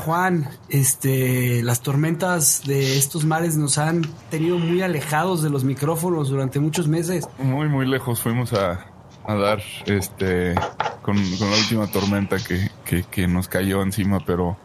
Juan. 0.00 0.48
Este, 0.68 1.62
las 1.62 1.80
tormentas 1.80 2.62
de 2.66 2.98
estos 2.98 3.24
mares 3.24 3.56
nos 3.56 3.78
han 3.78 4.02
tenido 4.30 4.58
muy 4.58 4.82
alejados 4.82 5.42
de 5.42 5.50
los 5.50 5.64
micrófonos 5.64 6.28
durante 6.28 6.58
muchos 6.58 6.88
meses. 6.88 7.28
Muy, 7.38 7.68
muy 7.68 7.86
lejos 7.86 8.20
fuimos 8.20 8.52
a, 8.52 8.86
a 9.26 9.34
dar 9.34 9.62
este 9.86 10.54
con, 11.02 11.16
la 11.16 11.56
última 11.56 11.86
tormenta 11.86 12.36
que, 12.38 12.70
que, 12.84 13.04
que 13.04 13.26
nos 13.28 13.48
cayó 13.48 13.82
encima, 13.82 14.20
pero 14.26 14.56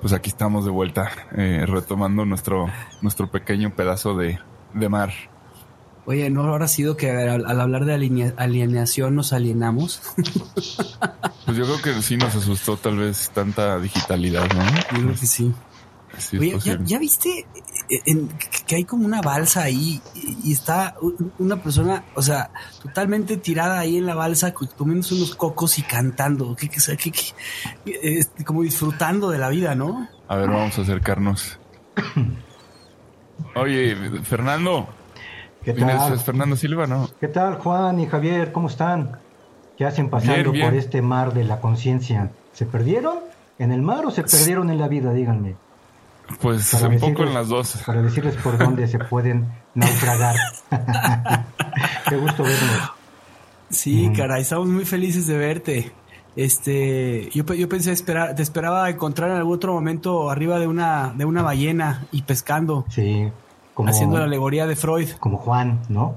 pues 0.00 0.12
aquí 0.12 0.30
estamos 0.30 0.64
de 0.64 0.70
vuelta, 0.70 1.10
eh, 1.36 1.64
retomando 1.66 2.24
nuestro, 2.24 2.68
nuestro 3.02 3.30
pequeño 3.30 3.74
pedazo 3.74 4.14
de, 4.16 4.38
de 4.74 4.88
mar. 4.88 5.12
Oye, 6.06 6.30
¿no 6.30 6.44
habrá 6.44 6.68
sido 6.68 6.96
que 6.96 7.10
al, 7.10 7.44
al 7.46 7.60
hablar 7.60 7.84
de 7.84 7.94
alienación 8.36 9.14
nos 9.16 9.32
alienamos? 9.32 10.00
Pues 11.44 11.56
yo 11.56 11.64
creo 11.64 11.82
que 11.82 12.02
sí 12.02 12.16
nos 12.16 12.34
asustó 12.34 12.76
tal 12.76 12.96
vez 12.98 13.30
tanta 13.30 13.78
digitalidad, 13.80 14.48
¿no? 14.52 14.64
Yo 14.64 15.04
creo 15.04 15.14
que 15.20 15.26
sí. 15.26 15.52
Oye, 16.38 16.50
¿ya, 16.64 16.72
ya 16.84 16.98
viste 16.98 17.28
eh, 17.90 18.02
en- 18.06 18.28
que 18.66 18.76
hay 18.76 18.84
como 18.84 19.04
una 19.04 19.20
balsa 19.20 19.62
ahí 19.64 20.00
y 20.14 20.52
está 20.52 20.94
una 21.38 21.60
persona, 21.62 22.04
o 22.14 22.22
sea, 22.22 22.50
totalmente 22.82 23.36
tirada 23.36 23.78
ahí 23.78 23.96
en 23.96 24.06
la 24.06 24.14
balsa, 24.14 24.52
co- 24.54 24.68
comiéndose 24.76 25.14
unos 25.14 25.34
cocos 25.34 25.78
y 25.78 25.82
cantando, 25.82 26.54
que, 26.56 26.68
que, 26.68 26.78
que- 26.96 27.12
este, 27.84 28.44
como 28.44 28.62
disfrutando 28.62 29.28
de 29.30 29.38
la 29.38 29.48
vida, 29.50 29.74
¿no? 29.74 30.08
A 30.28 30.36
ver, 30.36 30.48
vamos 30.50 30.78
a 30.78 30.82
acercarnos. 30.82 31.58
Oye, 33.54 33.94
Fernando. 34.22 34.88
¿Qué 35.66 35.72
¿vienes- 35.74 35.98
tal? 35.98 36.12
¿Es 36.14 36.22
Fernando 36.22 36.56
Silva, 36.56 36.86
no? 36.86 37.08
¿Qué 37.20 37.28
tal, 37.28 37.56
Juan 37.58 38.00
y 38.00 38.06
Javier? 38.06 38.52
¿Cómo 38.52 38.68
están? 38.68 39.18
¿Qué 39.76 39.84
hacen 39.84 40.08
pasando 40.08 40.34
Bien, 40.36 40.52
bien. 40.52 40.66
por 40.70 40.74
este 40.78 41.02
mar 41.02 41.34
de 41.34 41.44
la 41.44 41.60
conciencia? 41.60 42.30
¿Se 42.54 42.64
perdieron 42.64 43.18
en 43.58 43.72
el 43.72 43.82
mar 43.82 44.06
o 44.06 44.10
se 44.10 44.22
perdieron 44.22 44.70
en 44.70 44.78
la 44.78 44.88
vida? 44.88 45.12
Díganme. 45.12 45.56
Pues 46.40 46.70
Para 46.72 46.88
un 46.88 46.98
poco 46.98 47.22
en 47.24 47.34
las 47.34 47.48
dos. 47.48 47.76
Para 47.84 48.00
decirles 48.02 48.34
por 48.36 48.56
dónde 48.58 48.88
se 48.88 48.98
pueden 49.10 49.46
naufragar. 49.74 50.36
Qué 52.08 52.16
gusto 52.16 52.42
verlos. 52.42 52.90
Sí, 53.68 54.08
Mm. 54.08 54.14
caray, 54.16 54.42
estamos 54.42 54.68
muy 54.68 54.84
felices 54.84 55.26
de 55.26 55.36
verte. 55.36 55.92
Este, 56.36 57.30
yo, 57.32 57.44
yo 57.54 57.68
pensé 57.68 57.92
esperar, 57.92 58.34
te 58.34 58.42
esperaba 58.42 58.88
encontrar 58.90 59.30
en 59.30 59.36
algún 59.38 59.54
otro 59.54 59.72
momento 59.72 60.30
arriba 60.30 60.58
de 60.58 60.66
una, 60.66 61.12
de 61.16 61.24
una 61.24 61.42
ballena 61.42 62.06
y 62.12 62.22
pescando, 62.22 62.84
Sí, 62.88 63.28
como, 63.76 63.90
haciendo 63.90 64.18
la 64.18 64.24
alegoría 64.24 64.66
de 64.66 64.74
Freud, 64.74 65.10
como 65.20 65.36
Juan, 65.36 65.82
¿no? 65.90 66.16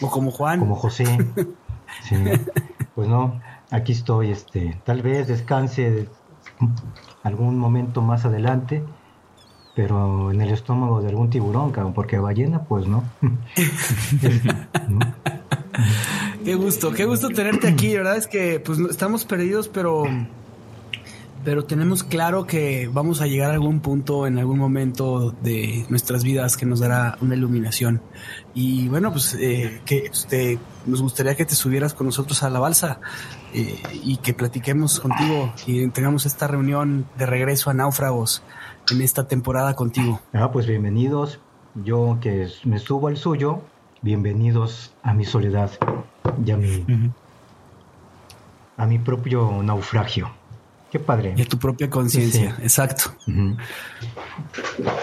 o 0.00 0.10
como 0.10 0.30
Juan. 0.30 0.60
Como 0.60 0.74
José. 0.74 1.04
Sí. 2.02 2.16
Pues 2.94 3.08
no, 3.08 3.40
aquí 3.70 3.92
estoy. 3.92 4.30
Este, 4.30 4.78
tal 4.84 5.00
vez 5.00 5.26
descanse 5.26 6.06
algún 7.22 7.58
momento 7.58 8.02
más 8.02 8.26
adelante, 8.26 8.84
pero 9.74 10.30
en 10.30 10.42
el 10.42 10.50
estómago 10.50 11.00
de 11.00 11.08
algún 11.08 11.30
tiburón, 11.30 11.72
cabrón, 11.72 11.94
porque 11.94 12.18
ballena, 12.18 12.64
pues 12.64 12.86
no. 12.86 13.04
¿No? 14.88 15.00
Qué 16.44 16.54
gusto, 16.56 16.92
qué 16.92 17.06
gusto 17.06 17.30
tenerte 17.30 17.68
aquí. 17.68 17.92
La 17.92 17.98
verdad 17.98 18.16
es 18.18 18.26
que 18.26 18.60
pues 18.60 18.78
estamos 18.80 19.24
perdidos, 19.24 19.68
pero 19.68 20.04
pero 21.48 21.64
tenemos 21.64 22.04
claro 22.04 22.46
que 22.46 22.90
vamos 22.92 23.22
a 23.22 23.26
llegar 23.26 23.50
a 23.50 23.54
algún 23.54 23.80
punto 23.80 24.26
en 24.26 24.38
algún 24.38 24.58
momento 24.58 25.30
de 25.30 25.86
nuestras 25.88 26.22
vidas 26.22 26.58
que 26.58 26.66
nos 26.66 26.80
dará 26.80 27.16
una 27.22 27.36
iluminación. 27.36 28.02
Y 28.52 28.86
bueno, 28.90 29.12
pues 29.12 29.32
eh, 29.32 29.80
que 29.86 30.10
este, 30.12 30.58
nos 30.84 31.00
gustaría 31.00 31.36
que 31.36 31.46
te 31.46 31.54
subieras 31.54 31.94
con 31.94 32.06
nosotros 32.06 32.42
a 32.42 32.50
la 32.50 32.58
balsa 32.58 33.00
eh, 33.54 33.80
y 34.04 34.18
que 34.18 34.34
platiquemos 34.34 35.00
contigo 35.00 35.50
y 35.66 35.88
tengamos 35.88 36.26
esta 36.26 36.48
reunión 36.48 37.06
de 37.16 37.24
regreso 37.24 37.70
a 37.70 37.72
Náufragos 37.72 38.42
en 38.90 39.00
esta 39.00 39.26
temporada 39.26 39.72
contigo. 39.72 40.20
Ah, 40.34 40.52
pues 40.52 40.66
bienvenidos. 40.66 41.40
Yo 41.76 42.18
que 42.20 42.46
me 42.64 42.78
subo 42.78 43.08
al 43.08 43.16
suyo, 43.16 43.62
bienvenidos 44.02 44.92
a 45.02 45.14
mi 45.14 45.24
soledad 45.24 45.70
y 46.44 46.50
a 46.50 46.58
mi, 46.58 46.84
a 48.76 48.84
mi 48.84 48.98
propio 48.98 49.62
naufragio. 49.62 50.37
Qué 50.90 50.98
padre. 50.98 51.34
Y 51.36 51.42
a 51.42 51.44
tu 51.46 51.58
propia 51.58 51.90
conciencia, 51.90 52.54
Sí. 52.56 52.62
exacto. 52.62 53.12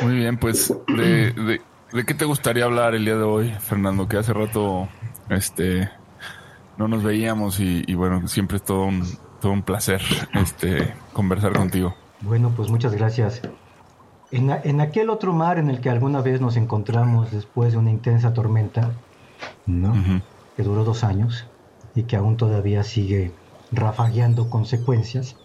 Muy 0.01 0.15
bien, 0.15 0.37
pues 0.37 0.73
de, 0.87 1.31
de, 1.31 1.61
¿de 1.91 2.05
qué 2.05 2.13
te 2.13 2.25
gustaría 2.25 2.65
hablar 2.65 2.95
el 2.95 3.05
día 3.05 3.15
de 3.15 3.23
hoy, 3.23 3.51
Fernando? 3.59 4.07
Que 4.07 4.17
hace 4.17 4.33
rato 4.33 4.87
este 5.29 5.89
no 6.77 6.87
nos 6.87 7.03
veíamos 7.03 7.59
y, 7.59 7.83
y 7.87 7.93
bueno, 7.93 8.27
siempre 8.27 8.57
es 8.57 8.63
todo 8.63 8.83
un, 8.85 9.05
todo 9.41 9.51
un 9.51 9.61
placer 9.63 10.01
este 10.33 10.93
conversar 11.13 11.53
contigo. 11.53 11.95
Bueno, 12.21 12.51
pues 12.55 12.69
muchas 12.69 12.93
gracias. 12.93 13.41
En, 14.31 14.49
en 14.49 14.81
aquel 14.81 15.09
otro 15.09 15.33
mar 15.33 15.59
en 15.59 15.69
el 15.69 15.79
que 15.81 15.89
alguna 15.89 16.21
vez 16.21 16.41
nos 16.41 16.57
encontramos 16.57 17.31
después 17.31 17.73
de 17.73 17.77
una 17.77 17.91
intensa 17.91 18.33
tormenta, 18.33 18.91
¿no? 19.67 19.93
Que 20.57 20.63
duró 20.63 20.83
dos 20.83 21.03
años 21.03 21.45
y 21.93 22.03
que 22.03 22.15
aún 22.15 22.35
todavía 22.37 22.83
sigue 22.83 23.31
rafagueando 23.71 24.49
consecuencias, 24.49 25.37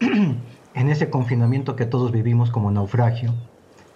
en 0.72 0.88
ese 0.90 1.10
confinamiento 1.10 1.76
que 1.76 1.86
todos 1.86 2.12
vivimos 2.12 2.50
como 2.50 2.70
naufragio, 2.70 3.40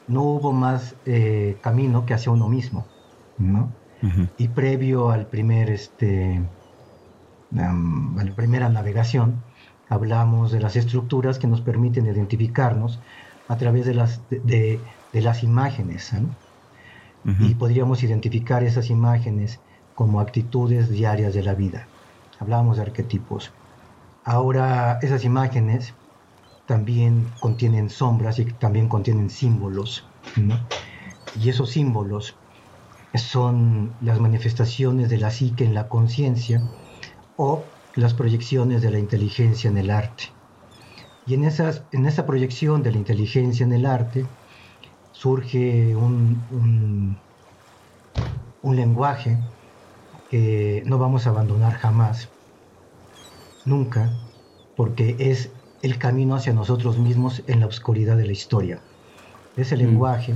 no 0.06 0.22
hubo 0.24 0.52
más 0.52 1.00
eh, 1.04 1.60
camino 1.62 2.06
que 2.06 2.14
hacia 2.14 2.32
uno 2.32 2.48
mismo, 2.48 2.92
¿no? 3.36 3.78
Y 4.36 4.48
previo 4.50 5.10
al 5.10 5.28
primer, 5.30 5.70
este, 5.70 6.50
am, 7.56 8.18
a 8.18 8.24
la 8.24 8.34
primera 8.34 8.68
navegación, 8.68 9.44
hablamos 9.88 10.52
de 10.52 10.60
las 10.60 10.76
estructuras 10.76 11.38
que 11.38 11.46
nos 11.46 11.62
permiten 11.62 12.06
identificarnos 12.06 13.00
a 13.46 13.56
través 13.56 13.86
de 13.86 13.94
las, 13.94 14.28
de, 14.28 14.40
de- 14.40 14.84
de 15.12 15.20
las 15.22 15.42
imágenes, 15.42 16.12
¿no? 16.12 16.36
Y 17.36 17.54
podríamos 17.56 18.02
identificar 18.02 18.64
esas 18.64 18.90
imágenes 18.90 19.62
como 19.94 20.20
actitudes 20.20 20.88
diarias 20.90 21.32
de 21.34 21.44
la 21.44 21.54
vida. 21.54 21.92
Hablábamos 22.38 22.76
de 22.76 22.82
arquetipos. 22.82 23.56
Ahora 24.24 24.98
esas 25.02 25.24
imágenes 25.24 25.98
también 26.66 27.34
contienen 27.40 27.90
sombras 27.90 28.38
y 28.40 28.46
también 28.54 28.88
contienen 28.88 29.30
símbolos, 29.30 30.14
¿no? 30.36 30.68
Y 31.34 31.50
esos 31.50 31.70
símbolos 31.70 32.40
son 33.14 33.96
las 34.00 34.20
manifestaciones 34.20 35.10
de 35.10 35.18
la 35.18 35.30
psique 35.30 35.64
en 35.64 35.74
la 35.74 35.88
conciencia 35.88 36.68
o 37.36 37.76
las 37.94 38.14
proyecciones 38.14 38.82
de 38.82 38.90
la 38.92 39.00
inteligencia 39.00 39.70
en 39.70 39.78
el 39.78 39.90
arte. 39.90 40.24
Y 41.24 41.34
en, 41.34 41.44
esas, 41.44 41.86
en 41.92 42.06
esa 42.06 42.26
proyección 42.26 42.82
de 42.82 42.92
la 42.92 42.98
inteligencia 42.98 43.64
en 43.64 43.72
el 43.72 43.86
arte 43.86 44.36
surge 45.12 45.96
un, 45.96 46.46
un, 46.50 47.24
un 48.62 48.76
lenguaje 48.76 49.44
que 50.28 50.82
no 50.86 50.98
vamos 50.98 51.26
a 51.26 51.30
abandonar 51.30 51.74
jamás, 51.74 52.33
nunca, 53.64 54.10
porque 54.76 55.16
es 55.18 55.50
el 55.82 55.98
camino 55.98 56.34
hacia 56.34 56.52
nosotros 56.52 56.98
mismos 56.98 57.42
en 57.46 57.60
la 57.60 57.66
oscuridad 57.66 58.16
de 58.16 58.26
la 58.26 58.32
historia. 58.32 58.80
Ese 59.56 59.76
mm. 59.76 59.78
lenguaje 59.78 60.34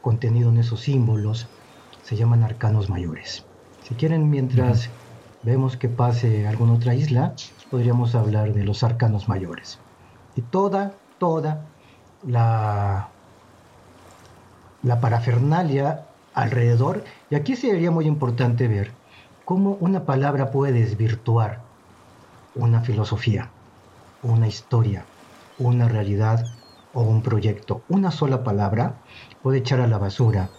contenido 0.00 0.50
en 0.50 0.58
esos 0.58 0.80
símbolos 0.80 1.46
se 2.02 2.16
llaman 2.16 2.42
arcanos 2.42 2.90
mayores. 2.90 3.44
Si 3.82 3.94
quieren, 3.94 4.30
mientras 4.30 4.90
vemos 5.42 5.76
que 5.76 5.88
pase 5.88 6.46
alguna 6.46 6.74
otra 6.74 6.94
isla, 6.94 7.34
podríamos 7.70 8.14
hablar 8.14 8.52
de 8.52 8.64
los 8.64 8.82
arcanos 8.82 9.28
mayores. 9.28 9.78
Y 10.36 10.42
toda, 10.42 10.94
toda 11.18 11.66
la, 12.26 13.08
la 14.82 15.00
parafernalia 15.00 16.06
alrededor, 16.34 17.04
y 17.30 17.34
aquí 17.34 17.56
sería 17.56 17.90
muy 17.90 18.06
importante 18.06 18.68
ver 18.68 18.92
cómo 19.44 19.76
una 19.80 20.04
palabra 20.04 20.50
puede 20.50 20.72
desvirtuar 20.72 21.71
una 22.54 22.80
filosofía, 22.80 23.50
una 24.22 24.48
historia, 24.48 25.06
una 25.58 25.88
realidad 25.88 26.50
o 26.94 27.02
un 27.02 27.22
proyecto. 27.22 27.82
Una 27.88 28.10
sola 28.10 28.44
palabra 28.44 28.96
puede 29.42 29.58
echar 29.58 29.80
a 29.80 29.86
la 29.86 29.98
basura 29.98 30.50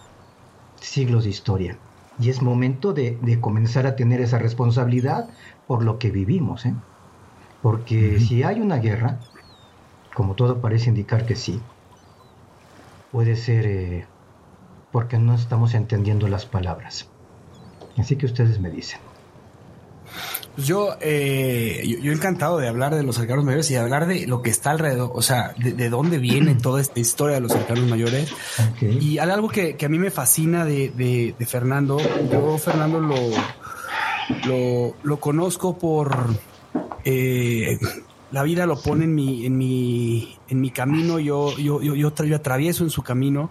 siglos 0.80 1.24
de 1.24 1.30
historia. 1.30 1.78
Y 2.18 2.30
es 2.30 2.42
momento 2.42 2.92
de, 2.92 3.38
comenzar 3.40 3.86
a 3.86 3.96
tener 3.96 4.20
esa 4.20 4.38
responsabilidad 4.38 5.28
por 5.66 5.84
lo 5.84 5.98
que 5.98 6.10
vivimos. 6.10 6.66
¿eh? 6.66 6.74
Porque 7.60 8.20
si 8.20 8.42
hay 8.42 8.60
una 8.60 8.78
guerra, 8.78 9.18
como 10.14 10.34
todo 10.34 10.60
parece 10.60 10.90
indicar 10.90 11.26
que 11.26 11.34
sí, 11.34 11.60
puede 13.10 13.36
ser 13.36 13.66
eh, 13.66 14.06
porque 14.92 15.18
no 15.18 15.34
estamos 15.34 15.74
entendiendo 15.74 16.28
las 16.28 16.46
palabras. 16.46 17.10
Así 17.96 18.16
que 18.16 18.26
ustedes 18.26 18.60
me 18.60 18.70
dicen. 18.70 19.00
Yo, 20.56 20.96
eh, 21.00 21.98
yo, 22.00 22.12
encantado 22.12 22.58
de 22.58 22.68
hablar 22.68 22.94
de 22.94 23.02
los 23.02 23.18
arcanos 23.18 23.44
mayores 23.44 23.68
y 23.70 23.74
de 23.74 23.80
hablar 23.80 24.06
de 24.06 24.26
lo 24.26 24.40
que 24.40 24.50
está 24.50 24.70
alrededor, 24.70 25.10
o 25.12 25.20
sea, 25.20 25.52
de, 25.58 25.88
dónde 25.88 26.18
viene 26.18 26.54
toda 26.62 26.80
esta 26.80 27.00
historia 27.00 27.36
de 27.36 27.40
los 27.40 27.52
arcanos 27.52 27.88
mayores. 27.88 28.32
Y 28.80 29.18
algo 29.18 29.48
que, 29.48 29.76
a 29.84 29.88
mí 29.88 29.98
me 29.98 30.10
fascina 30.10 30.64
de, 30.64 31.34
Fernando, 31.46 31.98
yo 32.30 32.56
Fernando 32.58 33.00
lo, 33.00 33.16
lo, 34.46 34.96
lo 35.02 35.20
conozco 35.20 35.76
por... 35.76 36.28
Eh, 37.04 37.78
la 38.34 38.42
vida 38.42 38.66
lo 38.66 38.76
pone 38.76 39.04
en 39.04 39.14
mi, 39.14 39.46
en 39.46 39.56
mi, 39.56 40.36
en 40.48 40.60
mi 40.60 40.70
camino, 40.70 41.20
yo, 41.20 41.56
yo, 41.56 41.80
yo, 41.80 41.94
yo, 41.94 42.36
atravieso 42.36 42.82
en 42.82 42.90
su 42.90 43.02
camino, 43.02 43.48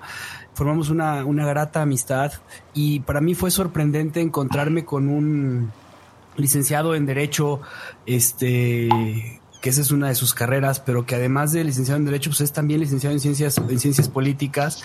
formamos 0.54 0.90
una, 0.90 1.24
una 1.24 1.46
grata 1.46 1.82
amistad 1.82 2.34
y 2.74 3.00
para 3.00 3.22
mí 3.22 3.34
fue 3.34 3.50
sorprendente 3.50 4.20
encontrarme 4.20 4.84
con 4.84 5.08
un 5.08 5.72
licenciado 6.38 6.96
en 6.96 7.06
Derecho, 7.06 7.62
este, 8.06 8.90
que 9.62 9.70
esa 9.70 9.82
es 9.82 9.92
una 9.92 10.10
de 10.10 10.16
sus 10.16 10.34
carreras, 10.34 10.80
pero 10.80 11.06
que 11.06 11.16
además 11.16 11.52
de 11.52 11.64
licenciado 11.64 11.98
en 11.98 12.06
Derecho, 12.06 12.30
pues 12.30 12.42
es 12.42 12.52
también 12.52 12.80
licenciado 12.82 13.14
en 13.14 13.20
Ciencias, 13.20 13.58
en 13.58 13.80
ciencias 13.80 14.10
Políticas 14.10 14.84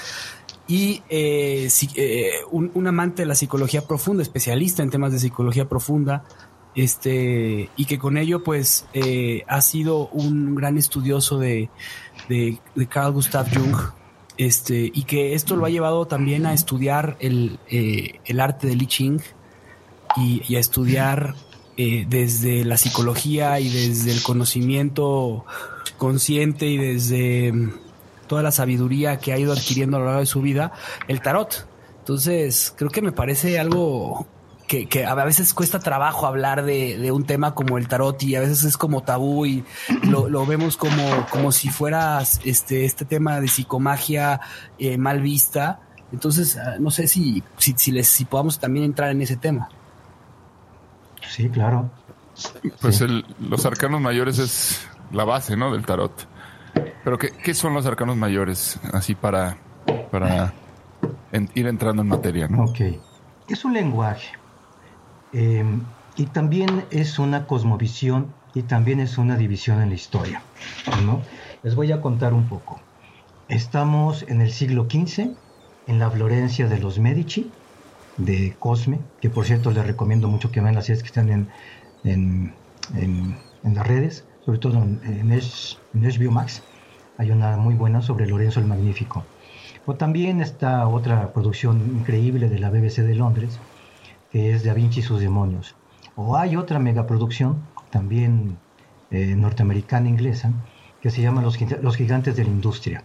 y 0.69 1.03
eh, 1.09 1.69
eh, 1.97 2.31
un, 2.51 2.87
amante 2.87 3.23
de 3.23 3.27
la 3.27 3.35
psicología 3.35 3.87
profunda, 3.87 4.23
especialista 4.23 4.83
en 4.83 4.91
temas 4.91 5.13
de 5.13 5.19
psicología 5.19 5.67
profunda, 5.67 6.25
este, 6.75 7.71
y 7.75 7.87
que 7.87 7.99
con 7.99 8.19
ello, 8.19 8.45
pues, 8.45 8.87
eh, 8.93 9.45
ha 9.49 9.63
sido 9.63 10.09
un 10.09 10.55
gran 10.55 10.77
estudioso 10.77 11.39
de, 11.39 11.71
de, 12.29 12.61
Carl 12.89 13.13
Gustav 13.13 13.49
Jung, 13.53 13.77
este, 14.37 14.93
y 14.95 15.05
que 15.05 15.35
esto 15.35 15.57
lo 15.57 15.65
ha 15.65 15.71
llevado 15.71 16.07
también 16.07 16.45
a 16.45 16.53
estudiar 16.53 17.17
el, 17.19 17.59
el 17.69 18.39
arte 18.39 18.67
de 18.67 18.77
Li 18.77 18.87
Ching, 18.87 19.23
y, 20.17 20.55
a 20.55 20.59
estudiar 20.59 21.35
eh, 21.77 22.07
desde 22.09 22.65
la 22.65 22.77
psicología 22.77 23.61
y 23.61 23.69
desde 23.69 24.13
el 24.13 24.23
conocimiento 24.23 25.45
consciente 25.97 26.67
y 26.67 26.77
desde 26.77 27.53
mm, 27.53 27.73
toda 28.27 28.43
la 28.43 28.51
sabiduría 28.51 29.19
que 29.19 29.33
ha 29.33 29.39
ido 29.39 29.53
adquiriendo 29.53 29.97
a 29.97 30.01
lo 30.01 30.07
largo 30.07 30.21
de 30.21 30.27
su 30.27 30.41
vida, 30.41 30.73
el 31.09 31.21
tarot. 31.21 31.67
Entonces, 32.01 32.75
creo 32.77 32.91
que 32.91 33.03
me 33.03 33.13
parece 33.13 33.59
algo 33.59 34.27
que, 34.69 35.07
a 35.07 35.15
veces 35.15 35.55
cuesta 35.55 35.81
trabajo 35.81 36.27
hablar 36.27 36.65
de, 36.65 37.11
un 37.11 37.25
tema 37.25 37.55
como 37.55 37.79
el 37.79 37.89
tarot 37.89 38.23
y 38.23 38.37
a 38.37 38.41
veces 38.41 38.65
es 38.65 38.77
como 38.77 39.03
tabú 39.03 39.47
y 39.47 39.65
lo, 40.03 40.47
vemos 40.47 40.77
como, 40.77 41.27
como 41.31 41.53
si 41.53 41.71
fuera 41.71 42.23
este, 42.45 42.85
este 42.85 43.05
tema 43.05 43.41
de 43.41 43.49
psicomagia 43.49 44.41
eh, 44.79 44.99
mal 44.99 45.23
vista. 45.23 45.81
Entonces, 46.13 46.57
ah, 46.57 46.77
no 46.79 46.91
sé 46.91 47.09
si, 47.09 47.43
si, 47.57 47.75
si, 47.77 47.93
les, 47.93 48.09
si 48.09 48.27
podamos 48.27 48.59
también 48.59 48.85
entrar 48.85 49.11
en 49.11 49.23
ese 49.23 49.37
tema. 49.37 49.71
Sí, 51.29 51.49
claro. 51.49 51.91
Pues 52.81 53.05
los 53.41 53.67
arcanos 53.67 54.01
mayores 54.01 54.39
es 54.39 54.89
la 55.13 55.25
base, 55.25 55.57
¿no? 55.57 55.73
Del 55.73 55.85
tarot. 55.85 56.13
Pero 57.05 57.19
¿qué, 57.19 57.55
son 57.55 57.75
los 57.75 57.87
arcanos 57.87 58.17
mayores? 58.17 58.79
Así 58.93 59.15
para, 59.15 59.57
para 60.11 60.53
ir 61.55 61.67
entrando 61.67 62.03
en 62.03 62.09
materia, 62.09 62.49
¿no? 62.49 62.65
Ok. 62.65 62.81
Es 63.49 63.65
un 63.65 63.73
lenguaje. 63.73 64.33
Em, 65.33 65.83
y 66.17 66.27
también 66.27 66.85
es 66.91 67.19
una 67.19 67.47
cosmovisión 67.47 68.33
y 68.55 68.63
también 68.63 69.01
es 69.01 69.19
una 69.19 69.37
división 69.37 69.81
en 69.83 69.91
la 69.91 69.95
historia, 69.95 70.43
¿no? 71.05 71.23
Les 71.63 71.75
voy 71.75 71.93
a 71.93 72.01
contar 72.01 72.35
un 72.35 72.49
poco. 72.49 72.81
Estamos 73.49 74.25
en 74.29 74.41
el 74.41 74.53
siglo 74.53 74.87
XV, 74.91 75.31
en 75.87 75.99
la 75.99 76.11
Florencia 76.11 76.69
de 76.69 76.79
los 76.79 76.99
Medici, 76.99 77.51
de 78.19 78.55
Cosme, 78.59 78.99
que 79.21 79.31
por 79.31 79.45
cierto 79.45 79.71
les 79.71 79.87
recomiendo 79.87 80.29
mucho 80.29 80.51
que 80.51 80.61
vean 80.61 80.75
las 80.75 80.87
series 80.87 81.03
que 81.03 81.07
están 81.07 81.31
en, 81.31 81.49
en, 82.05 82.53
en, 82.95 83.75
las 83.75 83.87
redes, 83.87 84.25
sobre 84.45 84.59
todo 84.59 84.83
en, 84.83 85.31
HBO 85.31 86.31
Max. 86.31 86.63
Hay 87.17 87.31
una 87.31 87.57
muy 87.57 87.75
buena 87.75 88.03
sobre 88.03 88.27
Lorenzo 88.27 88.61
el 88.61 88.67
Magnífico. 88.67 89.25
O 89.87 89.95
también 89.95 90.41
está 90.41 90.87
otra 90.87 91.33
producción 91.33 91.81
increíble 91.97 92.49
de 92.49 92.59
la 92.59 92.71
BBC 92.71 92.99
de 92.99 93.15
Londres, 93.15 93.59
que 94.31 94.53
es 94.53 94.65
Da 94.65 94.75
Vinci 94.75 95.01
y 95.01 95.03
sus 95.03 95.21
demonios. 95.21 95.75
O 96.17 96.37
hay 96.37 96.57
otra 96.57 96.79
megaproducción, 96.79 97.63
también 97.91 98.59
eh, 99.11 99.35
norteamericana 99.37 100.09
inglesa, 100.09 100.53
que 101.01 101.11
se 101.11 101.23
llama 101.23 101.43
Los, 101.43 101.59
Los 101.83 101.97
Gigantes 101.97 102.37
de 102.37 102.45
la 102.45 102.51
Industria. 102.51 103.05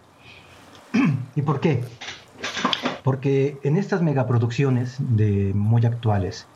¿Y 1.36 1.42
por 1.42 1.60
qué? 1.60 1.84
Porque 3.04 3.60
en 3.64 3.78
estas 3.78 4.02
megaproducciones 4.02 4.98
de 5.00 5.52
muy 5.54 5.86
actuales, 5.86 6.48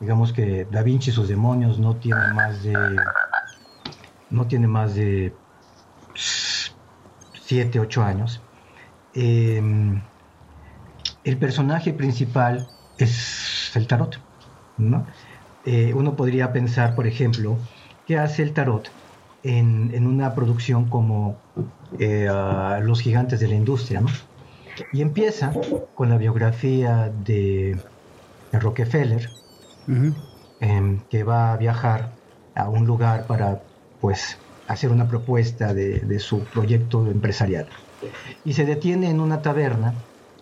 digamos 0.00 0.32
que 0.32 0.66
Da 0.70 0.82
Vinci 0.82 1.10
y 1.10 1.12
sus 1.12 1.28
demonios 1.28 1.78
no 1.78 1.96
tiene 1.96 2.26
más 2.34 2.62
de 2.62 2.96
no 4.30 4.46
tiene 4.46 4.66
más 4.66 4.94
de 4.94 5.34
7, 6.14 7.80
8 7.80 8.02
años. 8.02 8.40
Em, 9.14 10.00
el 11.24 11.36
personaje 11.36 11.92
principal 11.92 12.66
es 12.96 13.72
el 13.74 13.86
tarot. 13.86 14.18
Eh, 15.66 15.92
uno 15.94 16.16
podría 16.16 16.52
pensar, 16.52 16.94
por 16.94 17.06
ejemplo, 17.06 17.58
¿qué 18.06 18.18
hace 18.18 18.42
el 18.42 18.54
tarot 18.54 18.90
en, 19.42 20.06
una 20.06 20.34
producción 20.34 20.88
como 20.88 21.36
eh, 21.98 22.28
Los 22.82 23.00
gigantes 23.00 23.40
de 23.40 23.48
la 23.48 23.54
industria? 23.54 24.00
¿no? 24.00 24.08
Y 24.92 25.02
empieza 25.02 25.52
con 25.94 26.10
la 26.10 26.16
biografía 26.16 27.12
de, 27.24 27.78
Rockefeller, 28.52 29.28
em, 30.60 31.00
que 31.08 31.24
va 31.24 31.52
a 31.52 31.56
viajar 31.56 32.10
a 32.54 32.68
un 32.68 32.86
lugar 32.86 33.26
para 33.26 33.62
pues 34.00 34.38
hacer 34.68 34.90
una 34.90 35.08
propuesta 35.08 35.74
de, 35.74 36.18
su 36.18 36.44
proyecto 36.44 37.06
empresarial. 37.06 37.68
Y 38.44 38.54
se 38.54 38.64
detiene 38.64 39.10
en 39.10 39.20
una 39.20 39.42
taberna, 39.42 39.94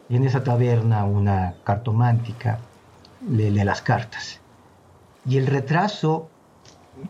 y 0.09 0.17
en 0.17 0.25
esa 0.25 0.43
taberna 0.43 1.05
una 1.05 1.55
cartomántica 1.65 2.59
le 3.29 3.51
lee 3.51 3.65
las 3.65 3.83
cartas. 3.83 4.41
Y 5.27 5.37
el 5.39 5.47
retraso 5.47 6.29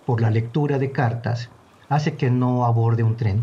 por 0.04 0.20
la 0.20 0.30
lectura 0.30 0.78
de 0.78 0.90
cartas 0.90 1.50
hace 1.88 2.16
que 2.16 2.30
no 2.30 2.64
aborde 2.64 3.02
un 3.02 3.16
tren. 3.16 3.42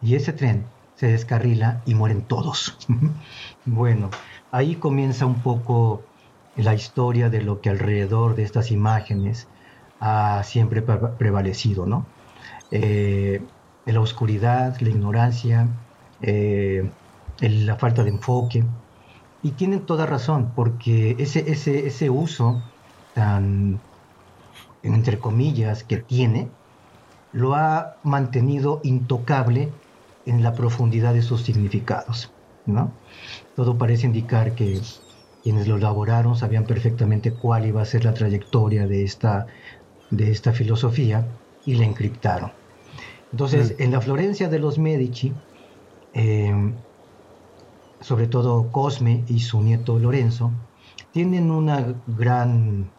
Y 0.00 0.14
ese 0.14 0.32
tren 0.32 0.64
se 1.02 1.08
descarrila 1.08 1.82
y 1.84 1.96
mueren 1.96 2.22
todos. 2.22 2.78
bueno, 3.66 4.08
ahí 4.52 4.76
comienza 4.76 5.26
un 5.26 5.42
poco 5.42 6.04
la 6.54 6.74
historia 6.74 7.28
de 7.28 7.42
lo 7.42 7.60
que 7.60 7.70
alrededor 7.70 8.36
de 8.36 8.44
estas 8.44 8.70
imágenes 8.70 9.48
ha 9.98 10.44
siempre 10.44 10.80
prevalecido, 10.80 11.86
¿no? 11.86 12.06
Eh, 12.70 13.42
la 13.84 14.00
oscuridad, 14.00 14.80
la 14.80 14.90
ignorancia, 14.90 15.66
eh, 16.20 16.88
la 17.40 17.74
falta 17.74 18.04
de 18.04 18.10
enfoque. 18.10 18.62
Y 19.42 19.50
tienen 19.50 19.80
toda 19.80 20.06
razón, 20.06 20.52
porque 20.54 21.16
ese, 21.18 21.50
ese, 21.50 21.84
ese 21.84 22.10
uso 22.10 22.62
tan, 23.12 23.80
entre 24.84 25.18
comillas, 25.18 25.82
que 25.82 25.96
tiene, 25.96 26.48
lo 27.32 27.56
ha 27.56 27.96
mantenido 28.04 28.80
intocable 28.84 29.72
en 30.26 30.42
la 30.42 30.54
profundidad 30.54 31.14
de 31.14 31.22
sus 31.22 31.42
significados. 31.42 32.30
¿no? 32.66 32.92
Todo 33.56 33.76
parece 33.76 34.06
indicar 34.06 34.54
que 34.54 34.80
quienes 35.42 35.66
lo 35.66 35.76
elaboraron 35.76 36.36
sabían 36.36 36.64
perfectamente 36.64 37.32
cuál 37.32 37.66
iba 37.66 37.82
a 37.82 37.84
ser 37.84 38.04
la 38.04 38.14
trayectoria 38.14 38.86
de 38.86 39.04
esta, 39.04 39.46
de 40.10 40.30
esta 40.30 40.52
filosofía 40.52 41.26
y 41.66 41.74
la 41.74 41.84
encriptaron. 41.84 42.52
Entonces, 43.32 43.74
mm. 43.78 43.82
en 43.82 43.90
la 43.90 44.00
Florencia 44.00 44.48
de 44.48 44.58
los 44.58 44.78
Medici, 44.78 45.32
eh, 46.14 46.72
sobre 48.00 48.26
todo 48.26 48.70
Cosme 48.70 49.24
y 49.28 49.40
su 49.40 49.62
nieto 49.62 49.98
Lorenzo, 49.98 50.52
tienen 51.12 51.50
una 51.50 51.94
gran 52.06 52.90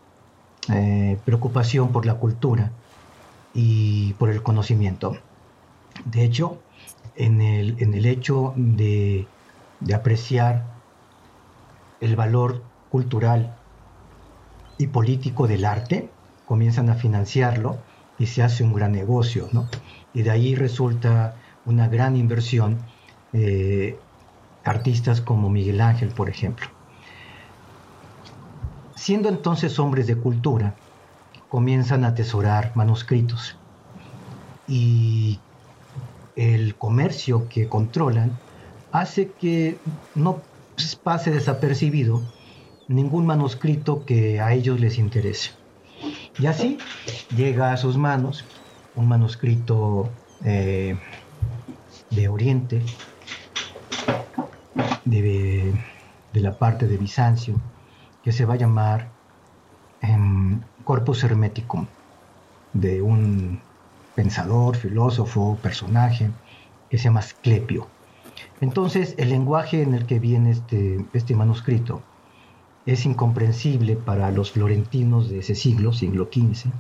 eh, 0.72 1.18
preocupación 1.26 1.92
por 1.92 2.06
la 2.06 2.16
cultura 2.16 2.72
y 3.54 4.14
por 4.14 4.30
el 4.30 4.42
conocimiento. 4.42 5.18
De 6.06 6.24
hecho, 6.24 6.58
en 7.16 7.42
el, 7.42 7.82
en 7.82 7.94
el 7.94 8.06
hecho 8.06 8.54
de, 8.56 9.28
de 9.80 9.94
apreciar 9.94 10.66
el 12.02 12.16
valor 12.16 12.64
cultural 12.90 13.56
y 14.78 14.88
político 14.88 15.48
del 15.48 15.66
arte, 15.66 16.10
comienzan 16.46 16.90
a 16.90 16.96
financiarlo 16.96 17.78
y 18.20 18.28
se 18.28 18.44
hace 18.44 18.64
un 18.64 18.74
gran 18.74 18.92
negocio, 18.92 19.48
¿no? 19.52 19.68
Y 20.14 20.22
de 20.22 20.32
ahí 20.32 20.56
resulta 20.56 21.36
una 21.66 21.88
gran 21.88 22.16
inversión 22.16 22.78
eh, 23.34 23.98
artistas 24.64 25.22
como 25.22 25.50
Miguel 25.50 25.82
Ángel, 25.82 26.10
por 26.10 26.30
ejemplo. 26.30 26.68
Siendo 28.96 29.30
entonces 29.30 29.80
hombres 29.80 30.08
de 30.08 30.16
cultura, 30.16 30.76
comienzan 31.50 32.04
a 32.04 32.10
atesorar 32.10 32.72
manuscritos 32.76 33.58
y 34.68 35.40
el 36.36 36.76
comercio 36.76 37.48
que 37.50 37.68
controlan 37.68 38.32
hace 38.92 39.32
que 39.32 39.78
no 40.16 40.42
pase 41.04 41.32
desapercibido 41.32 42.22
ningún 42.88 43.26
manuscrito 43.26 44.06
que 44.06 44.40
a 44.40 44.54
ellos 44.54 44.80
les 44.80 44.98
interese. 44.98 45.52
Y 46.40 46.48
así 46.48 46.78
llega 47.36 47.72
a 47.72 47.78
sus 47.78 47.98
manos 47.98 48.46
un 48.96 49.08
manuscrito 49.08 50.10
eh, 50.44 50.98
de 52.10 52.28
Oriente, 52.28 52.82
de, 55.06 55.74
la 56.34 56.58
parte 56.58 56.88
de 56.88 56.98
Bizancio, 56.98 57.56
que 58.24 58.32
se 58.32 58.46
va 58.46 58.56
a 58.56 58.58
llamar 58.58 59.12
em, 60.02 60.62
Corpus 60.84 61.24
Hermeticum, 61.24 61.88
de 62.74 63.02
un 63.02 63.62
pensador, 64.16 64.76
filósofo, 64.76 65.58
personaje, 65.62 66.32
que 66.90 66.98
se 66.98 67.06
llama 67.06 67.22
Asclepio. 67.22 67.88
Entonces, 68.62 69.16
el 69.18 69.30
lenguaje 69.30 69.82
en 69.82 69.94
el 69.94 70.06
que 70.06 70.20
viene 70.20 70.52
este, 70.52 71.06
este 71.14 71.36
manuscrito 71.36 72.02
es 72.86 73.06
incomprensible 73.06 73.96
para 73.96 74.32
los 74.32 74.52
florentinos 74.52 75.30
de 75.30 75.40
ese 75.40 75.56
siglo, 75.56 75.94
siglo 75.94 76.30
XV, 76.32 76.72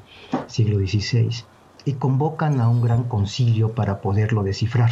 siglo 0.47 0.77
XVI, 0.77 1.43
y 1.85 1.93
convocan 1.93 2.59
a 2.61 2.69
un 2.69 2.81
gran 2.81 3.03
concilio 3.03 3.73
para 3.73 4.01
poderlo 4.01 4.43
descifrar. 4.43 4.91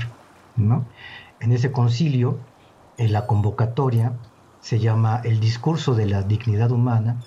En 0.57 1.51
ese 1.51 1.71
concilio, 1.71 2.37
en 2.97 3.11
la 3.13 3.25
convocatoria, 3.25 4.13
se 4.61 4.79
llama 4.79 5.21
El 5.23 5.39
discurso 5.39 5.95
de 5.95 6.05
la 6.05 6.21
dignidad 6.21 6.71
humana 6.71 7.21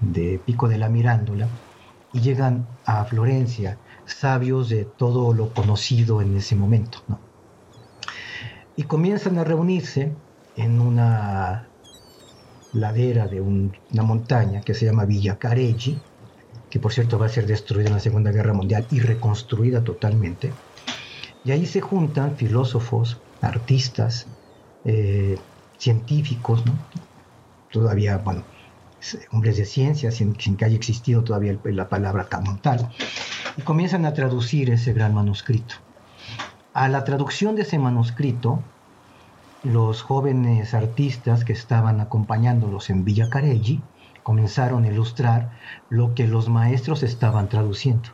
de 0.00 0.40
Pico 0.44 0.68
de 0.68 0.78
la 0.78 0.88
Mirándola, 0.88 1.48
y 2.12 2.20
llegan 2.20 2.66
a 2.84 3.04
Florencia 3.04 3.78
sabios 4.06 4.68
de 4.68 4.84
todo 4.84 5.32
lo 5.32 5.52
conocido 5.52 6.20
en 6.20 6.36
ese 6.36 6.56
momento. 6.56 6.98
Y 8.76 8.84
comienzan 8.84 9.38
a 9.38 9.44
reunirse 9.44 10.12
en 10.56 10.80
una 10.80 11.68
ladera 12.72 13.26
de 13.26 13.40
una 13.40 14.02
montaña 14.02 14.60
que 14.60 14.74
se 14.74 14.86
llama 14.86 15.04
Villa 15.04 15.38
Careggi, 15.38 15.98
que 16.68 16.78
por 16.78 16.92
cierto 16.92 17.18
va 17.18 17.26
a 17.26 17.30
ser 17.30 17.46
destruida 17.46 17.88
en 17.88 17.94
la 17.94 18.00
Segunda 18.00 18.30
Guerra 18.30 18.52
Mundial 18.52 18.86
y 18.90 19.00
reconstruida 19.00 19.82
totalmente. 19.82 20.52
Y 21.44 21.50
ahí 21.52 21.66
se 21.66 21.80
juntan 21.80 22.36
filósofos, 22.36 23.20
artistas, 23.40 24.26
eh, 24.84 25.38
científicos, 25.78 26.62
todavía, 27.72 28.18
bueno, 28.18 28.44
hombres 29.32 29.56
de 29.56 29.64
ciencia, 29.64 30.10
sin, 30.10 30.34
que 30.34 30.64
haya 30.64 30.76
existido 30.76 31.24
todavía 31.24 31.56
la 31.64 31.88
palabra 31.88 32.28
camontal, 32.28 32.88
y 33.56 33.62
comienzan 33.62 34.04
a 34.04 34.14
traducir 34.14 34.70
ese 34.70 34.92
gran 34.92 35.14
manuscrito. 35.14 35.76
A 36.72 36.88
la 36.88 37.04
traducción 37.04 37.56
de 37.56 37.62
ese 37.62 37.78
manuscrito, 37.78 38.62
los 39.62 40.02
jóvenes 40.02 40.72
artistas 40.74 41.44
que 41.44 41.52
estaban 41.52 42.00
acompañándolos 42.00 42.90
en 42.90 43.04
Villa 43.04 43.28
Careggi 43.28 43.82
comenzaron 44.22 44.84
a 44.84 44.88
ilustrar 44.88 45.50
lo 45.88 46.14
que 46.14 46.26
los 46.26 46.48
maestros 46.48 47.02
estaban 47.02 47.48
traduciendo. 47.48 48.10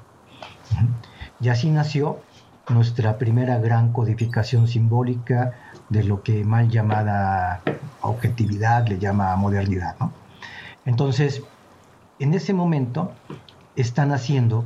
Y 1.40 1.48
así 1.48 1.70
nació 1.70 2.20
nuestra 2.68 3.18
primera 3.18 3.58
gran 3.58 3.92
codificación 3.92 4.66
simbólica 4.66 5.52
de 5.88 6.02
lo 6.02 6.22
que 6.22 6.44
mal 6.44 6.68
llamada 6.68 7.62
objetividad 8.00 8.88
le 8.88 8.98
llama 8.98 9.36
modernidad. 9.36 9.96
Entonces, 10.86 11.42
en 12.18 12.32
ese 12.32 12.54
momento 12.54 13.12
están 13.74 14.12
haciendo 14.12 14.64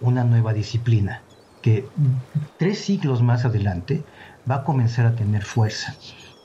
una 0.00 0.24
nueva 0.24 0.52
disciplina 0.52 1.22
que 1.62 1.84
tres 2.58 2.78
siglos 2.78 3.22
más 3.22 3.44
adelante 3.44 4.04
va 4.50 4.56
a 4.56 4.64
comenzar 4.64 5.06
a 5.06 5.16
tener 5.16 5.42
fuerza. 5.42 5.94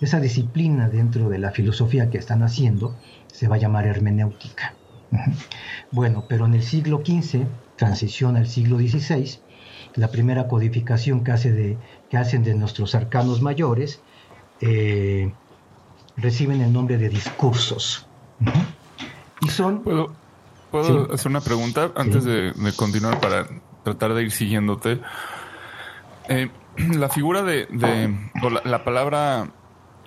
Esa 0.02 0.20
disciplina 0.20 0.90
dentro 0.90 1.30
de 1.30 1.38
la 1.38 1.52
filosofía 1.52 2.10
que 2.10 2.18
están 2.18 2.44
haciendo 2.44 2.96
se 3.28 3.48
va 3.48 3.56
a 3.56 3.60
llamar 3.60 3.86
hermenéutica. 3.86 4.75
Bueno, 5.92 6.25
pero 6.28 6.46
en 6.46 6.56
el 6.56 6.64
siglo 6.64 7.04
XV, 7.06 7.46
transición 7.78 8.36
al 8.36 8.48
siglo 8.48 8.78
XVI, 8.78 9.40
la 9.96 10.10
primera 10.10 10.48
codificación 10.48 11.24
que, 11.24 11.32
hace 11.32 11.52
de, 11.54 11.78
que 12.10 12.18
hacen 12.18 12.44
de 12.44 12.54
nuestros 12.54 12.96
arcanos 12.96 13.42
mayores, 13.42 14.02
eh, 14.60 15.32
reciben 16.18 16.62
el 16.62 16.74
nombre 16.74 16.98
de 16.98 17.08
discursos. 17.08 18.10
Y 19.42 19.50
son... 19.50 19.80
¿Puedo, 19.80 21.13
hacer 21.13 21.30
una 21.30 21.42
pregunta 21.42 21.92
antes 21.96 22.25
de, 22.25 22.54
continuar 22.75 23.20
para 23.22 23.48
tratar 23.84 24.13
de 24.13 24.24
ir 24.24 24.32
siguiéndote? 24.32 25.00
Eh, 26.27 26.50
la 26.77 27.10
figura 27.10 27.44
de, 27.44 27.68
la, 28.63 28.84
palabra 28.84 29.48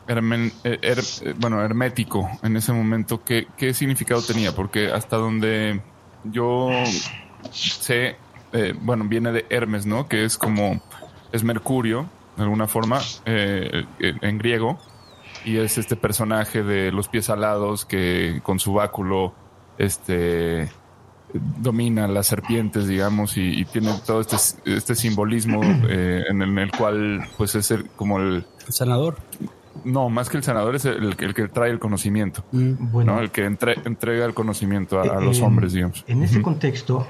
eh, 0.08 1.34
bueno, 1.38 1.62
hermético 1.62 2.28
en 2.42 2.56
ese 2.56 2.72
momento, 2.72 3.22
¿qué, 3.24 3.46
¿qué, 3.56 3.72
significado 3.74 4.22
tenía? 4.22 4.54
Porque 4.54 4.90
hasta 4.90 5.16
donde 5.16 5.80
yo 6.24 6.68
sé, 7.50 8.16
eh, 8.52 8.74
bueno, 8.80 9.04
viene 9.04 9.32
de 9.32 9.46
Hermes, 9.50 9.86
¿no? 9.86 10.08
Que 10.08 10.24
es 10.24 10.38
como, 10.38 10.80
es 11.32 11.44
Mercurio, 11.44 12.08
de 12.36 12.42
alguna 12.44 12.66
forma, 12.66 13.00
eh, 13.24 13.84
en 13.98 14.38
griego, 14.38 14.78
y 15.48 15.56
es 15.56 15.78
este 15.78 15.96
personaje 15.96 16.62
de 16.62 16.92
los 16.92 17.08
pies 17.08 17.30
alados 17.30 17.86
que 17.86 18.40
con 18.42 18.58
su 18.58 18.74
báculo, 18.74 19.32
este, 19.78 20.68
domina 21.32 22.06
las 22.06 22.26
serpientes, 22.26 22.86
digamos, 22.86 23.38
y, 23.38 23.64
tiene 23.64 23.94
todo 24.04 24.20
este, 24.20 24.36
este 24.66 24.94
simbolismo 24.94 25.60
eh, 25.88 26.24
en, 26.28 26.42
el, 26.42 26.70
cual, 26.70 27.26
pues, 27.38 27.54
es 27.54 27.74
como 27.96 28.18
el... 28.18 28.44
El 28.66 28.72
sanador. 28.72 29.16
No, 29.84 30.10
más 30.10 30.28
que 30.28 30.36
el 30.36 30.42
sanador 30.42 30.76
es 30.76 30.84
el, 30.84 31.16
que 31.16 31.48
trae 31.48 31.70
el 31.70 31.78
conocimiento, 31.78 32.44
mm, 32.52 32.90
bueno, 32.90 33.18
el 33.20 33.30
que 33.30 33.44
entrega 33.46 34.26
el 34.26 34.34
conocimiento 34.34 35.00
a, 35.00 35.20
los 35.20 35.40
hombres, 35.40 35.72
digamos. 35.72 36.04
En 36.08 36.22
ese 36.22 36.42
contexto, 36.42 37.06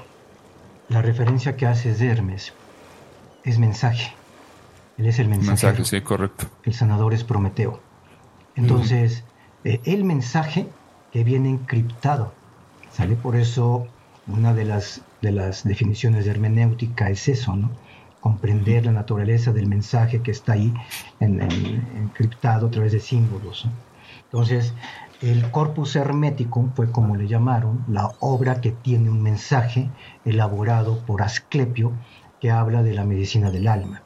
la 0.87 1.01
referencia 1.01 1.57
que 1.57 1.65
hace 1.65 1.93
de 1.93 2.07
Hermes 2.07 2.53
es 3.43 3.59
mensaje. 3.59 4.13
Él 4.97 5.07
es 5.07 5.19
el 5.19 5.27
mensaje. 5.27 5.49
Mensaje, 5.49 5.83
sí, 5.83 6.01
correcto. 6.01 6.45
El 6.63 6.73
sanador 6.73 7.13
es 7.13 7.23
Prometeo. 7.23 7.88
Entonces, 8.59 9.23
eh, 9.63 9.79
el 9.85 10.03
mensaje 10.03 10.67
que 11.11 11.23
viene 11.23 11.49
encriptado, 11.49 12.33
¿sale? 12.91 13.15
Por 13.15 13.37
eso 13.37 13.87
una 14.27 14.53
de 14.53 14.65
las, 14.65 15.01
de 15.21 15.31
las 15.31 15.63
definiciones 15.63 16.25
de 16.25 16.31
hermenéutica 16.31 17.09
es 17.09 17.29
eso, 17.29 17.55
¿no? 17.55 17.71
Comprender 18.19 18.85
la 18.85 18.91
naturaleza 18.91 19.53
del 19.53 19.67
mensaje 19.67 20.21
que 20.21 20.31
está 20.31 20.53
ahí 20.53 20.73
encriptado 21.21 22.67
a 22.67 22.71
través 22.71 22.91
de 22.91 22.99
símbolos. 22.99 23.65
Entonces, 24.25 24.73
el 25.21 25.49
corpus 25.51 25.95
hermético 25.95 26.69
fue 26.75 26.91
como 26.91 27.15
le 27.15 27.27
llamaron, 27.27 27.85
la 27.87 28.11
obra 28.19 28.59
que 28.59 28.71
tiene 28.71 29.09
un 29.09 29.21
mensaje 29.21 29.89
elaborado 30.25 30.99
por 31.05 31.21
Asclepio 31.21 31.93
que 32.41 32.51
habla 32.51 32.83
de 32.83 32.93
la 32.93 33.05
medicina 33.05 33.51
del 33.51 33.69
alma. 33.69 34.01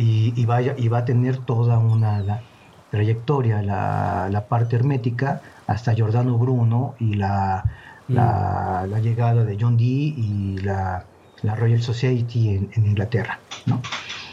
y, 0.00 0.46
vaya, 0.46 0.74
y 0.78 0.88
va 0.88 0.98
a 0.98 1.04
tener 1.04 1.38
toda 1.38 1.78
una 1.78 2.40
trayectoria, 2.90 3.62
la, 3.62 4.44
parte 4.48 4.76
hermética, 4.76 5.40
hasta 5.66 5.94
Giordano 5.94 6.38
Bruno 6.38 6.94
y 6.98 7.14
la, 7.14 7.64
la, 8.08 8.86
mm. 8.86 9.00
llegada 9.00 9.44
de 9.44 9.56
John 9.60 9.76
Dee 9.76 10.14
y 10.16 10.58
la, 10.62 11.04
Royal 11.42 11.82
Society 11.82 12.48
en, 12.48 12.86
Inglaterra. 12.86 13.38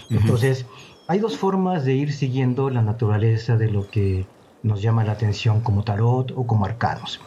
Entonces, 0.10 0.66
hay 1.08 1.20
dos 1.20 1.38
formas 1.38 1.86
de 1.86 1.94
ir 1.94 2.12
siguiendo 2.14 2.70
la 2.70 2.82
naturaleza 2.82 3.58
de 3.58 3.70
lo 3.70 3.88
que 3.90 4.26
nos 4.64 4.82
llama 4.82 5.04
la 5.04 5.12
atención 5.12 5.62
como 5.62 5.84
tarot 5.84 6.32
o 6.36 6.48
como 6.48 6.66
arcanos. 6.66 7.20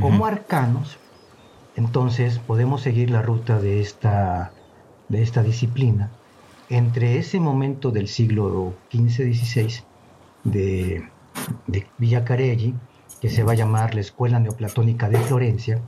Como 0.00 0.26
arcanos, 0.26 0.98
entonces 1.76 2.38
podemos 2.38 2.82
seguir 2.82 3.10
la 3.10 3.20
ruta 3.22 3.58
de 3.60 3.80
esta, 3.80 4.52
de 5.08 5.22
esta 5.22 5.42
disciplina 5.42 6.10
entre 6.70 7.18
ese 7.18 7.40
momento 7.40 7.90
del 7.90 8.08
siglo 8.08 8.74
XV-XVI 8.92 9.87
de, 10.50 11.08
de 11.66 11.86
Villacarelli, 11.98 12.74
que 13.20 13.28
se 13.28 13.42
va 13.42 13.52
a 13.52 13.56
llamar 13.56 13.94
la 13.94 14.00
Escuela 14.00 14.38
Neoplatónica 14.38 15.08
de 15.08 15.18
Florencia, 15.18 15.80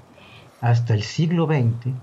hasta 0.60 0.94
el 0.94 1.02
siglo 1.02 1.46
XX 1.46 1.94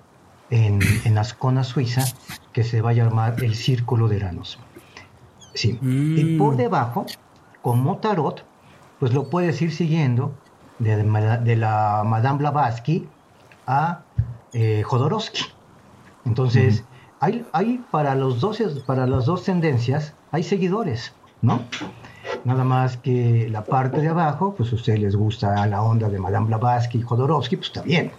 en, 0.50 0.80
en 1.06 1.18
Ascona, 1.18 1.64
Suiza, 1.64 2.06
que 2.54 2.64
se 2.64 2.82
va 2.82 2.92
a 2.92 2.94
llamar 2.94 3.44
el 3.44 3.56
Círculo 3.56 4.08
de 4.08 4.18
Eranos. 4.18 4.60
Sí. 5.54 5.78
Y 5.82 6.38
por 6.38 6.54
mm. 6.54 6.58
debajo, 6.58 7.06
como 7.62 7.98
tarot, 7.98 8.46
pues 9.00 9.14
lo 9.14 9.30
puedes 9.30 9.62
ir 9.62 9.72
siguiendo 9.72 10.34
de, 10.80 11.56
la 11.56 12.04
Madame 12.06 12.40
Blavatsky 12.40 13.08
a 13.66 14.02
eh, 14.54 14.84
Jodorowsky. 14.84 15.42
Entonces, 16.26 16.84
hay, 17.20 17.46
hay, 17.54 17.84
para, 17.92 18.16
los 18.16 18.40
dos, 18.40 18.62
para 18.86 19.08
las 19.08 19.26
dos 19.26 19.44
tendencias, 19.44 20.14
hay 20.32 20.44
seguidores, 20.44 21.14
¿no? 21.42 21.62
Nada 22.46 22.64
más 22.64 22.98
que 22.98 23.48
la 23.50 23.64
parte 23.64 24.02
de 24.02 24.08
abajo, 24.10 24.54
pues 24.56 24.72
a 24.72 24.76
ustedes 24.76 25.00
les 25.00 25.16
gusta 25.16 25.66
la 25.68 25.82
onda 25.82 26.10
de 26.10 26.20
Madame 26.20 26.48
Blavatsky 26.48 27.00
y 27.00 27.02
Jodorowsky, 27.02 27.58
pues 27.58 27.68
está 27.68 27.82
bien, 27.82 28.12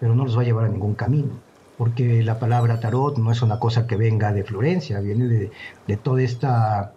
pero 0.00 0.14
no 0.14 0.24
los 0.24 0.36
va 0.36 0.42
a 0.42 0.44
llevar 0.44 0.64
a 0.64 0.68
ningún 0.68 0.94
camino, 0.94 1.32
porque 1.76 2.22
la 2.22 2.38
palabra 2.38 2.80
tarot 2.80 3.18
no 3.18 3.30
es 3.30 3.42
una 3.42 3.58
cosa 3.58 3.86
que 3.86 3.96
venga 3.96 4.32
de 4.32 4.44
Florencia, 4.44 5.00
viene 5.00 5.26
de, 5.26 5.50
de 5.86 5.96
toda 5.96 6.22
esta 6.22 6.92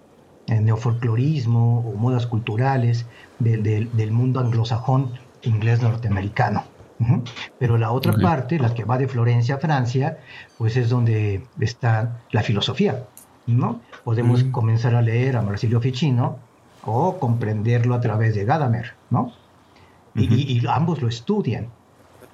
eh, 0.47 0.59
neofolclorismo 0.59 1.79
o 1.79 1.95
modas 1.95 2.25
culturales 2.25 3.05
del 3.39 4.11
mundo 4.11 4.39
anglosajón 4.39 5.11
inglés 5.43 5.81
norteamericano. 5.81 6.63
Pero 7.57 7.77
la 7.77 7.91
otra 7.91 8.13
parte, 8.13 8.59
la 8.59 8.73
que 8.73 8.83
va 8.83 8.97
de 8.97 9.07
Florencia 9.07 9.55
a 9.55 9.57
Francia, 9.57 10.19
pues 10.57 10.77
es 10.77 10.89
donde 10.89 11.43
está 11.59 12.21
la 12.31 12.43
filosofía. 12.43 13.05
¿no? 13.47 13.81
Podemos 14.03 14.43
mm. 14.43 14.51
comenzar 14.51 14.93
a 14.95 15.01
leer 15.01 15.37
a 15.37 15.41
Marsilio 15.41 15.81
Ficino 15.81 16.37
o 16.85 17.19
comprenderlo 17.19 17.95
a 17.95 18.01
través 18.01 18.35
de 18.35 18.45
Gadamer, 18.45 18.93
¿no? 19.09 19.33
y, 20.15 20.65
ambos 20.67 21.01
lo 21.01 21.07
estudian. 21.07 21.67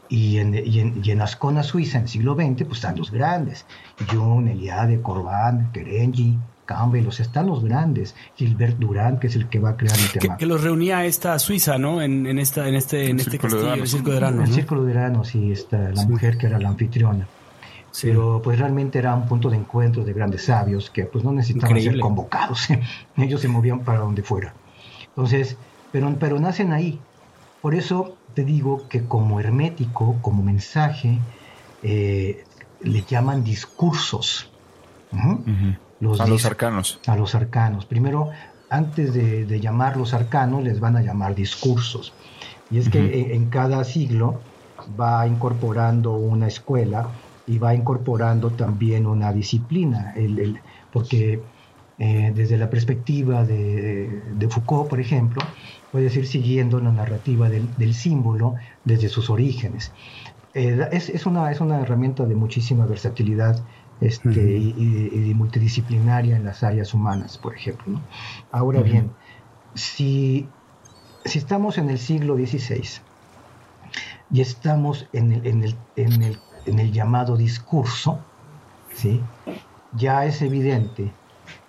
Y 0.10 0.38
en, 0.38 0.56
y, 0.56 0.80
en, 1.12 1.22
Ascona, 1.22 1.64
Suiza, 1.64 1.98
en 1.98 2.04
el 2.04 2.10
siglo 2.10 2.36
XX, 2.36 2.64
pues 2.64 2.78
están 2.78 2.96
los 2.96 3.12
grandes. 3.12 3.66
Jung, 4.10 4.48
Eliade, 4.48 5.02
Corban, 5.02 5.70
Kerenji, 5.74 6.38
Campbell, 6.66 7.04
los 7.04 7.20
están 7.20 7.48
los 7.48 7.62
grandes. 7.64 8.16
Gilbert 8.38 8.78
Durán, 8.78 9.20
que 9.20 9.28
es 9.28 9.36
el 9.36 9.50
que 9.50 9.60
va 9.60 9.72
a 9.72 9.78
crear 9.78 9.98
el 10.00 10.10
tema. 10.12 10.38
Que, 10.38 10.46
los 10.46 10.64
reunía 10.64 11.04
esta 11.04 11.38
Suiza, 11.40 11.78
¿no? 11.78 12.02
En, 12.02 12.26
esta, 12.40 12.70
en 12.70 12.76
este, 12.76 13.10
en 13.10 13.20
este 13.20 13.38
castillo, 13.38 13.74
el 13.74 13.88
Círculo 13.88 14.14
de 14.14 14.18
Eranos. 14.18 14.50
El 14.50 14.56
Círculo 14.56 14.84
de 14.86 14.92
Eranos, 14.92 15.28
sí, 15.28 15.52
está 15.52 15.90
la 15.90 16.06
mujer 16.06 16.38
que 16.38 16.48
era 16.48 16.58
la 16.58 16.70
anfitriona. 16.70 17.28
Pero 18.02 18.42
pues 18.44 18.60
realmente 18.60 19.00
era 19.00 19.16
un 19.16 19.28
punto 19.28 19.50
de 19.50 19.58
encuentro 19.58 20.04
de 20.04 20.14
grandes 20.14 20.46
sabios 20.46 20.90
que 20.90 21.06
pues 21.06 21.24
no 21.24 21.32
necesitaban 21.32 21.82
ser 21.82 22.00
convocados. 22.00 22.68
Ellos 23.18 23.42
se 23.42 23.48
movían 23.48 23.80
para 23.80 24.00
donde 24.00 24.24
fuera. 24.24 24.54
Entonces, 25.08 25.58
pero, 25.92 26.16
pero 26.20 26.40
nacen 26.40 26.74
ahí. 26.74 27.00
Por 27.62 27.74
eso 27.74 28.16
te 28.34 28.44
digo 28.44 28.88
que 28.88 29.06
como 29.06 29.40
hermético, 29.40 30.18
como 30.22 30.44
mensaje, 30.44 31.20
eh, 31.82 32.44
le 32.82 33.02
llaman 33.02 33.44
discursos. 33.44 34.52
Los 36.00 36.22
a 36.22 36.28
los 36.28 36.46
arcanos. 36.46 37.00
A 37.08 37.16
los 37.16 37.34
arcanos. 37.34 37.86
Primero, 37.86 38.30
antes 38.70 39.14
de, 39.14 39.60
llamar 39.60 39.98
los 39.98 40.14
arcanos, 40.14 40.64
les 40.64 40.80
van 40.80 40.98
a 40.98 41.02
llamar 41.02 41.34
discursos. 41.34 42.14
Y 42.70 42.80
es 42.80 42.90
que 42.90 43.34
en, 43.34 43.50
cada 43.50 43.84
siglo 43.84 44.42
va 45.00 45.26
incorporando 45.26 46.14
una 46.14 46.48
escuela 46.48 47.10
y 47.48 47.58
va 47.58 47.74
incorporando 47.74 48.52
también 48.52 49.08
una 49.08 49.32
disciplina, 49.32 50.14
el, 50.16 50.60
porque 50.92 51.42
eh, 51.98 52.32
desde 52.36 52.58
la 52.58 52.70
perspectiva 52.70 53.44
de, 53.46 54.48
Foucault, 54.50 54.90
por 54.90 55.00
ejemplo, 55.00 55.42
puedes 55.92 56.16
ir 56.18 56.28
siguiendo 56.28 56.80
la 56.80 56.92
narrativa 56.92 57.50
del, 57.50 57.94
símbolo 57.94 58.56
desde 58.84 59.08
sus 59.08 59.30
orígenes. 59.30 59.94
Eh, 60.54 60.90
es, 60.92 61.26
una, 61.26 61.50
es 61.52 61.62
una 61.62 61.80
herramienta 61.80 62.26
de 62.26 62.36
muchísima 62.36 62.86
versatilidad 62.86 63.64
este, 64.02 64.58
y, 64.58 65.34
multidisciplinaria 65.34 66.36
en 66.36 66.44
las 66.44 66.64
áreas 66.64 66.94
humanas, 66.94 67.38
por 67.38 67.56
ejemplo. 67.56 68.00
Ahora 68.52 68.82
bien, 68.82 69.12
si, 69.74 70.48
si 71.24 71.40
estamos 71.40 71.78
en 71.78 71.90
el 71.90 71.98
siglo 71.98 72.36
XVI 72.36 72.84
y 74.32 74.42
estamos 74.42 75.08
en 75.14 75.32
el, 75.32 75.48
en 75.48 75.64
el, 75.64 75.76
en 75.96 76.22
el 76.22 76.38
en 76.68 76.80
el 76.80 76.92
llamado 76.92 77.36
discurso, 77.38 78.20
¿sí? 78.94 79.22
ya 79.94 80.26
es 80.26 80.42
evidente 80.42 81.12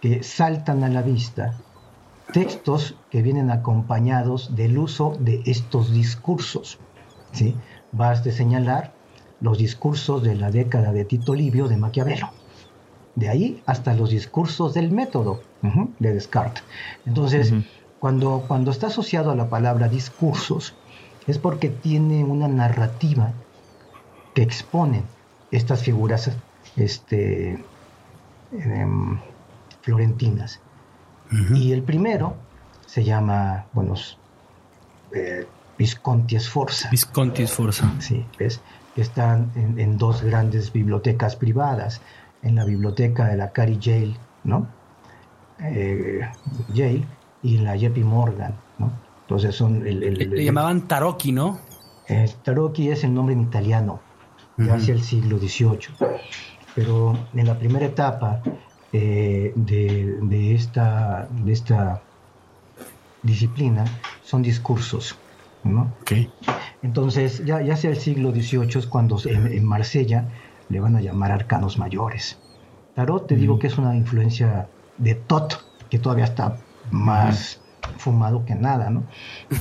que 0.00 0.22
saltan 0.22 0.84
a 0.84 0.88
la 0.88 1.02
vista 1.02 1.54
textos 2.32 2.96
que 3.10 3.22
vienen 3.22 3.50
acompañados 3.50 4.54
del 4.54 4.78
uso 4.78 5.16
de 5.18 5.42
estos 5.46 5.92
discursos. 5.92 6.78
¿sí? 7.32 7.56
Baste 7.92 8.32
señalar 8.32 8.92
los 9.40 9.56
discursos 9.56 10.22
de 10.22 10.34
la 10.34 10.50
década 10.50 10.92
de 10.92 11.04
Tito 11.04 11.34
Livio 11.34 11.68
de 11.68 11.76
Maquiavelo. 11.76 12.30
De 13.14 13.28
ahí 13.28 13.62
hasta 13.66 13.94
los 13.94 14.10
discursos 14.10 14.74
del 14.74 14.90
método 14.90 15.40
de 15.98 16.12
Descartes. 16.12 16.62
Entonces, 17.06 17.52
cuando, 17.98 18.44
cuando 18.46 18.70
está 18.70 18.88
asociado 18.88 19.30
a 19.30 19.36
la 19.36 19.48
palabra 19.48 19.88
discursos, 19.88 20.74
es 21.26 21.38
porque 21.38 21.68
tiene 21.68 22.24
una 22.24 22.46
narrativa 22.46 23.32
que 24.38 24.44
exponen 24.44 25.02
estas 25.50 25.82
figuras 25.82 26.30
este, 26.76 27.58
em, 28.52 29.18
florentinas. 29.80 30.60
Y 31.52 31.72
el 31.72 31.82
primero 31.82 32.36
se 32.86 33.02
llama, 33.02 33.66
bueno, 33.72 33.94
eh, 35.12 35.44
Visconti 35.76 36.38
Sforza. 36.38 36.88
Visconti 36.88 37.48
Sforza. 37.48 37.92
Sí, 37.98 38.24
¿ves? 38.38 38.60
Están 38.94 39.50
en, 39.56 39.98
dos 39.98 40.22
grandes 40.22 40.72
bibliotecas 40.72 41.34
privadas, 41.34 42.00
en 42.42 42.54
la 42.54 42.64
biblioteca 42.64 43.26
de 43.26 43.36
la 43.36 43.50
Cary 43.50 43.78
Yale, 43.80 44.16
¿no? 44.44 44.68
Eh, 45.58 46.20
Yale 46.72 47.04
y 47.42 47.56
en 47.56 47.64
la 47.64 47.74
JP 47.74 47.98
Morgan, 48.04 48.54
¿no? 48.78 48.92
Entonces 49.22 49.56
son... 49.56 49.84
El, 49.84 50.14
Le 50.14 50.44
llamaban 50.44 50.86
Tarocchi, 50.86 51.32
¿no? 51.32 51.58
Eh, 52.06 52.32
Tarocchi 52.44 52.88
es 52.88 53.02
el 53.02 53.12
nombre 53.12 53.34
en 53.34 53.42
italiano 53.42 54.06
hacia 54.58 54.94
el 54.94 55.02
siglo 55.02 55.38
XVIII. 55.38 56.08
Pero 56.74 57.18
en 57.34 57.46
la 57.46 57.58
primera 57.58 57.86
etapa 57.86 58.42
eh, 58.92 59.52
de, 59.54 60.54
esta, 60.54 61.28
de 61.30 61.52
esta 61.52 62.02
disciplina 63.22 63.84
son 64.22 64.42
discursos. 64.42 65.16
¿no? 65.64 65.92
Entonces, 66.82 67.44
ya, 67.44 67.60
ya 67.62 67.76
sea 67.76 67.90
el 67.90 67.98
siglo 67.98 68.30
XVIII 68.30 68.78
es 68.78 68.86
cuando 68.86 69.18
en, 69.24 69.64
Marsella 69.64 70.28
le 70.68 70.80
van 70.80 70.96
a 70.96 71.00
llamar 71.00 71.32
arcanos 71.32 71.78
mayores. 71.78 72.38
Tarot, 72.94 73.26
te 73.26 73.36
digo 73.36 73.58
que 73.58 73.68
es 73.68 73.78
una 73.78 73.94
influencia 73.96 74.68
de 74.96 75.14
Tot, 75.14 75.64
que 75.90 75.98
todavía 75.98 76.24
está 76.24 76.56
más 76.90 77.60
fumado 77.96 78.44
que 78.44 78.54
nada, 78.54 78.90
¿no? 78.90 79.04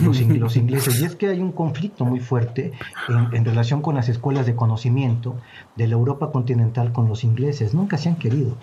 Los, 0.01 0.21
ingleses. 0.21 1.01
Y 1.01 1.05
es 1.05 1.15
que 1.15 1.27
hay 1.27 1.39
un 1.39 1.51
conflicto 1.51 2.05
muy 2.05 2.19
fuerte 2.19 2.71
en, 3.09 3.45
relación 3.45 3.81
con 3.81 3.95
las 3.95 4.09
escuelas 4.09 4.45
de 4.45 4.55
conocimiento 4.55 5.35
de 5.75 5.87
la 5.87 5.93
Europa 5.93 6.31
continental 6.31 6.91
con 6.91 7.07
los 7.07 7.23
ingleses. 7.23 7.73
Nunca 7.73 7.97
se 7.97 8.09
han 8.09 8.15
querido. 8.15 8.57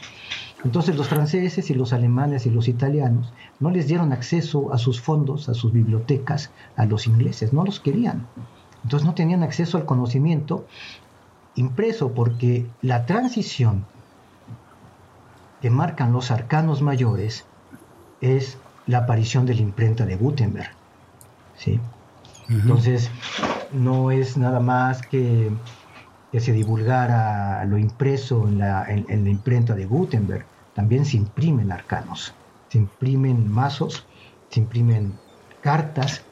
Entonces 0.65 0.97
los 0.97 1.09
franceses 1.09 1.71
y 1.71 1.75
los 1.75 1.93
alemanes 1.93 2.47
y 2.47 2.51
los 2.51 2.69
italianos 2.69 3.33
no 3.61 3.71
les 3.71 3.87
dieron 3.87 4.13
acceso 4.13 4.73
a 4.73 4.79
sus 4.79 5.01
fondos, 5.01 5.49
a 5.49 5.55
sus 5.55 5.73
bibliotecas, 5.73 6.51
a 6.77 6.87
los 6.87 7.07
ingleses, 7.07 7.53
no 7.53 7.65
los 7.65 7.81
querían. 7.81 8.27
Entonces 8.83 9.07
no 9.07 9.15
tenían 9.15 9.43
acceso 9.43 9.77
al 9.77 9.85
conocimiento 9.85 10.67
impreso 11.55 12.13
porque 12.13 12.67
la 12.83 13.07
transición 13.07 13.87
que 15.61 15.71
marcan 15.71 16.13
los 16.13 16.31
arcanos 16.31 16.83
mayores 16.83 17.45
es 18.21 18.59
la 18.87 18.99
aparición 18.99 19.47
de 19.47 19.55
la 19.55 19.63
imprenta 19.63 20.05
de 20.07 20.17
Gutenberg. 20.17 20.71
¿sí? 21.57 21.81
Entonces, 22.49 23.11
no 23.73 24.11
es 24.11 24.37
nada 24.37 24.61
más 24.61 25.03
que 25.03 25.51
que 26.35 26.41
se 26.41 26.53
divulgara 26.53 27.65
lo 27.65 27.79
impreso 27.79 28.49
en 28.49 28.59
la, 28.59 28.85
en 28.89 29.23
la 29.23 29.31
imprenta 29.31 29.77
de 29.77 29.87
Gutenberg, 29.87 30.45
también 30.75 31.05
se 31.05 31.17
imprimen 31.17 31.71
arcanos, 31.71 32.35
se 32.71 32.79
imprimen 32.79 33.49
mazos, 33.49 34.05
se 34.51 34.59
imprimen 34.59 35.15
cartas, 35.61 36.23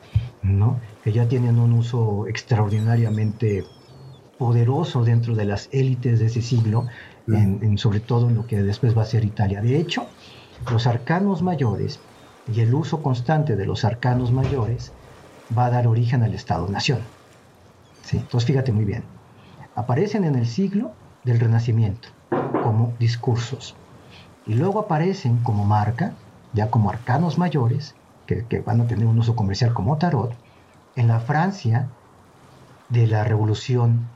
¿no? 0.42 0.80
que 1.04 1.12
ya 1.12 1.28
tienen 1.28 1.60
un 1.60 1.72
uso 1.74 2.26
extraordinariamente 2.26 3.64
poderoso 4.38 5.04
dentro 5.04 5.36
de 5.36 5.44
las 5.44 5.68
élites 5.70 6.18
de 6.18 6.26
ese 6.26 6.42
siglo, 6.42 6.88
en, 7.28 7.78
sobre 7.78 8.00
todo 8.00 8.28
en 8.28 8.34
lo 8.34 8.44
que 8.44 8.60
después 8.60 8.98
va 8.98 9.02
a 9.02 9.06
ser 9.06 9.24
Italia. 9.24 9.62
De 9.62 9.78
hecho, 9.78 10.08
los 10.68 10.88
arcanos 10.88 11.42
mayores 11.42 12.00
y 12.48 12.61
el 12.61 12.74
uso 12.74 13.02
constante 13.02 13.57
de 13.57 13.66
los 13.66 13.85
arcanos 13.85 14.33
mayores 14.33 14.92
va 15.57 15.66
a 15.66 15.70
dar 15.70 15.87
origen 15.87 16.22
al 16.22 16.35
Estado-Nación. 16.35 17.00
Entonces, 18.12 18.46
fíjate 18.46 18.72
muy 18.72 18.85
bien. 18.85 19.05
Aparecen 19.74 20.24
en 20.24 20.35
el 20.35 20.46
siglo 20.46 20.92
del 21.24 21.40
Renacimiento 21.40 22.09
como 22.62 22.92
discursos 22.98 23.74
y 24.46 24.55
luego 24.55 24.81
aparecen 24.81 25.38
como 25.38 25.64
marca, 25.64 26.12
ya 26.52 26.70
como 26.70 26.90
arcanos 26.90 27.38
mayores, 27.38 27.94
que, 28.26 28.44
que 28.46 28.61
van 28.61 28.81
a 28.81 28.87
tener 28.87 29.07
un 29.07 29.18
uso 29.18 29.37
comercial 29.37 29.72
como 29.72 29.96
tarot, 29.98 30.35
en 30.96 31.09
la 31.09 31.20
Francia 31.20 31.88
de 32.88 33.07
la 33.07 33.24
Revolución 33.24 34.07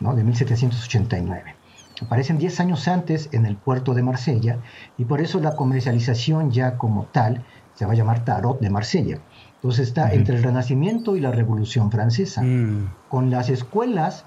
¿no? 0.00 0.14
de 0.14 0.24
1789. 0.24 1.57
Aparecen 2.02 2.38
10 2.38 2.60
años 2.60 2.88
antes 2.88 3.28
en 3.32 3.46
el 3.46 3.56
puerto 3.56 3.94
de 3.94 4.02
Marsella 4.02 4.58
y 4.96 5.04
por 5.04 5.20
eso 5.20 5.40
la 5.40 5.56
comercialización 5.56 6.50
ya 6.50 6.76
como 6.76 7.04
tal 7.06 7.44
se 7.74 7.86
va 7.86 7.92
a 7.92 7.96
llamar 7.96 8.24
Tarot 8.24 8.60
de 8.60 8.70
Marsella. 8.70 9.18
Entonces 9.54 9.88
está 9.88 10.12
entre 10.12 10.36
el 10.36 10.42
Renacimiento 10.42 11.16
y 11.16 11.20
la 11.20 11.32
Revolución 11.32 11.90
Francesa, 11.90 12.42
mm. 12.42 12.92
con 13.08 13.30
las 13.30 13.48
escuelas 13.50 14.24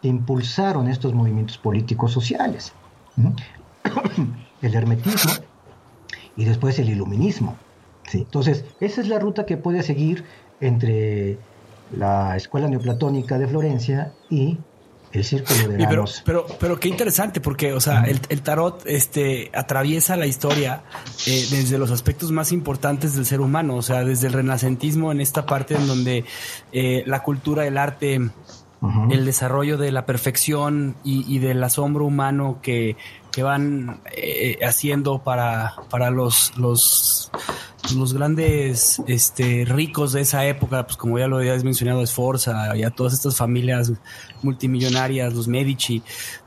que 0.00 0.08
impulsaron 0.08 0.88
estos 0.88 1.14
movimientos 1.14 1.58
políticos 1.58 2.12
sociales. 2.12 2.72
el 4.62 4.74
hermetismo 4.74 5.32
y 6.36 6.44
después 6.44 6.78
el 6.78 6.90
iluminismo. 6.90 7.56
Entonces, 8.12 8.64
esa 8.80 9.00
es 9.00 9.08
la 9.08 9.18
ruta 9.18 9.46
que 9.46 9.56
puede 9.56 9.82
seguir 9.82 10.24
entre 10.60 11.38
la 11.96 12.36
escuela 12.36 12.68
neoplatónica 12.68 13.38
de 13.38 13.46
Florencia 13.46 14.12
y 14.30 14.58
el 15.12 15.24
círculo 15.24 15.68
de 15.68 15.86
pero, 15.86 16.04
pero, 16.24 16.46
pero, 16.58 16.80
qué 16.80 16.88
interesante, 16.88 17.40
porque, 17.40 17.72
o 17.72 17.80
sea, 17.80 18.04
el, 18.04 18.42
tarot 18.42 18.82
este, 18.86 19.50
atraviesa 19.54 20.16
la 20.16 20.26
historia 20.26 20.82
eh, 21.26 21.46
desde 21.50 21.78
los 21.78 21.90
aspectos 21.90 22.30
más 22.32 22.52
importantes 22.52 23.14
del 23.14 23.26
ser 23.26 23.40
humano, 23.40 23.76
o 23.76 23.82
sea, 23.82 24.04
desde 24.04 24.28
el 24.28 24.32
renacentismo 24.32 25.12
en 25.12 25.20
esta 25.20 25.46
parte 25.46 25.74
en 25.74 25.86
donde 25.86 26.24
eh, 26.72 27.02
la 27.06 27.22
cultura, 27.22 27.66
el 27.66 27.78
arte, 27.78 28.20
el 29.10 29.24
desarrollo 29.24 29.78
de 29.78 29.92
la 29.92 30.06
perfección 30.06 30.96
y, 31.04 31.38
del 31.38 31.62
asombro 31.62 32.04
humano 32.04 32.58
que, 32.62 32.96
que 33.30 33.44
van 33.44 34.00
eh, 34.16 34.58
haciendo 34.64 35.22
para, 35.22 35.74
para 35.88 36.10
los, 36.10 36.56
los 36.56 37.30
los 37.96 38.14
grandes 38.14 39.02
este, 39.06 39.64
ricos 39.64 40.12
de 40.12 40.22
esa 40.22 40.46
época, 40.46 40.86
pues 40.86 40.96
como 40.96 41.18
ya 41.18 41.26
lo 41.26 41.38
habías 41.38 41.64
mencionado, 41.64 42.02
Esforza, 42.02 42.76
y 42.76 42.84
a 42.84 42.90
todas 42.90 43.12
estas 43.12 43.36
familias 43.36 43.92
multimillonarias, 44.42 45.34
los 45.34 45.48
Medici, 45.48 46.02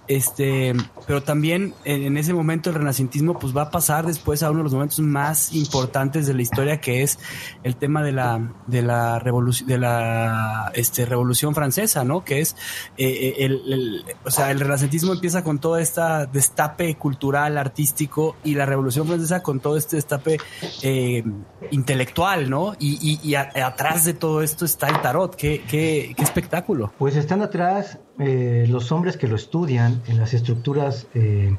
este, 0.07 0.73
pero 1.07 1.23
también 1.23 1.73
en, 1.83 2.17
ese 2.17 2.33
momento 2.33 2.69
el 2.69 2.75
renacentismo 2.75 3.39
pues 3.39 3.55
va 3.55 3.63
a 3.63 3.71
pasar 3.71 4.05
después 4.05 4.43
a 4.43 4.49
uno 4.49 4.59
de 4.59 4.63
los 4.65 4.73
momentos 4.73 4.99
más 4.99 5.53
importantes 5.53 6.27
de 6.27 6.33
la 6.33 6.41
historia 6.41 6.79
que 6.79 7.03
es 7.03 7.19
el 7.63 7.75
tema 7.75 8.03
de 8.03 8.11
la 8.11 8.53
de 8.67 8.81
la 8.81 9.19
revolución 9.19 9.67
de 9.67 9.77
la 9.77 10.71
este, 10.73 11.05
revolución 11.05 11.55
francesa, 11.55 12.03
¿no? 12.03 12.23
Que 12.23 12.41
es 12.41 12.55
eh, 12.97 13.07
eh, 13.07 13.45
el, 13.45 14.03
o 14.23 14.31
sea, 14.31 14.51
el 14.51 14.59
renacentismo 14.59 15.13
empieza 15.13 15.43
con 15.43 15.59
todo 15.59 15.77
este 15.77 16.01
destape 16.31 16.95
cultural, 16.95 17.57
artístico 17.57 18.35
y 18.43 18.55
la 18.55 18.65
revolución 18.65 19.07
francesa 19.07 19.41
con 19.41 19.59
todo 19.59 19.77
este 19.77 19.95
destape 19.95 20.37
eh, 20.83 21.23
intelectual, 21.71 22.49
¿no? 22.49 22.75
Y, 22.79 23.35
atrás 23.35 24.05
de 24.05 24.13
todo 24.13 24.41
esto 24.41 24.65
está 24.65 24.87
el 24.87 25.01
tarot. 25.01 25.35
¿Qué, 25.35 25.63
qué, 25.67 26.13
qué 26.15 26.23
espectáculo? 26.23 26.93
Pues 26.97 27.15
están 27.15 27.41
atrás 27.41 27.99
eh, 28.17 28.65
los 28.69 28.91
hombres 28.93 29.17
que 29.17 29.27
lo 29.27 29.35
estudian 29.35 30.01
en 30.07 30.17
las 30.17 30.33
estructuras 30.33 31.07
eh, 31.13 31.57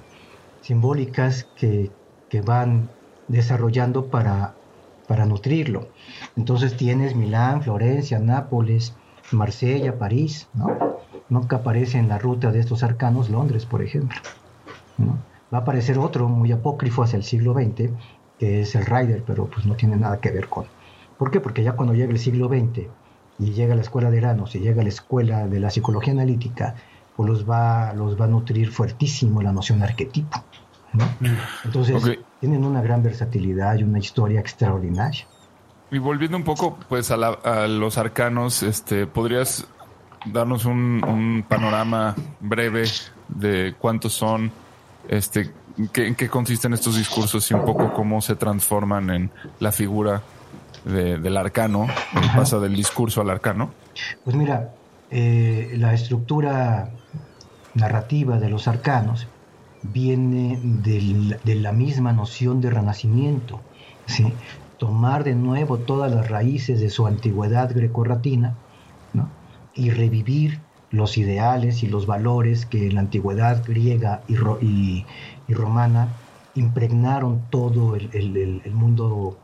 simbólicas 0.63 1.49
que, 1.57 1.91
van 2.45 2.91
desarrollando 3.29 4.09
para, 4.09 4.55
para 5.09 5.25
nutrirlo. 5.25 5.89
Entonces 6.37 6.77
tienes 6.77 7.17
Milán, 7.17 7.63
Florencia, 7.63 8.19
Nápoles, 8.19 8.95
Marsella, 9.33 9.99
París, 9.99 10.49
¿no? 10.53 10.99
Nunca 11.31 11.57
aparece 11.57 11.97
en 11.97 12.09
la 12.09 12.19
ruta 12.19 12.53
de 12.53 12.61
estos 12.61 12.83
arcanos 12.83 13.31
Londres, 13.31 13.65
por 13.65 13.81
ejemplo. 13.81 14.19
Va 15.53 15.59
a 15.59 15.61
aparecer 15.63 15.99
otro 15.99 16.29
muy 16.29 16.53
apócrifo 16.53 17.03
hacia 17.03 17.17
el 17.17 17.25
siglo 17.25 17.55
XX, 17.55 17.93
que 18.39 18.61
es 18.61 18.75
el 18.75 18.85
Rider, 18.85 19.25
pero 19.27 19.47
pues 19.47 19.65
no 19.65 19.77
tiene 19.77 19.97
nada 19.97 20.21
que 20.21 20.31
ver 20.31 20.51
con... 20.51 20.67
¿Por 21.17 21.31
qué? 21.31 21.41
Porque 21.41 21.63
ya 21.63 21.73
cuando 21.73 21.95
llega 21.95 22.13
el 22.13 22.19
siglo 22.19 22.49
XX 22.49 22.87
y 23.39 23.53
llega 23.53 23.75
a 23.75 23.77
la 23.77 23.83
escuela 23.83 24.11
de 24.11 24.19
Eranos 24.19 24.55
y 24.55 24.61
llega 24.61 24.81
a 24.81 24.85
la 24.85 24.89
escuela 24.89 25.47
de 25.47 25.61
la 25.61 25.71
psicología 25.71 26.13
analítica, 26.13 26.75
pues 27.17 27.29
los 27.29 27.49
va, 27.49 27.93
los 27.95 28.21
va 28.21 28.25
a 28.25 28.29
nutrir 28.29 28.71
fuertísimo 28.71 29.43
la 29.43 29.53
noción 29.53 29.79
de 29.81 29.87
arquetipo. 29.87 30.43
Mm. 30.93 31.27
Entonces, 31.65 32.19
tienen 32.41 32.65
una 32.65 32.81
gran 32.81 33.03
versatilidad 33.03 33.77
y 33.77 33.83
una 33.83 33.99
historia 33.99 34.41
extraordinaria. 34.41 35.27
Y 35.91 35.99
volviendo 35.99 36.37
un 36.37 36.45
poco 36.45 36.79
pues 36.89 37.11
a, 37.11 37.17
los 37.69 37.99
arcanos, 37.99 38.63
este, 38.63 39.07
¿podrías 39.07 39.67
darnos 40.25 40.65
un, 40.65 41.45
panorama 41.49 42.15
breve 42.41 42.85
de 43.29 43.75
cuántos 43.79 44.13
son, 44.13 44.51
este, 45.09 45.53
qué, 45.93 46.09
en 46.09 46.15
qué 46.17 46.29
consisten 46.29 46.73
estos 46.73 46.97
discursos 46.97 47.49
y 47.51 47.55
un 47.55 47.65
poco 47.65 47.93
cómo 47.93 48.21
se 48.21 48.35
transforman 48.35 49.11
en 49.11 49.31
la 49.61 49.71
figura 49.71 50.23
del 50.87 51.37
arcano, 51.37 51.87
pasa 52.35 52.61
del 52.61 52.75
discurso 52.75 53.21
al 53.21 53.31
arcano? 53.31 53.71
Pues 54.25 54.37
mira, 54.37 54.73
eh, 55.11 55.75
la 55.77 55.93
estructura 55.93 56.91
narrativa 57.75 58.39
de 58.39 58.49
los 58.49 58.69
arcanos 58.69 59.27
viene 59.83 60.59
de 60.63 61.55
la 61.57 61.73
misma 61.73 62.13
noción 62.13 62.61
de 62.61 62.71
renacimiento, 62.71 63.61
¿sí? 64.07 64.33
tomar 64.79 65.25
de 65.25 65.35
nuevo 65.35 65.79
todas 65.79 66.13
las 66.13 66.29
raíces 66.29 66.81
de 66.81 66.91
su 66.91 67.07
antigüedad 67.07 67.75
grecorratina 67.75 68.55
¿no? 69.13 69.29
y 69.75 69.91
revivir 69.91 70.61
los 70.91 71.19
ideales 71.19 71.83
y 71.83 71.89
los 71.89 72.07
valores 72.07 72.67
que 72.67 72.87
en 72.87 72.95
la 72.95 73.01
antigüedad 73.01 73.63
griega 73.67 74.23
y, 74.29 74.35
y, 75.49 75.55
romana 75.55 76.09
impregnaron 76.55 77.43
todo 77.51 77.97
el, 77.97 78.09
el, 78.13 78.63
el 78.65 78.73
mundo 78.73 79.37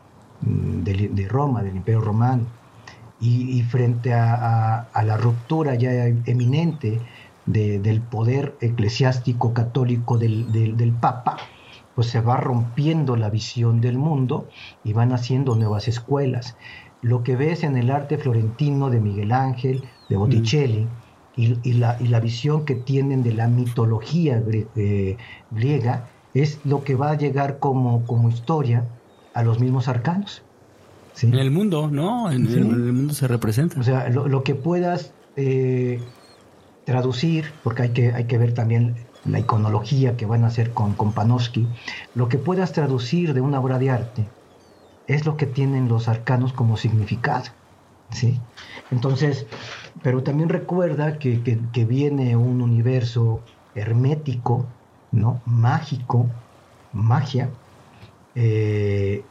Mm, 0.44 0.82
de, 0.82 1.28
Roma, 1.28 1.62
del 1.62 1.76
Imperio 1.76 2.00
Romano, 2.00 2.46
y, 3.20 3.62
frente 3.62 4.12
a, 4.14 4.88
la 5.04 5.16
ruptura 5.16 5.76
ya 5.76 6.06
eminente 6.06 7.00
del 7.46 8.00
poder 8.00 8.56
eclesiástico 8.60 9.54
católico 9.54 10.18
del, 10.18 10.94
Papa, 11.00 11.36
pues 11.94 12.08
se 12.08 12.20
va 12.20 12.36
rompiendo 12.38 13.14
la 13.16 13.30
visión 13.30 13.80
del 13.80 13.96
mundo 13.96 14.48
y 14.82 14.92
van 14.92 15.12
haciendo 15.12 15.54
nuevas 15.54 15.86
escuelas. 15.86 16.56
Lo 17.00 17.22
que 17.22 17.36
ves 17.36 17.62
en 17.62 17.76
el 17.76 17.92
arte 17.92 18.18
florentino 18.18 18.90
de 18.90 19.00
Miguel 19.00 19.30
Ángel, 19.30 19.84
de 20.08 20.16
Botticelli, 20.16 20.88
y, 21.36 21.72
la, 21.74 22.20
visión 22.20 22.64
que 22.64 22.74
tienen 22.74 23.22
de 23.22 23.34
la 23.34 23.46
mitología 23.46 24.42
eh, 24.74 25.16
griega 25.52 26.08
es 26.34 26.58
lo 26.64 26.82
que 26.82 26.96
va 26.96 27.12
a 27.12 27.16
llegar 27.16 27.60
como, 27.60 28.04
como 28.04 28.28
historia 28.28 28.84
a 29.34 29.42
los 29.42 29.60
mismos 29.60 29.88
arcanos. 29.88 30.42
En 31.20 31.34
el 31.34 31.50
mundo, 31.50 31.88
¿no? 31.90 32.30
En, 32.30 32.46
el, 32.46 32.64
mundo 32.64 33.14
se 33.14 33.28
representa. 33.28 33.78
O 33.78 33.82
sea, 33.82 34.08
lo, 34.08 34.42
que 34.42 34.54
puedas 34.54 35.12
eh, 35.36 36.00
traducir, 36.84 37.52
porque 37.62 37.82
hay 37.82 37.88
que, 37.90 38.12
hay 38.12 38.24
que 38.24 38.38
ver 38.38 38.54
también 38.54 38.96
la 39.24 39.38
iconología 39.38 40.16
que 40.16 40.26
van 40.26 40.44
a 40.44 40.48
hacer 40.48 40.72
con, 40.72 40.94
con 40.94 41.12
Panofsky, 41.12 41.68
lo 42.14 42.28
que 42.28 42.38
puedas 42.38 42.72
traducir 42.72 43.34
de 43.34 43.40
una 43.40 43.60
obra 43.60 43.78
de 43.78 43.90
arte 43.90 44.26
es 45.06 45.26
lo 45.26 45.36
que 45.36 45.46
tienen 45.46 45.88
los 45.88 46.08
arcanos 46.08 46.52
como 46.52 46.76
significado. 46.76 47.44
¿sí? 48.10 48.40
Entonces, 48.90 49.46
pero 50.02 50.22
también 50.22 50.48
recuerda 50.48 51.18
que, 51.18 51.42
que, 51.72 51.84
viene 51.84 52.36
un 52.36 52.62
universo 52.62 53.40
hermético, 53.74 54.66
¿no? 55.10 55.40
mágico, 55.46 56.26
magia, 56.92 57.50
eh, 58.34 59.24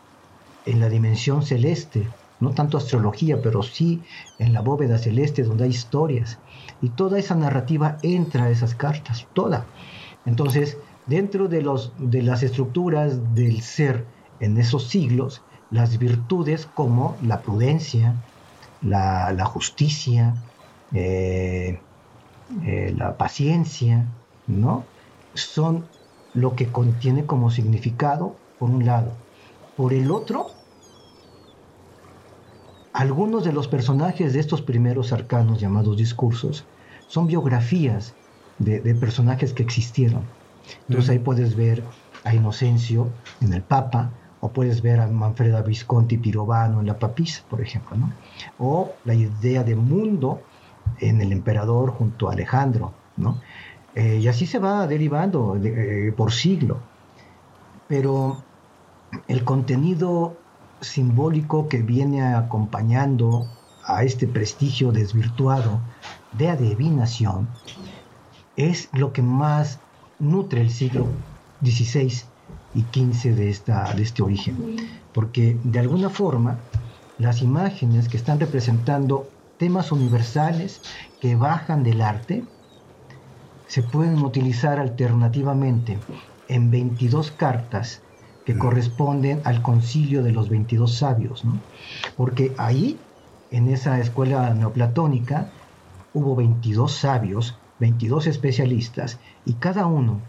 en 0.66 0.80
la 0.80 0.90
dimensión 0.90 1.44
celeste, 1.44 2.08
no 2.40 2.52
tanto 2.52 2.78
astrología, 2.78 3.42
pero 3.42 3.64
sí 3.64 4.02
en 4.40 4.54
la 4.54 4.62
bóveda 4.62 4.98
celeste 4.98 5.44
donde 5.44 5.66
hay 5.66 5.70
historias. 5.70 6.40
Y 6.82 6.90
toda 6.90 7.20
esa 7.20 7.36
narrativa 7.36 7.98
entra 8.02 8.46
a 8.46 8.50
esas 8.50 8.76
cartas, 8.76 9.28
toda. 9.34 9.66
Entonces, 10.26 10.78
dentro 11.06 11.48
de, 11.48 11.62
los, 11.62 11.94
de 11.98 12.22
las 12.22 12.44
estructuras 12.44 13.36
del 13.36 13.62
ser 13.62 14.06
en 14.40 14.58
esos 14.58 14.88
siglos, 14.88 15.42
las 15.70 15.98
virtudes 15.98 16.68
como 16.74 17.16
la 17.24 17.42
prudencia, 17.42 18.16
la, 18.82 19.46
justicia, 19.46 20.36
eh, 20.94 21.80
eh, 22.66 22.94
la 22.98 23.18
paciencia, 23.18 24.06
¿no? 24.48 24.84
Son 25.34 25.86
lo 26.34 26.56
que 26.56 26.68
contiene 26.68 27.26
como 27.26 27.52
significado, 27.52 28.36
por 28.62 28.69
un 28.69 28.86
lado. 28.86 29.12
Por 29.76 29.91
el 29.91 30.12
otro, 30.12 30.52
algunos 32.93 33.43
de 33.43 33.54
los 33.54 33.67
personajes 33.67 34.34
de 34.34 34.39
estos 34.39 34.62
primeros 34.62 35.12
arcanos 35.13 35.60
llamados 35.60 35.97
discursos 35.97 36.65
son 37.08 37.26
biografías 37.26 38.13
de, 38.60 38.93
personajes 38.93 39.54
que 39.54 39.63
existieron. 39.63 40.21
Entonces 40.88 41.10
ahí 41.10 41.17
puedes 41.17 41.56
ver 41.56 41.84
a 42.24 42.36
Inocencio 42.36 43.08
en 43.41 43.52
el 43.54 43.63
Papa, 43.63 44.12
o 44.41 44.50
puedes 44.50 44.84
ver 44.84 45.00
a 45.00 45.08
Manfreda 45.08 45.63
Visconti 45.63 46.19
Pirovano 46.19 46.82
en 46.82 46.86
la 46.86 47.00
Papisa, 47.00 47.41
por 47.50 47.62
ejemplo, 47.62 47.97
¿no? 47.97 48.13
O 48.60 48.93
la 49.06 49.15
idea 49.15 49.63
de 49.63 49.76
mundo 49.76 50.39
en 51.00 51.19
el 51.19 51.32
emperador 51.32 51.89
junto 51.93 52.30
a 52.30 52.34
Alejandro, 52.34 52.93
¿no? 53.17 53.41
Eh, 53.95 54.19
y 54.21 54.28
así 54.28 54.45
se 54.45 54.60
va 54.60 54.86
derivando 54.86 55.60
eh, 55.63 56.13
por 56.15 56.32
siglo. 56.32 56.78
Pero 57.88 58.51
el 59.28 59.43
contenido 59.43 60.38
simbólico 60.82 61.67
que 61.67 61.82
viene 61.82 62.21
acompañando 62.21 63.47
a 63.84 64.04
este 64.04 64.28
prestigio 64.28 64.91
desvirtuado 64.91 65.80
de 66.34 66.50
adivinación 66.50 67.47
es 68.56 68.89
lo 68.93 69.13
que 69.13 69.21
más 69.21 69.80
nutre 70.19 70.62
el 70.62 70.69
siglo 70.69 71.08
XVI 71.63 72.24
y 72.74 72.82
XV 72.82 73.36
de, 73.36 73.50
esta, 73.50 73.93
de 73.93 74.04
este 74.04 74.24
origen. 74.24 74.78
Porque 75.13 75.58
de 75.63 75.80
alguna 75.80 76.10
forma 76.10 76.60
las 77.17 77.41
imágenes 77.41 78.08
que 78.08 78.17
están 78.17 78.39
representando 78.39 79.30
temas 79.58 79.91
universales 79.91 80.82
que 81.19 81.36
bajan 81.36 81.84
del 81.84 82.02
arte 82.02 82.43
se 83.67 83.84
pueden 83.84 84.24
utilizar 84.24 84.80
alternativamente 84.80 86.00
en 86.47 86.71
22 86.71 87.32
cartas 87.32 88.02
que 88.46 88.58
corresponden 88.58 89.42
al 89.44 89.62
concilio 89.62 90.24
de 90.24 90.32
los 90.32 90.50
22 90.50 90.94
sabios, 90.96 91.44
porque 92.18 92.54
ahí, 92.58 92.98
en 93.52 93.68
esa 93.68 94.00
escuela 94.00 94.54
neoplatónica, 94.54 95.50
hubo 96.14 96.36
22 96.36 96.92
sabios, 96.92 97.58
22 97.80 98.28
especialistas, 98.28 99.20
y 99.46 99.54
cada 99.54 99.86
uno 99.86 100.20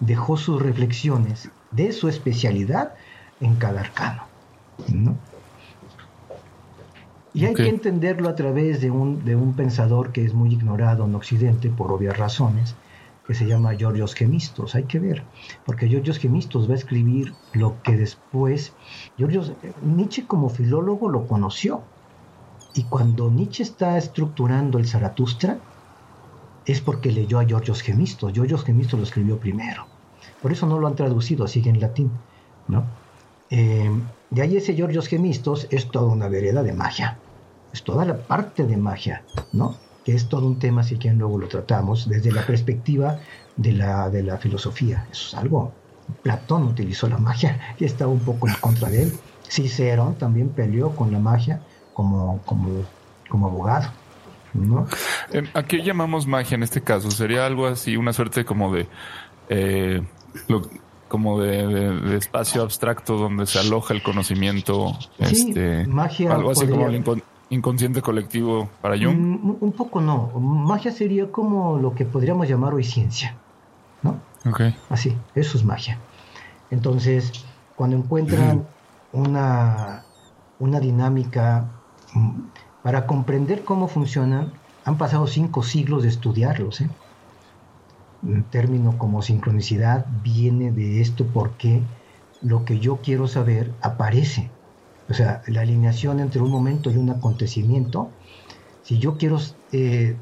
dejó 0.00 0.36
sus 0.36 0.60
reflexiones 0.60 1.50
de 1.70 1.92
su 1.92 2.08
especialidad 2.08 2.94
en 3.40 3.56
cada 3.56 3.80
arcano. 3.80 4.24
Y 7.32 7.44
hay 7.44 7.54
que 7.54 7.68
entenderlo 7.68 8.28
a 8.28 8.34
través 8.34 8.80
de 8.80 8.90
un, 8.90 9.24
de 9.24 9.36
un 9.36 9.54
pensador 9.54 10.10
que 10.10 10.24
es 10.24 10.34
muy 10.34 10.52
ignorado 10.52 11.04
en 11.04 11.14
Occidente 11.14 11.68
por 11.68 11.92
obvias 11.92 12.18
razones, 12.18 12.74
que 13.30 13.36
se 13.36 13.46
llama 13.46 13.76
Georgios 13.76 14.16
Gemistos. 14.16 14.74
Hay 14.74 14.86
que 14.86 14.98
ver, 14.98 15.22
porque 15.64 15.86
Georgios 15.86 16.18
Gemistos 16.18 16.68
va 16.68 16.72
a 16.72 16.78
escribir 16.78 17.32
lo 17.52 17.80
que 17.84 17.96
después 17.96 18.72
Georgios, 19.16 19.52
Nietzsche 19.82 20.26
como 20.26 20.48
filólogo 20.48 21.08
lo 21.08 21.28
conoció. 21.28 21.82
Y 22.74 22.82
cuando 22.84 23.30
Nietzsche 23.30 23.62
está 23.62 23.96
estructurando 23.96 24.78
el 24.78 24.88
Zaratustra, 24.88 25.58
es 26.66 26.80
porque 26.80 27.12
leyó 27.12 27.38
a 27.38 27.44
Georgios 27.44 27.82
Gemistos. 27.82 28.32
Georgios 28.32 28.64
Gemistos 28.64 28.98
lo 28.98 29.04
escribió 29.04 29.38
primero. 29.38 29.86
Por 30.42 30.50
eso 30.50 30.66
no 30.66 30.80
lo 30.80 30.88
han 30.88 30.96
traducido, 30.96 31.44
así 31.44 31.62
en 31.64 31.78
latín. 31.78 32.10
¿no? 32.66 32.82
Eh, 33.48 33.92
de 34.30 34.42
ahí 34.42 34.56
ese 34.56 34.74
Georgios 34.74 35.06
Gemistos 35.06 35.68
es 35.70 35.88
toda 35.88 36.06
una 36.06 36.26
vereda 36.26 36.64
de 36.64 36.72
magia. 36.72 37.16
Es 37.72 37.84
toda 37.84 38.04
la 38.04 38.16
parte 38.16 38.66
de 38.66 38.76
magia, 38.76 39.22
¿no? 39.52 39.76
Que 40.10 40.16
es 40.16 40.28
todo 40.28 40.44
un 40.44 40.58
tema, 40.58 40.82
si 40.82 40.96
quieren 40.96 41.20
luego 41.20 41.38
lo 41.38 41.46
tratamos, 41.46 42.08
desde 42.08 42.32
la 42.32 42.44
perspectiva 42.44 43.20
de 43.56 43.70
la, 43.70 44.10
de 44.10 44.24
la 44.24 44.38
filosofía. 44.38 45.06
Eso 45.12 45.28
es 45.28 45.34
algo. 45.40 45.72
Platón 46.24 46.64
utilizó 46.64 47.08
la 47.08 47.18
magia 47.18 47.60
y 47.78 47.84
estaba 47.84 48.10
un 48.10 48.18
poco 48.18 48.48
en 48.48 48.54
contra 48.54 48.88
de 48.88 49.04
él. 49.04 49.12
Cicerón 49.48 50.16
también 50.16 50.48
peleó 50.48 50.96
con 50.96 51.12
la 51.12 51.20
magia 51.20 51.60
como, 51.94 52.42
como, 52.44 52.82
como 53.28 53.46
abogado. 53.46 53.92
¿no? 54.52 54.88
Eh, 55.32 55.44
¿A 55.54 55.62
qué 55.62 55.84
llamamos 55.84 56.26
magia 56.26 56.56
en 56.56 56.64
este 56.64 56.80
caso? 56.80 57.08
¿Sería 57.12 57.46
algo 57.46 57.68
así, 57.68 57.96
una 57.96 58.12
suerte 58.12 58.44
como 58.44 58.74
de 58.74 58.88
eh, 59.48 60.02
como 61.06 61.40
de, 61.40 62.16
espacio 62.16 62.62
abstracto 62.62 63.16
donde 63.16 63.46
se 63.46 63.60
aloja 63.60 63.94
el 63.94 64.02
conocimiento. 64.02 64.98
este, 65.18 65.86
magia. 65.86 66.34
Algo 66.34 66.50
así 66.50 66.66
como 66.66 66.88
el 66.88 66.96
inconsciente 67.50 68.02
colectivo 68.02 68.68
para 68.80 68.96
Jung. 68.96 69.16
Mm, 69.16 69.56
un, 69.60 69.72
poco 69.72 70.00
no. 70.00 70.28
Magia 70.38 70.92
sería 70.92 71.30
como 71.30 71.78
lo 71.78 71.94
que 71.94 72.04
podríamos 72.04 72.48
llamar 72.48 72.74
hoy 72.74 72.84
ciencia. 72.84 73.36
¿No? 74.02 74.18
Así, 74.88 75.16
eso 75.34 75.58
es 75.58 75.64
magia. 75.64 75.98
Entonces, 76.70 77.44
cuando 77.76 77.96
encuentran 77.96 78.66
una, 79.12 80.04
una 80.58 80.80
dinámica 80.80 81.66
mm, 82.14 82.40
para 82.82 83.06
comprender 83.06 83.64
cómo 83.64 83.88
funcionan, 83.88 84.52
han 84.84 84.96
pasado 84.96 85.26
cinco 85.26 85.62
siglos 85.62 86.02
de 86.02 86.08
estudiarlos. 86.08 86.80
¿eh? 86.80 86.90
un 88.22 88.42
término 88.44 88.98
como 88.98 89.22
sincronicidad 89.22 90.06
viene 90.22 90.72
de 90.72 91.00
esto 91.00 91.26
porque 91.26 91.82
lo 92.42 92.64
que 92.64 92.78
yo 92.78 92.96
quiero 92.96 93.28
saber 93.28 93.72
aparece. 93.80 94.50
O 95.10 95.14
sea, 95.14 95.42
la 95.48 95.62
alineación 95.62 96.20
entre 96.20 96.40
un 96.40 96.50
momento 96.50 96.90
y 96.90 96.96
un 96.96 97.10
acontecimiento. 97.10 98.10
Si 98.82 98.98
yo 98.98 99.18
quiero, 99.18 99.38
eh, 99.72 100.16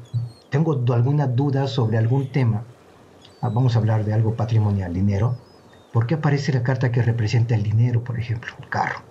tengo 0.49 0.83
alguna 0.93 1.27
duda 1.27 1.67
sobre 1.67 1.99
algún 1.99 2.31
tema, 2.31 2.65
ah, 3.41 3.49
vamos 3.49 3.75
a 3.75 3.79
hablar 3.79 4.03
de 4.03 4.13
algo 4.13 4.35
patrimonial, 4.35 4.91
dinero, 4.91 5.37
¿por 5.93 6.07
qué 6.07 6.15
aparece 6.15 6.51
la 6.53 6.63
carta 6.63 6.91
que 6.91 7.03
representa 7.03 7.53
el 7.53 7.61
dinero, 7.61 8.03
por 8.03 8.19
ejemplo, 8.19 8.51
el 8.59 8.67
carro? 8.67 9.03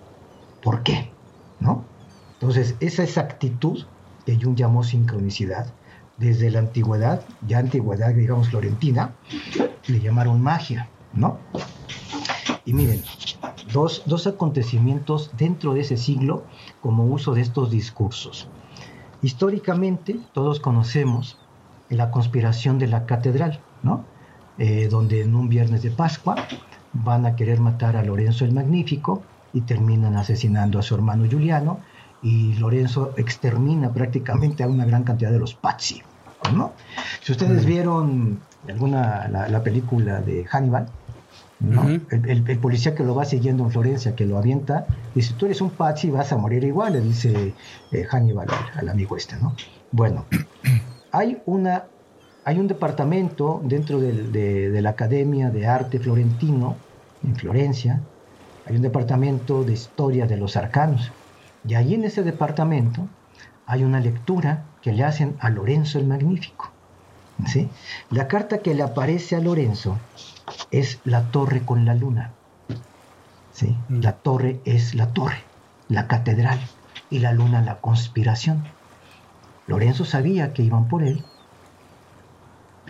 ¿Por 0.61 0.83
qué? 0.83 1.13
¿No? 1.59 1.85
Entonces, 2.33 2.75
esa 2.81 3.03
exactitud 3.03 3.85
que 4.25 4.37
Jung 4.41 4.55
llamó 4.55 4.83
sincronicidad 4.83 5.73
desde 6.17 6.51
la 6.51 6.59
antigüedad, 6.59 7.25
ya 7.47 7.59
antigüedad, 7.59 8.13
digamos, 8.13 8.49
florentina, 8.49 9.15
le 9.87 9.99
llamaron 10.01 10.41
magia, 10.41 10.89
¿no? 11.13 11.39
Y 12.65 12.73
miren, 12.73 13.01
dos, 13.71 14.03
dos 14.05 14.27
acontecimientos 14.27 15.31
dentro 15.37 15.73
de 15.73 15.81
ese 15.81 15.97
siglo 15.97 16.43
como 16.81 17.05
uso 17.05 17.33
de 17.33 17.41
estos 17.41 17.71
discursos. 17.71 18.47
Históricamente, 19.21 20.19
todos 20.33 20.59
conocemos 20.59 21.37
la 21.89 22.11
conspiración 22.11 22.79
de 22.79 22.87
la 22.87 23.05
catedral, 23.05 23.59
¿no? 23.83 24.05
Eh, 24.57 24.87
donde 24.89 25.21
en 25.21 25.35
un 25.35 25.49
viernes 25.49 25.83
de 25.83 25.91
Pascua 25.91 26.35
van 26.93 27.25
a 27.25 27.35
querer 27.35 27.59
matar 27.59 27.95
a 27.95 28.03
Lorenzo 28.03 28.45
el 28.45 28.51
Magnífico 28.51 29.23
y 29.53 29.61
terminan 29.61 30.15
asesinando 30.17 30.79
a 30.79 30.81
su 30.81 30.95
hermano 30.95 31.25
Juliano 31.29 31.79
y 32.21 32.55
Lorenzo 32.55 33.13
extermina 33.17 33.91
prácticamente 33.93 34.63
a 34.63 34.67
una 34.67 34.85
gran 34.85 35.03
cantidad 35.03 35.31
de 35.31 35.39
los 35.39 35.53
Pazzi. 35.53 36.01
¿no? 36.53 36.73
Si 37.21 37.31
ustedes 37.31 37.65
vieron 37.65 38.39
alguna 38.67 39.27
la, 39.27 39.63
película 39.63 40.21
de 40.21 40.45
Hannibal, 40.45 40.87
el, 41.61 42.59
policía 42.59 42.95
que 42.95 43.03
lo 43.03 43.15
va 43.15 43.25
siguiendo 43.25 43.63
en 43.63 43.71
Florencia, 43.71 44.15
que 44.15 44.25
lo 44.25 44.37
avienta, 44.37 44.87
dice, 45.13 45.33
tú 45.37 45.45
eres 45.45 45.61
un 45.61 45.71
Pazzi 45.71 46.09
vas 46.09 46.31
a 46.31 46.37
morir 46.37 46.63
igual, 46.63 46.93
le 46.93 47.01
dice 47.01 47.53
eh, 47.91 48.03
Hannibal 48.09 48.47
al, 48.75 48.89
amigo 48.89 49.17
este, 49.17 49.35
¿no? 49.37 49.55
Bueno, 49.91 50.25
hay 51.11 51.41
una 51.45 51.85
hay 52.45 52.57
un 52.57 52.67
departamento 52.67 53.61
dentro 53.63 53.99
de, 53.99 54.69
de, 54.71 54.81
la 54.81 54.91
Academia 54.91 55.51
de 55.51 55.67
Arte 55.67 55.99
Florentino, 55.99 56.77
en 57.23 57.35
Florencia, 57.35 58.01
hay 58.65 58.75
un 58.75 58.81
departamento 58.81 59.63
de 59.63 59.73
historia 59.73 60.25
de 60.25 60.37
los 60.37 60.55
arcanos. 60.55 61.11
Y 61.67 61.75
allí 61.75 61.95
en 61.95 62.05
ese 62.05 62.23
departamento 62.23 63.07
hay 63.65 63.83
una 63.83 63.99
lectura 63.99 64.65
que 64.81 64.93
le 64.93 65.03
hacen 65.03 65.35
a 65.39 65.49
Lorenzo 65.49 65.99
el 65.99 66.07
Magnífico. 66.07 66.71
¿sí? 67.45 67.69
La 68.09 68.27
carta 68.27 68.59
que 68.59 68.73
le 68.73 68.83
aparece 68.83 69.35
a 69.35 69.39
Lorenzo 69.39 69.97
es 70.71 70.99
la 71.03 71.31
torre 71.31 71.65
con 71.65 71.85
la 71.85 71.95
luna. 71.95 72.31
¿sí? 73.53 73.75
Mm. 73.89 74.01
La 74.01 74.13
torre 74.13 74.59
es 74.65 74.95
la 74.95 75.07
torre, 75.13 75.43
la 75.87 76.07
catedral, 76.07 76.59
y 77.09 77.19
la 77.19 77.33
luna 77.33 77.61
la 77.61 77.79
conspiración. 77.79 78.63
Lorenzo 79.67 80.05
sabía 80.05 80.53
que 80.53 80.63
iban 80.63 80.87
por 80.87 81.03
él 81.03 81.23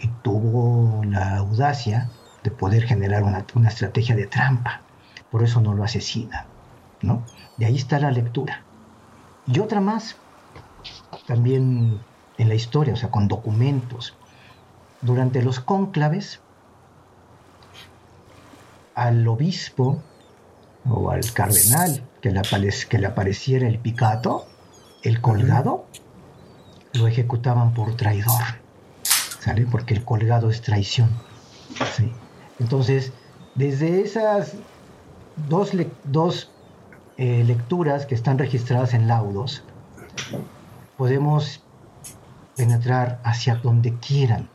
y 0.02 0.08
tuvo 0.24 1.04
la 1.04 1.38
audacia 1.38 2.10
de 2.43 2.52
poder 2.52 2.84
generar 2.84 3.24
una, 3.24 3.45
una 3.56 3.69
estrategia 3.69 4.15
de 4.15 4.28
trampa. 4.28 4.82
Por 5.30 5.43
eso 5.43 5.60
no 5.62 5.74
lo 5.74 5.84
asesina. 5.84 6.45
¿no? 7.02 7.24
De 7.58 7.65
ahí 7.65 7.76
está 7.76 8.00
la 8.00 8.12
lectura. 8.12 8.63
Y 9.45 9.60
otra 9.60 9.82
más, 9.82 10.15
también 11.28 12.00
en 12.38 12.48
la 12.48 12.56
historia, 12.56 12.93
o 12.93 12.98
sea, 12.98 13.12
con 13.12 13.28
documentos. 13.28 14.15
Durante 15.02 15.41
los 15.41 15.60
cónclaves, 15.60 16.41
al 19.04 19.28
obispo 19.28 20.02
o 20.90 21.12
al 21.12 21.32
cardenal 21.34 22.04
que 22.22 22.32
le, 22.32 22.42
que 22.90 22.98
le 22.98 23.08
apareciera 23.08 23.68
el 23.68 23.80
picato, 23.80 24.46
el 25.04 25.22
colgado, 25.22 25.86
lo 26.94 27.08
ejecutaban 27.08 27.74
por 27.74 27.96
traidor. 27.96 28.44
¿sale? 29.40 29.66
Porque 29.66 29.94
el 29.94 30.04
colgado 30.04 30.50
es 30.50 30.62
traición. 30.62 31.10
¿sí? 31.96 32.12
Entonces, 32.60 33.14
desde 33.56 34.02
esas 34.02 34.54
dos, 35.48 35.72
dos 36.04 36.52
eh, 37.18 37.44
lecturas 37.46 38.06
que 38.06 38.16
están 38.16 38.38
registradas 38.38 38.94
en 38.94 39.08
laudos, 39.08 39.64
podemos 40.98 41.64
penetrar 42.56 43.22
hacia 43.24 43.56
donde 43.56 43.96
quieran, 43.96 44.50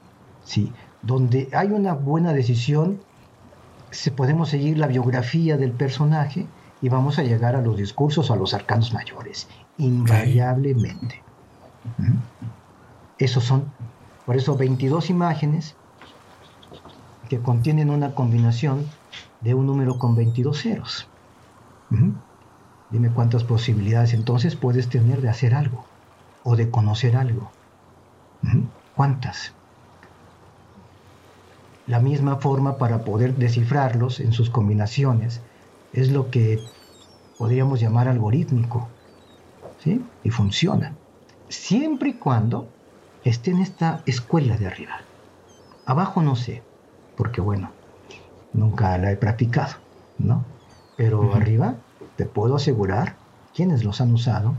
¿sí? 0.45 0.73
Donde 1.01 1.49
hay 1.53 1.69
una 1.69 1.95
buena 1.95 2.33
decisión, 2.33 3.01
se 3.95 4.11
podemos 4.11 4.49
seguir 4.49 4.79
la 4.79 4.87
biografía 4.87 5.57
del 5.57 5.71
personaje 5.71 6.47
y 6.83 6.89
vamos 6.89 7.19
a 7.19 7.23
llegar 7.23 7.57
a 7.57 7.63
los 7.63 7.77
discursos 7.77 8.31
a 8.31 8.37
los 8.37 8.53
arcanos 8.53 8.93
mayores, 8.93 9.49
invariablemente. 9.79 11.23
¿Mm? 11.99 12.17
Esos 13.19 13.45
son, 13.45 13.65
por 14.27 14.37
eso, 14.37 14.57
22 14.57 15.11
imágenes 15.11 15.77
que 17.29 17.39
contienen 17.41 17.91
una 17.91 18.15
combinación 18.15 18.85
de 19.41 19.55
un 19.55 19.67
número 19.67 19.99
con 19.99 20.15
22 20.15 20.61
ceros. 20.61 21.09
Ujú. 21.91 22.13
Dime 22.91 23.11
cuántas 23.11 23.45
posibilidades 23.45 24.13
entonces 24.13 24.57
puedes 24.57 24.89
tener 24.89 25.21
de 25.21 25.31
hacer 25.31 25.55
algo 25.55 25.85
o 26.43 26.57
de 26.57 26.71
conocer 26.71 27.17
algo. 27.17 27.51
Ujú. 28.43 28.65
¿Cuántas? 28.95 29.53
La 31.87 32.01
misma 32.01 32.37
forma 32.37 32.79
para 32.79 33.05
poder 33.05 33.37
descifrarlos 33.37 34.20
en 34.20 34.33
sus 34.33 34.49
combinaciones 34.49 35.42
es 35.92 36.11
lo 36.11 36.31
que 36.31 36.62
podríamos 37.38 37.81
llamar 37.81 38.09
algorítmico. 38.09 38.88
¿Sí? 39.83 40.03
Y 40.23 40.31
funciona. 40.31 40.94
Siempre 41.49 42.11
y 42.11 42.14
cuando 42.14 42.68
esté 43.23 43.51
en 43.51 43.61
esta 43.61 44.03
escuela 44.07 44.57
de 44.57 44.66
arriba. 44.66 45.01
Abajo 45.85 46.23
no 46.23 46.37
sé, 46.37 46.62
porque 47.16 47.40
bueno, 47.40 47.70
nunca 48.55 48.97
la 48.99 49.12
he 49.12 49.16
practicado, 49.16 49.75
¿no? 50.18 50.44
Pero 50.97 51.35
arriba 51.35 51.75
te 52.16 52.25
puedo 52.25 52.57
asegurar 52.57 53.16
quiénes 53.55 53.85
los 53.85 54.01
han 54.01 54.12
usado, 54.12 54.55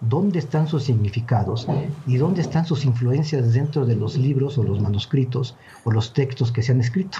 dónde 0.00 0.38
están 0.38 0.68
sus 0.68 0.84
significados 0.84 1.66
y 2.06 2.16
dónde 2.16 2.40
están 2.40 2.66
sus 2.66 2.84
influencias 2.84 3.52
dentro 3.52 3.84
de 3.84 3.96
los 3.96 4.16
libros 4.16 4.58
o 4.58 4.62
los 4.62 4.80
manuscritos 4.80 5.56
o 5.84 5.90
los 5.90 6.12
textos 6.12 6.52
que 6.52 6.62
se 6.62 6.72
han 6.72 6.80
escrito. 6.80 7.18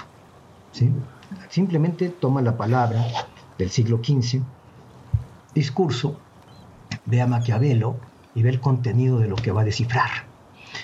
Simplemente 1.49 2.09
toma 2.09 2.41
la 2.41 2.55
palabra 2.55 3.05
del 3.57 3.69
siglo 3.69 3.99
XV, 4.03 4.41
discurso, 5.53 6.19
ve 7.05 7.21
a 7.21 7.27
Maquiavelo 7.27 7.97
y 8.33 8.43
ve 8.43 8.49
el 8.49 8.61
contenido 8.61 9.19
de 9.19 9.27
lo 9.27 9.35
que 9.35 9.51
va 9.51 9.61
a 9.61 9.65
descifrar. 9.65 10.09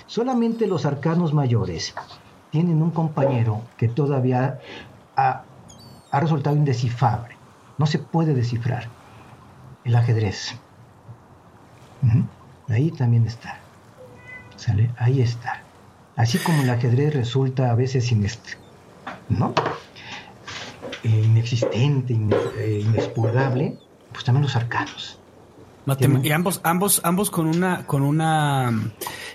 Solamente 0.06 0.66
los 0.66 0.84
arcanos 0.84 1.32
mayores 1.32 1.94
tienen 2.50 2.82
un 2.82 2.90
compañero 2.90 3.62
que 3.76 3.88
todavía 3.88 4.60
ha, 5.16 5.44
ha 6.10 6.20
resultado 6.20 6.56
indescifrable. 6.56 7.36
No 7.78 7.86
se 7.86 7.98
puede 7.98 8.34
descifrar. 8.34 8.88
El 9.84 9.94
ajedrez. 9.94 10.58
Ahí 12.68 12.90
también 12.90 13.26
está. 13.26 13.60
¿Sale? 14.56 14.92
Ahí 14.98 15.20
está. 15.20 15.64
Así 16.16 16.38
como 16.38 16.62
el 16.62 16.70
ajedrez 16.70 17.14
resulta 17.14 17.70
a 17.70 17.74
veces 17.74 18.10
¿no? 19.28 19.54
Eh, 21.02 21.08
inexistente, 21.24 22.14
ine- 22.14 22.34
eh, 22.58 22.80
pues 24.12 24.24
también 24.24 24.42
los 24.42 24.56
arcanos. 24.56 25.20
Matem- 25.86 26.24
y 26.24 26.32
ambos, 26.32 26.60
ambos, 26.64 27.00
ambos 27.04 27.30
con 27.30 27.46
una, 27.46 27.86
con 27.86 28.02
una 28.02 28.70
mm, 28.72 28.90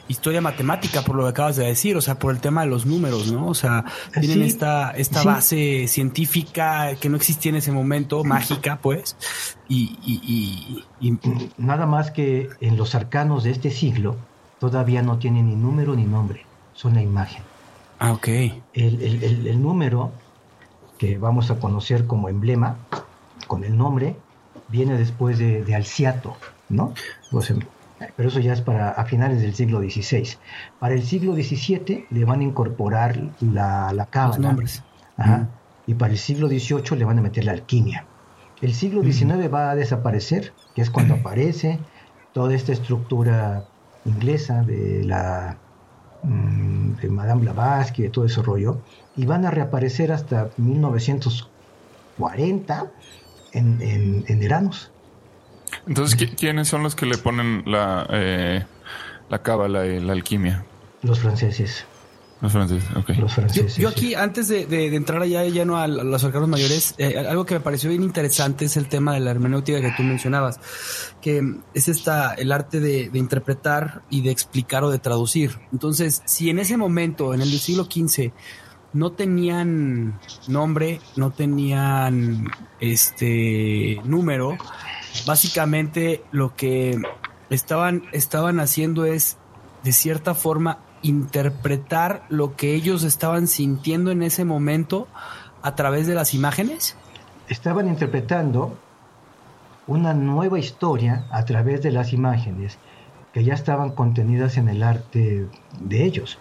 historia 0.10 0.42
matemática, 0.42 1.02
por 1.02 1.16
lo 1.16 1.24
que 1.24 1.30
acabas 1.30 1.56
de 1.56 1.66
decir, 1.66 1.96
o 1.96 2.02
sea, 2.02 2.20
por 2.20 2.34
el 2.34 2.42
tema 2.42 2.62
de 2.64 2.68
los 2.68 2.86
números, 2.86 3.32
¿no? 3.32 3.48
O 3.48 3.54
sea, 3.54 3.86
tienen 4.14 4.40
Sí, 4.40 4.44
esta, 4.44 4.92
esta 4.92 5.22
sí. 5.22 5.28
base 5.28 5.88
científica 5.88 6.96
que 7.00 7.08
no 7.10 7.16
existía 7.16 7.50
en 7.52 7.56
ese 7.56 7.72
momento, 7.72 8.24
mágica, 8.26 8.80
pues, 8.82 9.16
y, 9.70 9.98
y, 10.04 10.84
y- 11.00 11.10
y- 11.10 11.50
Nada 11.58 11.86
más 11.86 12.12
que 12.12 12.50
en 12.60 12.76
los 12.78 12.96
arcanos 12.96 13.44
de 13.46 13.52
este 13.52 13.72
siglo 13.72 14.18
todavía 14.60 15.02
no 15.02 15.18
tienen 15.18 15.48
ni 15.48 15.56
número 15.56 15.96
ni 15.96 16.04
nombre, 16.04 16.46
son 16.74 16.94
la 16.96 17.02
imagen. 17.02 17.42
ah, 18.00 18.12
ok. 18.12 18.28
El, 18.28 18.54
el- 18.74 19.24
el- 19.24 19.48
el 19.48 19.62
número 19.62 20.12
que 20.98 21.18
vamos 21.18 21.50
a 21.50 21.56
conocer 21.60 22.06
como 22.08 22.28
emblema, 22.30 22.78
con 23.48 23.64
el 23.64 23.78
nombre, 23.78 24.16
viene 24.72 24.98
después 24.98 25.38
de, 25.38 25.64
de 25.64 25.76
Alciato, 25.76 26.36
¿no? 26.70 26.94
O 27.32 27.42
sea, 27.42 27.56
pero 28.16 28.30
eso 28.30 28.40
ya 28.40 28.54
es 28.54 28.62
para 28.62 28.90
a 28.90 29.06
finales 29.06 29.42
del 29.42 29.54
siglo 29.54 29.80
XVI. 29.80 30.28
Para 30.80 30.96
el 30.96 31.04
siglo 31.04 31.34
XVII 31.34 32.08
le 32.10 32.26
van 32.26 32.40
a 32.40 32.44
incorporar 32.44 33.20
la, 33.42 33.94
la 33.94 34.04
Los 34.04 34.08
cábala. 34.08 34.48
nombres. 34.48 34.84
Ajá. 35.18 35.48
Y 35.86 35.94
para 35.94 36.14
el 36.14 36.20
siglo 36.20 36.48
XVIII 36.48 36.98
le 36.98 37.06
van 37.06 37.20
a 37.20 37.22
meter 37.22 37.46
la 37.46 37.52
alquimia. 37.52 38.06
El 38.62 38.74
siglo 38.74 39.04
XIX 39.04 39.54
va 39.54 39.72
a 39.72 39.76
desaparecer, 39.76 40.54
que 40.76 40.82
es 40.82 40.90
cuando 40.90 41.16
aparece 41.16 41.80
toda 42.34 42.54
esta 42.54 42.72
estructura 42.72 43.66
inglesa 44.06 44.64
de 44.64 45.04
la 45.04 45.58
mm, 46.24 46.94
de 47.02 47.10
Madame 47.10 47.42
Blavatsky, 47.42 48.04
de 48.04 48.10
todo 48.10 48.26
ese 48.26 48.42
rollo, 48.42 48.80
y 49.16 49.26
van 49.26 49.46
a 49.46 49.52
reaparecer 49.52 50.12
hasta 50.12 50.50
1940 50.58 52.92
en, 53.54 53.82
en, 53.82 54.26
en 54.28 54.44
Eranos. 54.44 54.92
Entonces, 55.88 56.18
¿qui- 56.20 56.36
¿quiénes 56.36 56.68
son 56.68 56.84
los 56.84 56.96
que 56.96 57.06
le 57.06 57.18
ponen 57.18 57.64
la, 57.66 58.06
eh, 58.12 58.66
la 59.30 59.42
cábala 59.42 59.86
y 59.88 60.00
la 60.00 60.14
alquimia? 60.14 60.66
Los 61.02 61.20
franceses. 61.20 61.86
Los 62.42 62.52
franceses, 62.54 62.90
ok. 62.96 63.10
Los 63.20 63.34
franceses. 63.34 63.76
yo 63.78 63.88
aquí, 63.88 64.16
antes 64.16 64.48
de, 64.48 64.66
de- 64.66 64.90
de 64.90 64.96
entrar 64.96 65.22
allá 65.22 65.42
de 65.42 65.52
lleno 65.52 65.78
a, 65.78 65.88
los 65.88 66.24
arcanos 66.24 66.50
mayores, 66.50 66.96
eh, 66.98 67.16
algo 67.30 67.46
que 67.46 67.54
me 67.54 67.60
pareció 67.60 67.90
bien 67.92 68.02
interesante 68.02 68.66
es 68.66 68.78
el 68.78 68.88
tema 68.88 69.14
de 69.14 69.20
la 69.20 69.30
hermenéutica 69.30 69.80
que 69.80 69.92
tú 69.96 70.02
mencionabas, 70.02 70.60
que 71.22 71.42
es 71.76 71.88
esta, 71.88 72.34
el 72.34 72.52
arte 72.52 72.80
de, 72.80 73.10
de 73.10 73.20
interpretar 73.20 74.02
y 74.10 74.22
de 74.22 74.32
explicar 74.32 74.84
o 74.84 74.90
de 74.90 74.98
traducir. 74.98 75.60
Entonces, 75.72 76.24
si 76.26 76.50
en 76.50 76.58
ese 76.58 76.78
momento, 76.78 77.34
en 77.36 77.42
el 77.42 77.60
siglo 77.60 77.84
XV, 77.86 78.32
no 78.94 79.12
tenían 79.12 80.20
nombre, 80.48 81.00
no 81.16 81.32
tenían 81.32 82.48
este 82.80 84.00
número, 84.04 84.58
básicamente 85.26 86.24
lo 86.32 86.56
que 86.56 87.02
estaban, 87.50 88.04
estaban 88.12 88.60
haciendo 88.60 89.06
es, 89.06 89.38
de 89.84 89.92
cierta 89.92 90.36
forma, 90.36 90.80
interpretar 91.02 92.24
lo 92.30 92.56
que 92.56 92.76
ellos 92.76 93.04
estaban 93.04 93.48
sintiendo 93.48 94.12
en 94.12 94.24
ese 94.24 94.46
momento 94.46 95.08
a 95.62 95.76
través 95.76 96.08
de 96.08 96.16
las 96.16 96.34
imágenes. 96.34 96.96
estaban 97.48 97.88
interpretando 97.88 98.78
una 99.88 100.14
nueva 100.14 100.60
historia 100.60 101.26
a 101.32 101.44
través 101.44 101.82
de 101.82 101.92
las 101.92 102.14
imágenes 102.14 102.78
que 103.34 103.44
ya 103.44 103.54
estaban 103.54 103.92
contenidas 103.92 104.58
en 104.58 104.70
el 104.70 104.84
arte 104.84 105.48
de 105.80 106.06
ellos. 106.06 106.38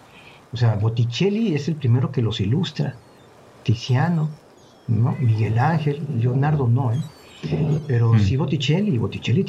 O 0.53 0.57
sea, 0.57 0.75
Botticelli 0.75 1.55
es 1.55 1.67
el 1.67 1.75
primero 1.75 2.11
que 2.11 2.21
los 2.21 2.39
ilustra, 2.39 2.95
Tiziano, 3.63 4.29
¿no? 4.87 5.15
Miguel 5.19 5.59
Ángel, 5.59 6.01
Leonardo 6.19 6.67
no, 6.67 6.91
¿eh? 6.91 7.01
Pero 7.87 8.17
sí 8.19 8.37
Botticelli, 8.37 8.97
Botticelli, 8.99 9.43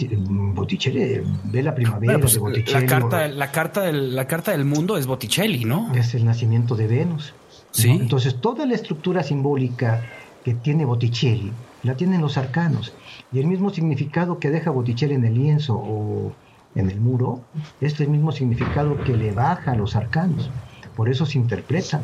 Botticelli 0.55 1.21
ve 1.45 1.63
la 1.63 1.75
primavera 1.75 2.15
Bueno, 2.15 2.21
pues, 2.21 2.35
de 2.35 2.41
Botticelli. 2.41 2.81
la 2.81 2.87
carta, 2.87 3.29
la 3.29 3.51
carta 3.51 3.81
del, 3.83 4.17
la 4.17 4.27
carta 4.27 4.53
del 4.53 4.65
mundo 4.65 4.97
es 4.97 5.07
Botticelli, 5.07 5.65
¿no? 5.65 5.93
es 5.95 6.15
el 6.15 6.25
nacimiento 6.25 6.75
de 6.75 6.87
Venus. 6.87 7.35
¿no? 7.35 7.59
Sí. 7.71 7.91
Entonces, 7.91 8.41
toda 8.41 8.65
la 8.65 8.75
estructura 8.75 9.23
simbólica 9.23 10.03
que 10.43 10.55
tiene 10.55 10.85
Botticelli 10.85 11.53
la 11.83 11.95
tienen 11.95 12.21
los 12.23 12.39
arcanos. 12.39 12.95
Y 13.31 13.41
el 13.41 13.47
mismo 13.47 13.71
significado 13.71 14.39
que 14.39 14.51
deja 14.51 14.71
Botticelli 14.71 15.15
en 15.15 15.25
el 15.25 15.35
lienzo 15.35 15.75
o 15.75 16.33
en 16.75 16.91
el 16.91 17.01
muro 17.01 17.43
es 17.81 18.01
el 18.01 18.09
mismo 18.09 18.33
significado 18.33 19.03
que 19.05 19.17
le 19.17 19.33
baja 19.33 19.73
a 19.73 19.77
los 19.77 19.97
arcanos. 19.97 20.51
Por 20.97 21.09
eso 21.09 21.27
se 21.27 21.39
interpretan. 21.39 22.03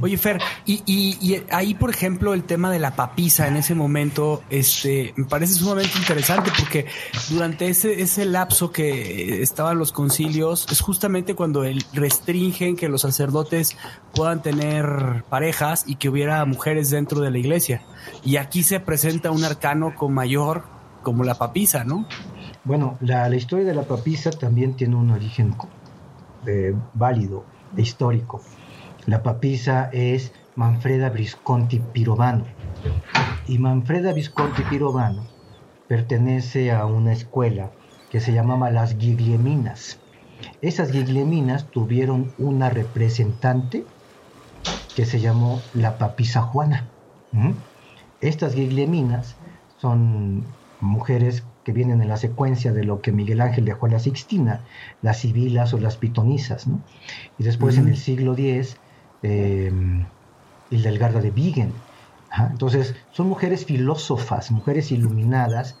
Oye, 0.00 0.16
Fer, 0.16 0.40
y, 0.66 0.82
y- 0.86 1.18
y 1.20 1.42
ahí, 1.50 1.74
por 1.74 1.90
ejemplo, 1.90 2.34
el 2.34 2.42
tema 2.44 2.70
de 2.70 2.78
la 2.78 2.96
papisa 2.96 3.46
en 3.46 3.56
ese 3.56 3.74
momento, 3.74 4.42
este, 4.50 5.12
me 5.16 5.26
parece 5.26 5.54
sumamente 5.54 5.96
interesante 5.98 6.50
porque 6.58 6.86
durante 7.28 7.68
ese, 7.68 8.00
ese 8.02 8.24
lapso 8.24 8.72
que 8.72 9.40
estaban 9.42 9.78
los 9.78 9.92
concilios, 9.92 10.66
es 10.72 10.80
justamente 10.80 11.34
cuando 11.34 11.64
el- 11.64 11.84
restringen 11.92 12.76
que 12.76 12.88
los 12.88 13.02
sacerdotes 13.02 13.76
puedan 14.14 14.42
tener 14.42 15.24
parejas 15.28 15.84
y 15.86 15.94
que 15.96 16.08
hubiera 16.08 16.44
mujeres 16.44 16.90
dentro 16.90 17.20
de 17.20 17.30
la 17.30 17.38
iglesia. 17.38 17.82
Y 18.24 18.36
aquí 18.36 18.62
se 18.64 18.80
presenta 18.80 19.30
un 19.30 19.44
arcano 19.44 19.94
con 19.94 20.12
mayor, 20.12 20.64
como 21.02 21.24
la 21.24 21.34
papisa, 21.36 21.84
¿no? 21.84 22.06
Bueno, 22.64 22.98
la, 23.00 23.28
la 23.28 23.36
historia 23.36 23.64
de 23.66 23.74
la 23.74 23.82
papisa 23.82 24.30
también 24.30 24.74
tiene 24.74 24.96
un 24.96 25.10
origen 25.10 25.52
eh, 26.48 26.74
válido, 26.94 27.44
histórico. 27.76 28.40
La 29.06 29.22
papisa 29.22 29.90
es 29.92 30.32
Manfreda 30.56 31.10
Visconti 31.10 31.78
Pirovano. 31.78 32.46
Y 33.46 33.58
Manfreda 33.58 34.12
Visconti 34.12 34.62
Pirovano 34.62 35.26
pertenece 35.86 36.72
a 36.72 36.86
una 36.86 37.12
escuela 37.12 37.70
que 38.10 38.20
se 38.20 38.32
llamaba 38.32 38.70
las 38.70 38.94
Guglielminas. 38.94 40.00
Esas 40.62 40.90
guigleminas 40.90 41.70
tuvieron 41.70 42.32
una 42.38 42.70
representante 42.70 43.84
que 44.96 45.04
se 45.04 45.20
llamó 45.20 45.60
la 45.74 45.98
papisa 45.98 46.42
Juana. 46.42 46.88
Estas 48.20 48.54
guigleminas 48.54 49.36
son 49.76 50.44
mujeres 50.80 51.44
que 51.68 51.74
vienen 51.74 52.00
en 52.00 52.08
la 52.08 52.16
secuencia 52.16 52.72
de 52.72 52.82
lo 52.82 53.02
que 53.02 53.12
Miguel 53.12 53.42
Ángel 53.42 53.66
dejó 53.66 53.84
a 53.84 53.90
la 53.90 53.98
Sixtina, 53.98 54.62
las 55.02 55.18
sibilas 55.18 55.74
o 55.74 55.78
las 55.78 55.98
pitonisas. 55.98 56.66
¿no? 56.66 56.80
Y 57.38 57.44
después 57.44 57.76
en 57.76 57.88
el 57.88 57.98
siglo 57.98 58.32
X, 58.32 58.78
eh, 59.22 59.70
Hildegarda 60.70 61.20
de 61.20 61.30
Bingen. 61.30 61.74
Ajá. 62.30 62.48
Entonces, 62.50 62.94
son 63.12 63.28
mujeres 63.28 63.66
filósofas, 63.66 64.50
mujeres 64.50 64.90
iluminadas, 64.92 65.76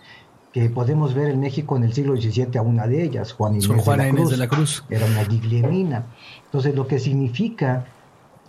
que 0.52 0.68
podemos 0.68 1.14
ver 1.14 1.30
en 1.30 1.40
México 1.40 1.74
en 1.78 1.84
el 1.84 1.94
siglo 1.94 2.14
XVII 2.16 2.58
a 2.58 2.60
una 2.60 2.86
de 2.86 3.04
ellas, 3.04 3.32
Juan 3.32 3.54
Inés, 3.54 3.68
Juana 3.68 4.04
de, 4.04 4.12
la 4.12 4.18
Inés 4.18 4.20
Cruz, 4.20 4.30
de 4.30 4.36
la 4.36 4.48
Cruz. 4.48 4.84
Era 4.90 5.06
una 5.06 5.24
guillemina. 5.24 6.04
Entonces, 6.44 6.74
lo 6.74 6.86
que 6.86 6.98
significa 6.98 7.86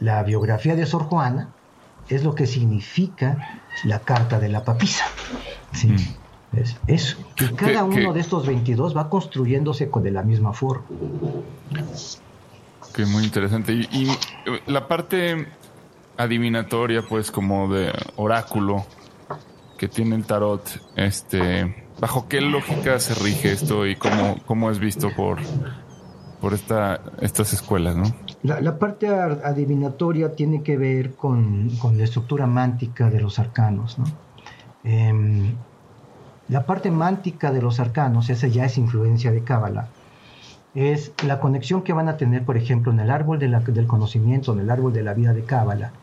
la 0.02 0.24
biografía 0.24 0.76
de 0.76 0.86
Sor 0.86 1.04
Juana 1.04 1.54
es 2.10 2.26
lo 2.26 2.36
que 2.36 2.48
significa 2.48 3.62
la 3.86 4.00
carta 4.00 4.42
de 4.42 4.50
la 4.50 4.66
papisa. 4.66 5.06
¿sí? 5.72 5.96
Es 6.54 6.78
eso. 6.88 7.18
Y 7.40 7.46
cada 7.54 7.88
Que- 7.88 7.96
que- 7.96 8.02
uno 8.02 8.14
de 8.14 8.20
estos 8.22 8.46
22 8.48 8.96
va 8.98 9.10
construyéndose 9.10 9.90
con 9.90 10.02
de 10.04 10.12
la 10.12 10.24
misma 10.24 10.52
forma. 10.54 10.84
Que 12.94 13.06
muy 13.06 13.24
interesante. 13.24 13.74
Y, 13.74 13.88
y, 13.92 14.10
eh, 14.10 14.16
la 14.68 14.88
parte 14.88 15.48
adivinatoria, 16.18 17.04
pues, 17.08 17.32
como 17.32 17.72
de 17.72 17.92
oráculo 18.16 18.86
que 19.78 19.88
tiene 19.88 20.16
el 20.16 20.26
tarot, 20.26 20.62
este, 20.96 21.86
¿bajo 22.00 22.28
qué 22.28 22.42
lógica 22.42 23.00
se 23.00 23.14
rige 23.16 23.52
esto 23.54 23.86
y 23.86 23.96
cómo, 23.96 24.38
cómo 24.46 24.72
es 24.72 24.80
visto 24.80 25.10
por, 25.16 25.38
por 26.42 26.54
esta, 26.54 27.00
estas 27.22 27.54
escuelas, 27.54 27.96
no? 27.96 28.04
La, 28.44 28.60
la 28.60 28.78
parte 28.80 29.08
ar- 29.08 29.42
adivinatoria 29.46 30.36
tiene 30.36 30.64
que 30.64 30.78
ver 30.78 31.14
con, 31.16 31.70
con 31.78 31.98
la 31.98 32.04
estructura 32.04 32.48
mántica 32.48 33.10
de 33.10 33.22
los 33.22 33.40
arcanos. 33.40 33.98
¿no? 34.00 34.06
Em, 34.84 35.56
la 36.50 36.66
parte 36.66 36.92
mántica 36.92 37.52
de 37.52 37.62
los 37.62 37.80
arcanos, 37.80 38.30
esa 38.30 38.48
ya 38.48 38.66
es 38.66 38.78
influencia 38.78 39.32
de 39.32 39.44
Cábala, 39.44 39.90
es 40.74 41.14
la 41.22 41.40
conexión 41.40 41.84
que 41.84 41.94
van 41.94 42.10
a 42.10 42.18
tener, 42.18 42.46
por 42.46 42.58
ejemplo, 42.58 42.92
en 42.92 43.00
el 43.00 43.10
árbol 43.10 43.40
de 43.40 43.48
la- 43.48 43.60
del 43.62 43.88
conocimiento, 43.88 44.54
en 44.54 44.60
el 44.60 44.70
árbol 44.70 44.94
de 44.94 45.04
la 45.04 45.14
vida 45.14 45.34
de 45.34 45.46
Cábala. 45.46 45.94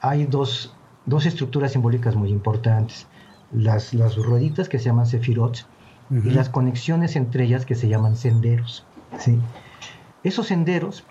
Hay 0.00 0.26
dos, 0.26 0.76
dos 1.04 1.26
estructuras 1.26 1.72
simbólicas 1.72 2.14
muy 2.16 2.30
importantes. 2.30 3.06
Las, 3.50 3.94
las 3.94 4.16
rueditas 4.16 4.68
que 4.68 4.78
se 4.78 4.86
llaman 4.86 5.06
sefirot 5.06 5.66
y 6.10 6.30
las 6.30 6.48
conexiones 6.48 7.16
entre 7.16 7.44
ellas 7.44 7.66
que 7.66 7.74
se 7.74 7.88
llaman 7.88 8.16
senderos. 8.16 8.84
¿sí? 9.18 9.38
Esos 10.22 10.46
senderos, 10.46 11.04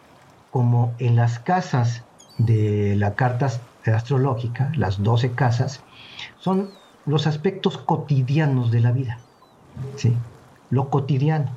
como 0.49 0.95
en 0.99 1.15
las 1.15 1.39
casas 1.39 2.03
de 2.37 2.95
la 2.95 3.15
carta 3.15 3.47
astrológica, 3.85 4.71
las 4.75 5.01
12 5.01 5.33
casas, 5.33 5.83
son 6.37 6.69
los 7.07 7.27
aspectos 7.27 7.77
cotidianos 7.79 8.71
de 8.71 8.81
la 8.81 8.91
vida. 8.91 9.25
¿sí? 9.95 10.23
Lo 10.69 10.89
cotidiano. 10.91 11.51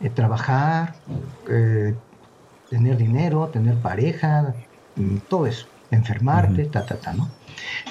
eh, 0.00 0.10
trabajar, 0.10 1.02
eh, 1.48 1.94
tener 2.70 2.96
dinero, 2.98 3.48
tener 3.48 3.80
pareja, 3.82 4.54
mm, 4.96 5.18
todo 5.28 5.46
eso. 5.46 5.68
Enfermarte, 5.90 6.66
ta, 6.66 6.86
ta, 6.86 7.00
ta, 7.00 7.14
¿no? 7.14 7.34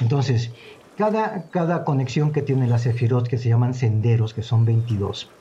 Entonces, 0.02 0.54
cada, 0.98 1.50
cada 1.50 1.84
conexión 1.86 2.32
que 2.32 2.44
tiene 2.44 2.68
la 2.68 2.80
Sefirot, 2.80 3.28
que 3.28 3.38
se 3.40 3.50
llaman 3.50 3.74
senderos, 3.74 4.34
que 4.34 4.44
son 4.44 4.66
22, 4.66 5.36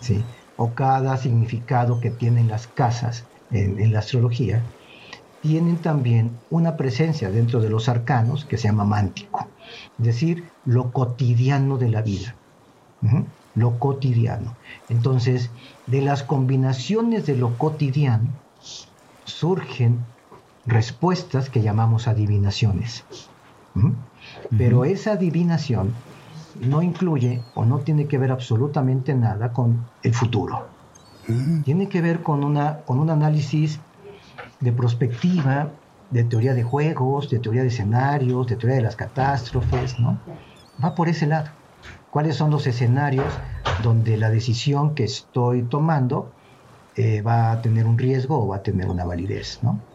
¿sí? 0.00 0.24
o 0.56 0.74
cada 0.74 1.16
significado 1.16 2.00
que 2.00 2.10
tienen 2.10 2.48
las 2.48 2.66
casas 2.68 3.28
en, 3.50 3.80
en 3.80 3.92
la 3.92 4.00
astrología, 4.00 4.74
tienen 5.40 5.78
también 5.82 6.42
una 6.50 6.76
presencia 6.76 7.30
dentro 7.30 7.60
de 7.60 7.70
los 7.70 7.88
arcanos 7.88 8.44
que 8.44 8.58
se 8.58 8.68
llama 8.68 8.84
mántico, 8.84 9.48
es 9.98 10.04
decir, 10.04 10.50
lo 10.64 10.90
cotidiano 10.92 11.78
de 11.78 11.88
la 11.88 12.02
vida. 12.02 12.34
Lo 13.54 13.78
cotidiano. 13.78 14.56
Entonces, 14.88 15.50
de 15.86 16.02
las 16.02 16.22
combinaciones 16.22 17.26
de 17.26 17.36
lo 17.36 17.56
cotidiano 17.58 18.28
surgen 19.24 20.04
respuestas 20.66 21.50
que 21.50 21.62
llamamos 21.62 22.08
adivinaciones. 22.08 23.04
Pero 24.56 24.84
esa 24.84 25.12
adivinación 25.12 25.92
no 26.60 26.82
incluye 26.82 27.42
o 27.54 27.64
no 27.64 27.78
tiene 27.78 28.06
que 28.06 28.18
ver 28.18 28.32
absolutamente 28.32 29.14
nada 29.14 29.52
con 29.52 29.84
el 30.02 30.14
futuro. 30.14 30.66
Tiene 31.64 31.88
que 31.88 32.00
ver 32.00 32.22
con, 32.22 32.42
una, 32.42 32.78
con 32.78 32.98
un 32.98 33.10
análisis 33.10 33.78
de 34.58 34.72
prospectiva, 34.72 35.70
de 36.10 36.24
teoría 36.24 36.54
de 36.54 36.62
juegos, 36.64 37.30
de 37.30 37.40
teoría 37.40 37.62
de 37.62 37.68
escenarios, 37.68 38.46
de 38.48 38.56
teoría 38.56 38.76
de 38.78 38.82
las 38.84 38.96
catástrofes, 38.96 39.98
¿no? 40.00 40.22
Va 40.82 40.94
por 40.94 41.08
ese 41.08 41.26
lado. 41.26 41.50
¿Cuáles 42.10 42.36
son 42.36 42.50
los 42.50 42.66
escenarios 42.66 43.42
donde 43.76 44.16
la 44.18 44.30
decisión 44.30 44.94
que 44.94 45.04
estoy 45.04 45.68
tomando 45.68 46.34
eh, 46.94 47.22
va 47.22 47.52
a 47.52 47.60
tener 47.62 47.86
un 47.86 47.98
riesgo 47.98 48.42
o 48.44 48.48
va 48.48 48.58
a 48.58 48.62
tener 48.62 48.88
una 48.88 49.04
validez, 49.06 49.60
¿no? 49.62 49.86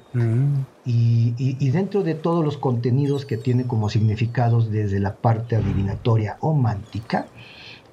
Y, 0.84 1.36
y- 1.38 1.58
y 1.68 1.72
dentro 1.72 2.04
de 2.04 2.16
todos 2.16 2.46
los 2.46 2.58
contenidos 2.58 3.26
que 3.26 3.38
tiene 3.38 3.68
como 3.68 3.90
significados 3.90 4.70
desde 4.70 5.00
la 5.00 5.20
parte 5.20 5.56
adivinatoria 5.58 6.38
o 6.42 6.54
mántica, 6.56 7.32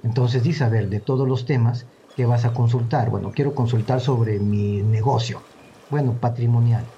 entonces 0.03 0.43
dice, 0.43 0.63
a 0.65 0.69
ver, 0.69 0.89
de 0.89 1.01
todos 1.01 1.27
los 1.27 1.45
temas, 1.45 1.89
¿qué 2.15 2.25
vas 2.27 2.45
a 2.45 2.53
consultar? 2.53 3.09
Bueno, 3.11 3.31
quiero 3.33 3.55
consultar 3.55 4.01
sobre 4.01 4.39
mi 4.39 4.83
negocio, 4.83 5.47
bueno, 5.89 6.19
patrimonial. 6.19 6.93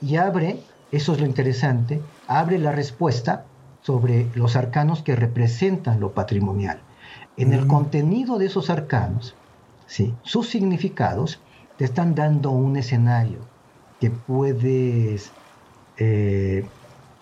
Y 0.00 0.16
abre, 0.16 0.60
eso 0.92 1.12
es 1.12 1.20
lo 1.20 1.26
interesante, 1.26 2.00
abre 2.26 2.58
la 2.58 2.72
respuesta 2.72 3.44
sobre 3.82 4.26
los 4.34 4.56
arcanos 4.56 5.02
que 5.02 5.16
representan 5.16 6.00
lo 6.00 6.12
patrimonial. 6.12 6.80
En 7.36 7.52
el 7.52 7.66
contenido 7.66 8.38
de 8.38 8.46
esos 8.46 8.68
arcanos, 8.70 9.34
¿sí? 9.86 10.14
sus 10.22 10.48
significados 10.48 11.40
te 11.76 11.84
están 11.84 12.14
dando 12.14 12.50
un 12.50 12.76
escenario 12.76 13.38
que 14.00 14.10
puedes 14.10 15.30
eh, 15.96 16.66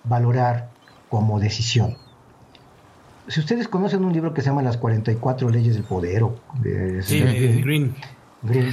valorar 0.04 0.70
como 1.10 1.38
decisión. 1.38 1.96
Si 3.28 3.40
ustedes 3.40 3.68
conocen 3.68 4.04
un 4.04 4.12
libro 4.12 4.32
que 4.32 4.40
se 4.40 4.48
llama 4.50 4.62
Las 4.62 4.76
44 4.76 5.50
leyes 5.50 5.74
del 5.74 5.84
poder, 5.84 6.22
o 6.22 6.36
de- 6.60 7.02
Sí, 7.02 7.20
de 7.20 7.60
Green. 7.60 7.94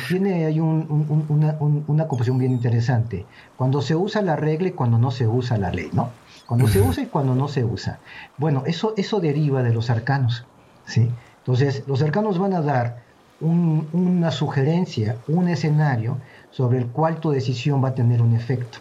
Tiene 0.08 0.46
ahí 0.46 0.60
un- 0.60 0.86
un- 0.90 1.06
un- 1.10 1.26
una, 1.30 1.58
un- 1.60 1.84
una 1.88 2.08
composición 2.08 2.38
bien 2.38 2.52
interesante. 2.52 3.26
Cuando 3.56 3.82
se 3.82 3.96
usa 3.96 4.22
la 4.22 4.36
regla 4.36 4.68
y 4.70 4.72
cuando 4.72 4.98
no 4.98 5.12
se 5.12 5.28
usa 5.28 5.58
la 5.58 5.72
ley, 5.72 5.90
¿no? 5.94 6.10
Cuando 6.48 6.68
se 6.68 6.80
usa 6.82 7.04
y 7.04 7.08
cuando 7.08 7.36
no 7.36 7.48
se 7.48 7.64
usa. 7.64 8.00
Bueno, 8.38 8.64
eso, 8.66 8.94
eso 8.98 9.20
deriva 9.20 9.64
de 9.64 9.74
los 9.74 9.90
arcanos, 9.90 10.46
¿sí? 10.86 11.10
Entonces, 11.38 11.84
los 11.88 12.02
arcanos 12.02 12.38
van 12.40 12.54
a 12.54 12.62
dar 12.62 13.04
un- 13.40 13.90
una 13.94 14.32
sugerencia, 14.32 15.18
un 15.28 15.48
escenario 15.50 16.20
sobre 16.52 16.78
el 16.78 16.88
cual 16.88 17.20
tu 17.20 17.32
decisión 17.32 17.84
va 17.84 17.90
a 17.90 17.96
tener 17.96 18.22
un 18.22 18.34
efecto. 18.36 18.78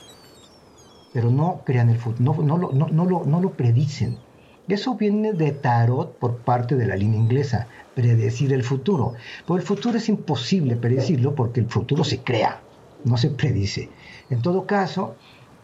Pero 1.12 1.30
no 1.30 1.62
crean 1.64 1.90
el 1.90 1.98
futuro, 1.98 2.34
no, 2.34 2.42
no, 2.42 2.58
lo- 2.58 2.72
no, 2.72 2.88
no 2.88 3.04
lo, 3.04 3.24
no 3.24 3.40
lo 3.40 3.50
predicen. 3.52 4.18
Eso 4.72 4.94
viene 4.94 5.34
de 5.34 5.52
tarot 5.52 6.16
por 6.16 6.38
parte 6.38 6.76
de 6.76 6.86
la 6.86 6.96
línea 6.96 7.20
inglesa, 7.20 7.66
predecir 7.94 8.54
el 8.54 8.64
futuro. 8.64 9.12
Pero 9.46 9.58
el 9.58 9.62
futuro 9.62 9.98
es 9.98 10.08
imposible 10.08 10.76
predecirlo 10.76 11.34
porque 11.34 11.60
el 11.60 11.68
futuro 11.68 12.04
se 12.04 12.22
crea, 12.22 12.62
no 13.04 13.18
se 13.18 13.28
predice. 13.28 13.90
En 14.30 14.40
todo 14.40 14.64
caso, 14.64 15.14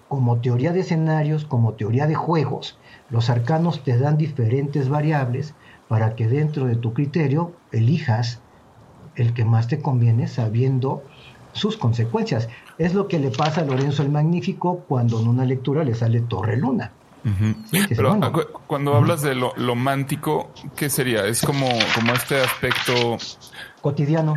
como 0.09 0.43
teoría 0.43 0.75
de 0.75 0.81
escenarios, 0.81 1.47
como 1.47 1.73
teoría 1.73 2.07
de 2.07 2.17
juegos, 2.17 2.79
los 3.09 3.31
arcanos 3.31 3.83
te 3.83 3.97
dan 3.97 4.19
diferentes 4.19 4.91
variables 4.91 5.55
para 5.89 6.15
que 6.15 6.29
dentro 6.29 6.67
de 6.67 6.77
tu 6.77 6.93
criterio 6.93 7.55
elijas 7.73 8.41
el 9.17 9.33
que 9.33 9.47
más 9.47 9.69
te 9.69 9.81
conviene 9.81 10.29
sabiendo 10.29 11.03
sus 11.55 11.79
consecuencias. 11.79 12.51
Es 12.77 12.93
lo 12.93 13.09
que 13.09 13.19
le 13.19 13.31
pasa 13.31 13.63
a 13.63 13.65
Lorenzo 13.65 14.03
el 14.03 14.11
Magnífico 14.11 14.85
cuando 14.87 15.19
en 15.19 15.29
una 15.29 15.47
lectura 15.47 15.83
le 15.83 15.95
sale 15.95 16.21
Torre 16.21 16.59
Luna. 16.59 16.93
Sí, 17.71 17.79
Pero 17.95 18.19
cuando 18.67 18.95
hablas 18.95 19.23
de 19.23 19.35
lo, 19.35 19.53
lo 19.57 19.75
mántico, 19.75 20.53
¿qué 20.77 20.89
sería? 20.91 21.27
Es 21.27 21.43
como, 21.43 21.69
como 21.95 22.15
este 22.15 22.41
aspecto 22.41 23.17
Cotidiano. 23.81 24.35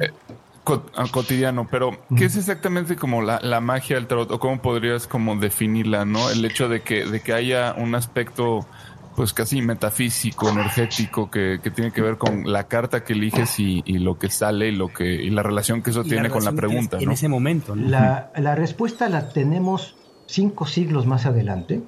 co- 0.64 0.86
ah, 0.96 1.08
cotidiano, 1.12 1.70
pero 1.70 1.92
¿qué 2.16 2.26
es 2.26 2.36
exactamente 2.36 2.96
como 2.96 3.22
la, 3.22 3.40
la 3.42 3.62
magia 3.62 3.96
del 3.96 4.08
tarot? 4.08 4.32
¿O 4.32 4.40
cómo 4.40 4.62
podrías 4.62 5.08
como 5.08 5.36
definirla, 5.38 6.06
no? 6.06 6.30
El 6.30 6.46
hecho 6.46 6.70
de 6.70 6.84
que, 6.84 7.06
de 7.06 7.22
que 7.22 7.34
haya 7.34 7.74
un 7.78 7.96
aspecto 7.96 8.70
pues 9.14 9.34
casi 9.34 9.62
metafísico, 9.62 10.50
energético, 10.50 11.30
que, 11.30 11.60
que 11.62 11.70
tiene 11.72 11.92
que 11.92 12.02
ver 12.02 12.18
con 12.18 12.44
la 12.52 12.68
carta 12.68 13.04
que 13.04 13.14
eliges 13.14 13.60
y, 13.60 13.84
y 13.86 14.00
lo 14.00 14.18
que 14.18 14.30
sale 14.30 14.70
y 14.70 14.72
lo 14.72 14.94
que 14.94 15.06
y 15.06 15.30
la 15.30 15.44
relación 15.44 15.82
que 15.84 15.90
eso 15.90 16.04
Y 16.04 16.10
tiene 16.10 16.30
con 16.30 16.46
la 16.46 16.54
pregunta, 16.54 16.98
es 16.98 17.04
En 17.04 17.12
ese 17.12 17.28
momento, 17.28 17.76
¿no? 17.76 17.88
La, 17.88 18.32
la 18.36 18.56
respuesta 18.56 19.10
la 19.10 19.30
tenemos 19.30 19.98
cinco 20.28 20.66
siglos 20.66 21.06
más 21.08 21.26
adelante, 21.26 21.84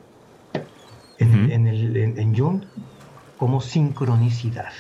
en, 1.23 1.51
en 1.51 1.67
el, 1.67 1.97
en, 1.97 2.17
en 2.19 2.35
Jung, 2.35 2.63
como 3.37 3.61
sincronicidad. 3.61 4.71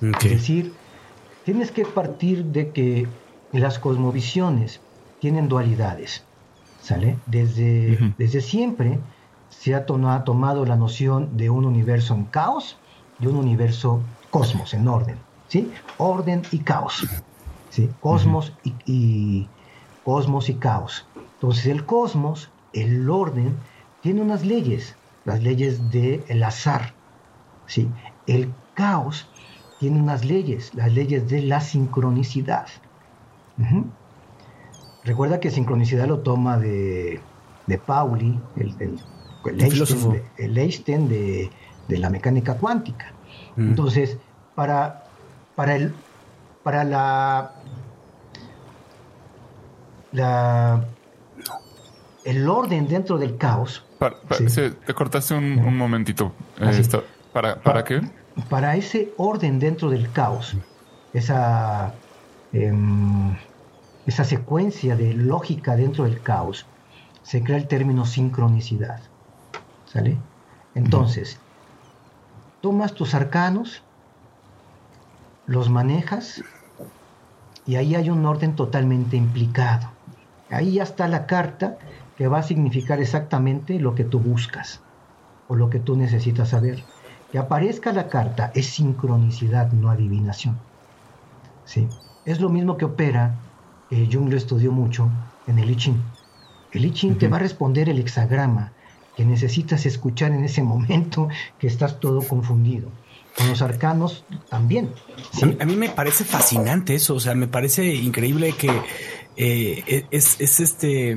Es 0.00 0.30
decir, 0.30 0.72
tienes 1.44 1.70
que 1.72 1.84
partir 1.84 2.44
de 2.46 2.72
que 2.72 3.08
las 3.52 3.78
cosmovisiones 3.78 4.80
tienen 5.18 5.48
dualidades, 5.48 6.24
¿sale? 6.80 7.18
Desde, 7.26 7.96
desde 8.18 8.40
siempre 8.40 8.98
se 9.48 9.74
ha, 9.74 9.86
to- 9.86 9.96
ha 10.08 10.24
tomado 10.24 10.64
la 10.66 10.76
noción 10.76 11.36
de 11.36 11.48
un 11.50 11.64
universo 11.64 12.14
en 12.14 12.24
caos 12.26 12.76
y 13.18 13.26
un 13.26 13.36
universo 13.36 14.04
cosmos, 14.30 14.74
en 14.74 14.86
orden, 14.88 15.18
¿sí? 15.48 15.70
Orden 15.98 16.42
y 16.50 16.58
caos, 16.58 17.06
¿sí? 17.70 17.88
Cosmos 18.00 18.52
y, 18.62 18.74
y- 18.84 19.48
cosmos 20.02 20.48
y 20.50 20.54
caos. 20.54 21.08
Entonces 21.34 21.66
el 21.66 21.86
cosmos, 21.86 22.50
el 22.72 23.08
orden, 23.08 23.56
tiene 24.00 24.20
unas 24.20 24.44
leyes, 24.44 24.96
las 25.26 25.42
leyes 25.42 25.90
del 25.90 26.42
azar, 26.42 26.94
¿sí? 27.66 27.90
El 28.26 28.54
caos 28.74 29.28
tiene 29.78 30.00
unas 30.00 30.24
leyes, 30.24 30.74
las 30.74 30.92
leyes 30.92 31.28
de 31.28 31.42
la 31.42 31.60
sincronicidad. 31.60 32.66
Recuerda 35.04 35.40
que 35.40 35.50
sincronicidad 35.50 36.06
lo 36.06 36.20
toma 36.20 36.58
de, 36.58 37.20
de 37.66 37.78
Pauli, 37.78 38.40
el, 38.56 38.74
el, 38.80 39.00
el. 39.44 39.60
Einstein, 39.60 40.12
de, 40.12 40.24
el 40.38 40.58
Einstein 40.58 41.08
de, 41.08 41.50
de 41.88 41.98
la 41.98 42.10
mecánica 42.10 42.56
cuántica. 42.56 43.12
Mm. 43.56 43.68
Entonces, 43.68 44.18
para, 44.54 45.04
para, 45.54 45.76
el, 45.76 45.94
para 46.62 46.84
la, 46.84 47.52
la, 50.12 50.84
el 52.24 52.48
orden 52.48 52.88
dentro 52.88 53.18
del 53.18 53.36
caos, 53.36 53.85
Para- 53.98 54.20
para- 54.20 54.38
Sí. 54.38 54.48
se- 54.50 54.70
te 54.70 54.94
cortaste 54.94 55.34
un, 55.34 55.58
un 55.58 55.76
momentito. 55.76 56.32
Esto- 56.60 57.04
¿Para, 57.32 57.56
¿Para 57.62 57.84
qué? 57.84 58.00
para 58.50 58.76
ese 58.76 59.12
orden 59.16 59.58
dentro 59.58 59.88
del 59.90 60.10
caos, 60.12 60.56
esa, 61.12 61.94
em, 62.52 63.36
esa 64.06 64.24
secuencia 64.24 64.96
de 64.96 65.14
lógica 65.14 65.76
dentro 65.76 66.04
del 66.04 66.20
caos, 66.22 66.66
se 67.22 67.42
crea 67.42 67.56
el 67.56 67.66
término 67.66 68.04
sincronicidad. 68.06 69.00
¿Sale? 69.86 70.16
Entonces, 70.74 71.38
tomas 72.60 72.92
tus 72.94 73.14
arcanos, 73.14 73.82
los 75.46 75.70
manejas, 75.70 76.42
y 77.66 77.76
ahí 77.76 77.94
hay 77.94 78.10
un 78.10 78.24
orden 78.26 78.54
totalmente 78.56 79.16
implicado. 79.16 79.90
Ahí 80.50 80.74
ya 80.74 80.82
está 80.82 81.08
la 81.08 81.26
carta 81.26 81.78
que 82.16 82.28
va 82.28 82.38
a 82.38 82.42
significar 82.42 83.00
exactamente 83.00 83.78
lo 83.78 83.94
que 83.94 84.04
tú 84.04 84.18
buscas 84.18 84.80
o 85.48 85.54
lo 85.54 85.70
que 85.70 85.78
tú 85.78 85.96
necesitas 85.96 86.50
saber. 86.50 86.82
Que 87.30 87.38
aparezca 87.38 87.92
la 87.92 88.08
carta 88.08 88.52
es 88.54 88.66
sincronicidad, 88.66 89.72
no 89.72 89.90
adivinación. 89.90 90.58
¿Sí? 91.64 91.88
Es 92.24 92.40
lo 92.40 92.48
mismo 92.48 92.76
que 92.76 92.84
opera, 92.84 93.36
eh, 93.90 94.08
Jung 94.10 94.30
lo 94.30 94.36
estudió 94.36 94.72
mucho, 94.72 95.10
en 95.46 95.58
el 95.58 95.70
I 95.70 95.76
Ching. 95.76 96.02
El 96.72 96.84
I 96.84 96.92
Ching 96.92 97.18
te 97.18 97.28
va 97.28 97.36
a 97.36 97.40
responder 97.40 97.88
el 97.88 97.98
hexagrama 97.98 98.72
que 99.16 99.24
necesitas 99.24 99.86
escuchar 99.86 100.32
en 100.32 100.44
ese 100.44 100.62
momento 100.62 101.28
que 101.58 101.66
estás 101.66 102.00
todo 102.00 102.22
confundido. 102.22 102.90
Con 103.36 103.48
los 103.48 103.60
arcanos 103.60 104.24
también. 104.48 104.90
A 105.34 105.36
¿sí? 105.36 105.46
mí, 105.46 105.56
a 105.60 105.66
mí 105.66 105.76
me 105.76 105.90
parece 105.90 106.24
fascinante 106.24 106.94
eso, 106.94 107.14
o 107.14 107.20
sea, 107.20 107.34
me 107.34 107.48
parece 107.48 107.94
increíble 107.94 108.54
que 108.54 108.70
eh, 109.36 110.06
es, 110.10 110.40
es 110.40 110.60
este 110.60 111.16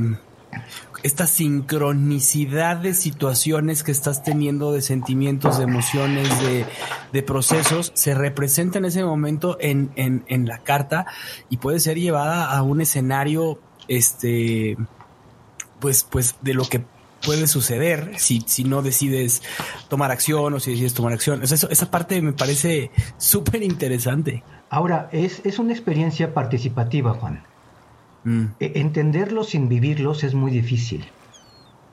esta 1.03 1.27
sincronicidad 1.27 2.77
de 2.77 2.93
situaciones 2.93 3.83
que 3.83 3.91
estás 3.91 4.23
teniendo, 4.23 4.71
de 4.71 4.81
sentimientos, 4.81 5.57
de 5.57 5.63
emociones, 5.63 6.27
de, 6.41 6.65
de 7.13 7.23
procesos, 7.23 7.91
se 7.95 8.13
representa 8.13 8.77
en 8.77 8.85
ese 8.85 9.03
momento 9.03 9.57
en, 9.59 9.91
en, 9.95 10.23
en 10.27 10.47
la 10.47 10.59
carta 10.59 11.05
y 11.49 11.57
puede 11.57 11.79
ser 11.79 11.99
llevada 11.99 12.51
a 12.51 12.61
un 12.63 12.81
escenario, 12.81 13.59
este, 13.87 14.77
pues, 15.79 16.03
pues 16.03 16.35
de 16.41 16.53
lo 16.53 16.65
que 16.65 16.83
puede 17.25 17.47
suceder 17.47 18.13
si, 18.17 18.41
si 18.45 18.63
no 18.63 18.81
decides 18.81 19.41
tomar 19.89 20.11
acción 20.11 20.53
o 20.53 20.59
si 20.59 20.71
decides 20.71 20.93
tomar 20.93 21.13
acción. 21.13 21.41
Esa 21.43 21.91
parte 21.91 22.21
me 22.21 22.33
parece 22.33 22.91
súper 23.17 23.63
interesante. 23.63 24.43
Ahora, 24.69 25.09
es, 25.11 25.41
es 25.43 25.59
una 25.59 25.73
experiencia 25.73 26.33
participativa, 26.33 27.13
Juan. 27.13 27.43
Mm. 28.23 28.45
E- 28.59 28.71
Entenderlo 28.75 29.43
sin 29.43 29.69
vivirlos 29.69 30.23
es 30.23 30.33
muy 30.33 30.51
difícil. 30.51 31.05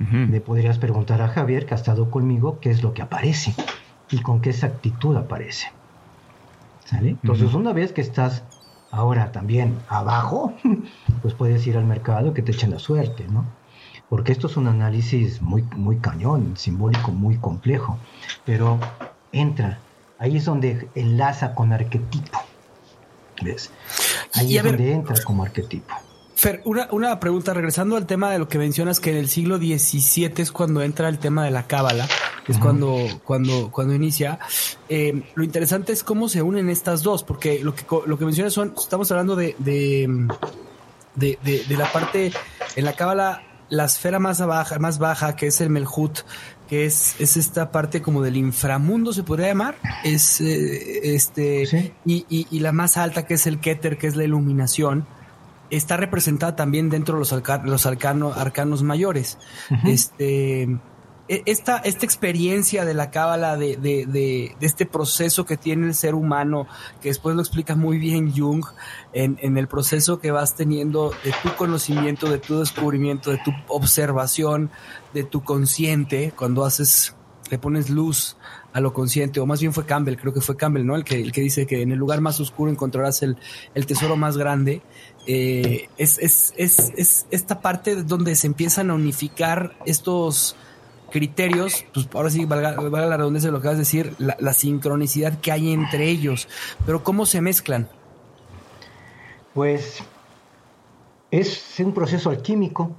Ujú. 0.01 0.17
Le 0.31 0.41
podrías 0.41 0.79
preguntar 0.79 1.23
a 1.23 1.29
Javier, 1.29 1.67
que 1.67 1.75
ha 1.75 1.77
estado 1.77 2.11
conmigo, 2.11 2.59
qué 2.61 2.71
es 2.71 2.83
lo 2.83 2.93
que 2.93 3.03
aparece 3.03 3.55
y 4.11 4.21
con 4.21 4.41
qué 4.41 4.51
exactitud 4.51 5.17
aparece. 5.17 5.69
¿Sale? 6.85 7.11
Entonces, 7.11 7.55
una 7.55 7.73
vez 7.73 7.93
que 7.93 8.01
estás 8.01 8.43
ahora 8.91 9.33
también 9.33 9.77
abajo, 9.89 10.53
pues 11.23 11.35
puedes 11.35 11.67
ir 11.67 11.77
al 11.77 11.85
mercado 11.85 12.35
que 12.35 12.43
te 12.43 12.53
echen 12.53 12.71
la 12.71 12.79
suerte, 12.79 13.27
¿no? 13.29 13.45
Porque 14.09 14.31
esto 14.31 14.47
es 14.47 14.57
un 14.57 14.69
análisis 14.69 15.43
muy, 15.43 15.63
muy 15.75 15.97
cañón, 15.97 16.57
simbólico, 16.57 17.11
muy 17.11 17.39
complejo. 17.39 17.99
Pero 18.45 18.79
entra, 19.33 19.79
ahí 20.19 20.37
es 20.37 20.45
donde 20.45 20.89
enlaza 20.95 21.55
con 21.55 21.73
arquetipo. 21.73 22.39
¿Ves? 23.43 23.71
Ahí 24.35 24.53
Y 24.53 24.57
es 24.59 24.63
ver- 24.63 24.77
donde 24.77 24.93
entra 24.93 25.17
como 25.25 25.43
arquetipo. 25.43 25.93
Fer, 26.39 26.61
una, 26.67 26.87
una 26.93 27.19
pregunta, 27.19 27.55
regresando 27.55 27.97
al 27.97 28.05
tema 28.07 28.31
de 28.31 28.39
lo 28.39 28.47
que 28.47 28.59
mencionas, 28.59 29.01
que 29.01 29.11
en 29.11 29.17
el 29.17 29.29
siglo 29.29 29.57
XVII 29.57 30.35
es 30.37 30.53
cuando 30.53 30.83
entra 30.83 31.09
el 31.09 31.19
tema 31.19 31.43
de 31.47 31.51
la 31.51 31.67
cábala, 31.67 32.07
es 32.47 32.59
cuando, 32.59 32.95
cuando, 33.25 33.71
cuando 33.71 33.95
inicia. 33.95 34.39
Eh, 34.91 35.23
lo 35.35 35.43
interesante 35.45 35.95
es 35.95 36.05
cómo 36.05 36.29
se 36.29 36.43
unen 36.43 36.69
estas 36.69 37.03
dos, 37.03 37.25
porque 37.25 37.61
lo 37.65 37.75
que, 37.75 37.85
lo 38.07 38.19
que 38.19 38.27
mencionas 38.27 38.53
son, 38.53 38.75
estamos 38.79 39.11
hablando 39.11 39.35
de, 39.35 39.57
de, 39.61 40.29
de, 41.15 41.39
de- 41.43 41.65
de 41.67 41.77
la 41.79 41.91
parte, 41.91 42.31
en 42.77 42.85
la 42.85 42.93
cábala, 42.93 43.43
la 43.71 43.87
esfera 43.87 44.19
más 44.19 44.45
baja, 44.47 44.79
más 44.79 44.99
baja, 44.99 45.37
que 45.37 45.47
es 45.47 45.63
el 45.63 45.71
Melhut, 45.71 46.19
que 46.69 46.85
es, 46.85 47.17
es 47.19 47.39
esta 47.39 47.73
parte 47.73 48.03
como 48.03 48.21
del 48.23 48.37
inframundo, 48.37 49.15
se 49.15 49.23
podría 49.23 49.49
llamar, 49.49 49.77
es 50.05 50.43
eh, 50.43 51.15
este, 51.15 51.65
Sí. 51.65 51.93
y, 52.05 52.27
y- 52.29 52.47
y 52.51 52.61
la 52.61 52.73
más 52.73 52.99
alta, 52.99 53.25
que 53.25 53.35
es 53.35 53.47
el 53.47 53.59
Keter, 53.59 53.97
que 53.97 54.07
es 54.07 54.17
la 54.17 54.25
iluminación, 54.25 55.07
está 55.71 55.97
representada 55.97 56.57
también 56.57 56.91
dentro 56.91 57.15
de 57.15 57.21
los, 57.21 57.33
los 57.65 57.87
arcano- 57.87 58.33
arcanos 58.35 58.83
mayores. 58.83 59.39
Este, 59.85 60.63
e- 61.29 61.43
esta, 61.47 61.79
esta 61.79 62.07
experiencia 62.07 62.85
de 62.85 62.95
la 62.95 63.11
cábala, 63.11 63.57
de, 63.57 63.77
de, 63.77 64.07
de- 64.07 64.57
de 64.59 64.67
este 64.67 64.87
proceso 64.87 65.45
que 65.45 65.57
tiene 65.57 65.87
el 65.89 65.95
ser 65.95 66.15
humano, 66.15 66.67
que 67.01 67.09
después 67.09 67.35
lo 67.35 67.43
explica 67.43 67.75
muy 67.75 67.99
bien 67.99 68.33
Jung, 68.33 68.65
en, 69.13 69.37
en 69.41 69.59
el 69.59 69.67
proceso 69.69 70.19
que 70.21 70.31
vas 70.31 70.55
teniendo 70.55 71.11
de 71.25 71.33
tu 71.43 71.55
conocimiento, 71.57 72.31
de 72.31 72.39
tu 72.39 72.59
descubrimiento, 72.61 73.31
de 73.31 73.39
tu 73.39 73.53
observación, 73.69 74.71
de 75.13 75.25
tu 75.25 75.43
consciente, 75.43 76.33
cuando 76.37 76.65
haces, 76.65 77.17
le 77.51 77.59
pones 77.59 77.91
luz 77.91 78.37
a 78.77 78.81
lo 78.81 78.93
consciente, 78.93 79.41
o 79.41 79.47
más 79.47 79.59
bien 79.59 79.73
fue 79.73 79.87
Campbell, 79.87 80.17
creo 80.17 80.35
que 80.35 80.43
fue 80.43 80.55
Campbell, 80.55 80.85
¿no? 80.85 80.97
El 80.97 81.03
que, 81.03 81.19
el 81.19 81.33
que 81.33 81.41
dice 81.41 81.67
que 81.67 81.81
en 81.81 81.93
el 81.93 81.99
lugar 81.99 82.21
más 82.21 82.39
oscuro 82.41 82.71
encontrarás 82.71 83.23
el, 83.23 83.39
el 83.75 83.87
tesoro 83.87 84.17
más 84.17 84.37
grande. 84.37 84.83
Eh, 85.27 85.89
es, 85.97 86.19
es, 86.19 86.53
es, 86.59 86.93
es 86.95 87.27
esta 87.31 87.63
parte 87.63 88.03
donde 88.03 88.35
se 88.35 88.47
empiezan 88.47 88.91
a 88.91 88.95
unificar 88.95 89.75
estos 89.87 90.57
criterios, 91.11 91.87
pues 91.95 92.07
ahora 92.13 92.29
sí, 92.29 92.45
valga, 92.45 92.73
valga 92.75 93.07
la 93.07 93.17
redundancia 93.17 93.49
de 93.49 93.53
lo 93.53 93.63
que 93.63 93.69
vas 93.69 93.77
a 93.77 93.79
decir, 93.79 94.15
la, 94.19 94.37
la 94.41 94.53
sincronicidad 94.53 95.41
que 95.41 95.53
hay 95.53 95.73
entre 95.73 96.11
ellos, 96.11 96.47
pero 96.85 97.03
cómo 97.03 97.25
se 97.25 97.41
mezclan. 97.41 97.89
Pues 99.55 100.01
es 101.31 101.75
un 101.79 101.95
proceso 101.95 102.29
alquímico, 102.29 102.95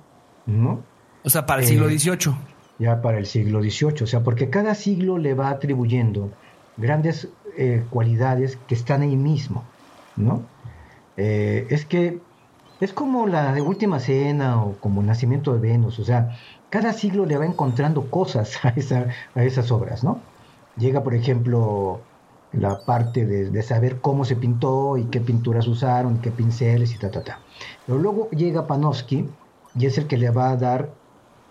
¿no? 0.47 0.84
O 1.23 1.30
sea, 1.30 1.45
para 1.45 1.61
el 1.61 1.67
Eh, 1.67 1.69
siglo 1.69 1.88
XVIII. 1.88 2.36
Ya 2.78 3.01
para 3.01 3.17
el 3.17 3.25
siglo 3.25 3.61
XVIII, 3.61 4.03
o 4.03 4.07
sea, 4.07 4.23
porque 4.23 4.49
cada 4.49 4.75
siglo 4.75 5.17
le 5.17 5.34
va 5.34 5.49
atribuyendo 5.49 6.38
grandes 6.75 7.36
eh, 7.57 7.88
cualidades 7.89 8.57
que 8.57 8.75
están 8.75 9.01
ahí 9.01 9.17
mismo, 9.17 9.73
¿no? 10.15 10.51
Eh, 11.15 11.67
es 11.71 11.86
que 11.86 12.28
es 12.80 12.93
como 12.93 13.28
la 13.28 13.61
última 13.63 13.99
cena 13.99 14.63
o 14.63 14.80
como 14.80 15.01
el 15.01 15.07
nacimiento 15.07 15.53
de 15.53 15.59
Venus, 15.59 15.99
o 15.99 16.03
sea, 16.05 16.30
cada 16.69 16.93
siglo 16.93 17.25
le 17.25 17.38
va 17.38 17.45
encontrando 17.45 18.09
cosas 18.11 18.59
a, 18.65 18.69
esa- 18.69 19.07
a 19.36 19.43
esas 19.43 19.71
obras, 19.71 20.03
¿no? 20.03 20.28
Llega, 20.75 21.03
por 21.03 21.15
ejemplo, 21.15 22.09
la 22.51 22.86
parte 22.86 23.25
de, 23.25 23.63
saber 23.63 24.01
cómo 24.01 24.25
se 24.25 24.36
pintó 24.38 24.97
y 24.97 25.09
qué 25.09 25.21
pinturas 25.21 25.67
usaron, 25.67 26.21
qué 26.21 26.32
pinceles 26.32 26.93
y 26.93 26.99
ta, 26.99 27.11
ta, 27.11 27.23
ta. 27.23 27.45
Pero 27.86 27.97
luego 27.99 28.30
llega 28.32 28.67
Panofsky 28.67 29.38
y 29.73 29.86
es 29.86 29.97
el 29.97 30.07
que 30.07 30.17
le 30.17 30.30
va 30.32 30.51
a 30.51 30.57
dar 30.57 30.99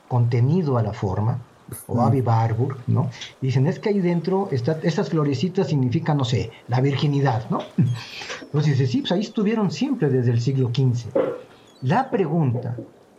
contenido 0.09 0.79
a 0.79 0.83
la 0.83 0.93
forma, 0.93 1.41
o 1.87 2.01
Avi 2.01 2.21
Barbour, 2.21 2.79
¿no? 2.87 3.11
Y 3.41 3.47
dicen, 3.47 3.67
es 3.67 3.79
que 3.79 3.89
ahí 3.89 4.01
dentro, 4.01 4.49
está, 4.53 4.79
esas 4.83 5.11
florecitas 5.11 5.69
significan, 5.69 6.17
no 6.17 6.25
sé, 6.25 6.51
la 6.69 6.81
virginidad, 6.81 7.51
¿no? 7.51 7.59
Entonces 8.43 8.79
dice, 8.79 8.87
sí, 8.87 9.01
pues 9.01 9.13
ahí 9.13 9.21
estuvieron 9.21 9.71
siempre 9.71 10.09
desde 10.09 10.31
el 10.31 10.41
siglo 10.41 10.69
XV. 10.69 11.09
La 11.83 12.11
pregunta, 12.11 12.77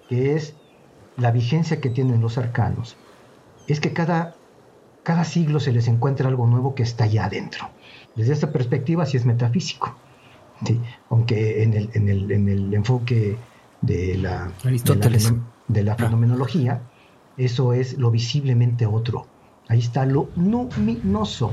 que 0.08 0.36
es 0.36 0.56
la 1.18 1.32
vigencia 1.32 1.82
que 1.82 1.90
tienen 1.90 2.22
los 2.22 2.38
arcanos, 2.38 2.96
es 3.68 3.80
que 3.80 3.92
cada, 3.92 4.36
cada 5.04 5.26
siglo 5.26 5.60
se 5.60 5.74
les 5.74 5.88
encuentra 5.88 6.30
algo 6.30 6.48
nuevo 6.48 6.74
que 6.74 6.84
está 6.84 7.04
allá 7.04 7.26
adentro. 7.26 7.70
Desde 8.16 8.34
esta 8.34 8.52
perspectiva 8.52 9.06
sí 9.06 9.18
es 9.18 9.26
metafísico. 9.26 9.96
¿sí? 10.66 10.80
Aunque 11.10 11.64
en 11.64 11.74
el, 11.74 11.90
en 11.94 12.10
el, 12.10 12.32
en 12.32 12.50
el 12.50 12.74
enfoque 12.74 13.38
de 13.82 14.18
la, 14.18 14.52
Aristóteles. 14.64 15.26
de 15.26 15.32
la, 15.32 15.44
de 15.68 15.84
la 15.84 15.95
fenomenología, 15.95 16.82
eso 17.38 17.74
es 17.74 17.97
lo 17.97 18.11
visiblemente 18.11 18.86
otro. 18.86 19.28
Ahí 19.68 19.80
está 19.80 20.05
lo 20.05 20.30
luminoso, 20.36 21.51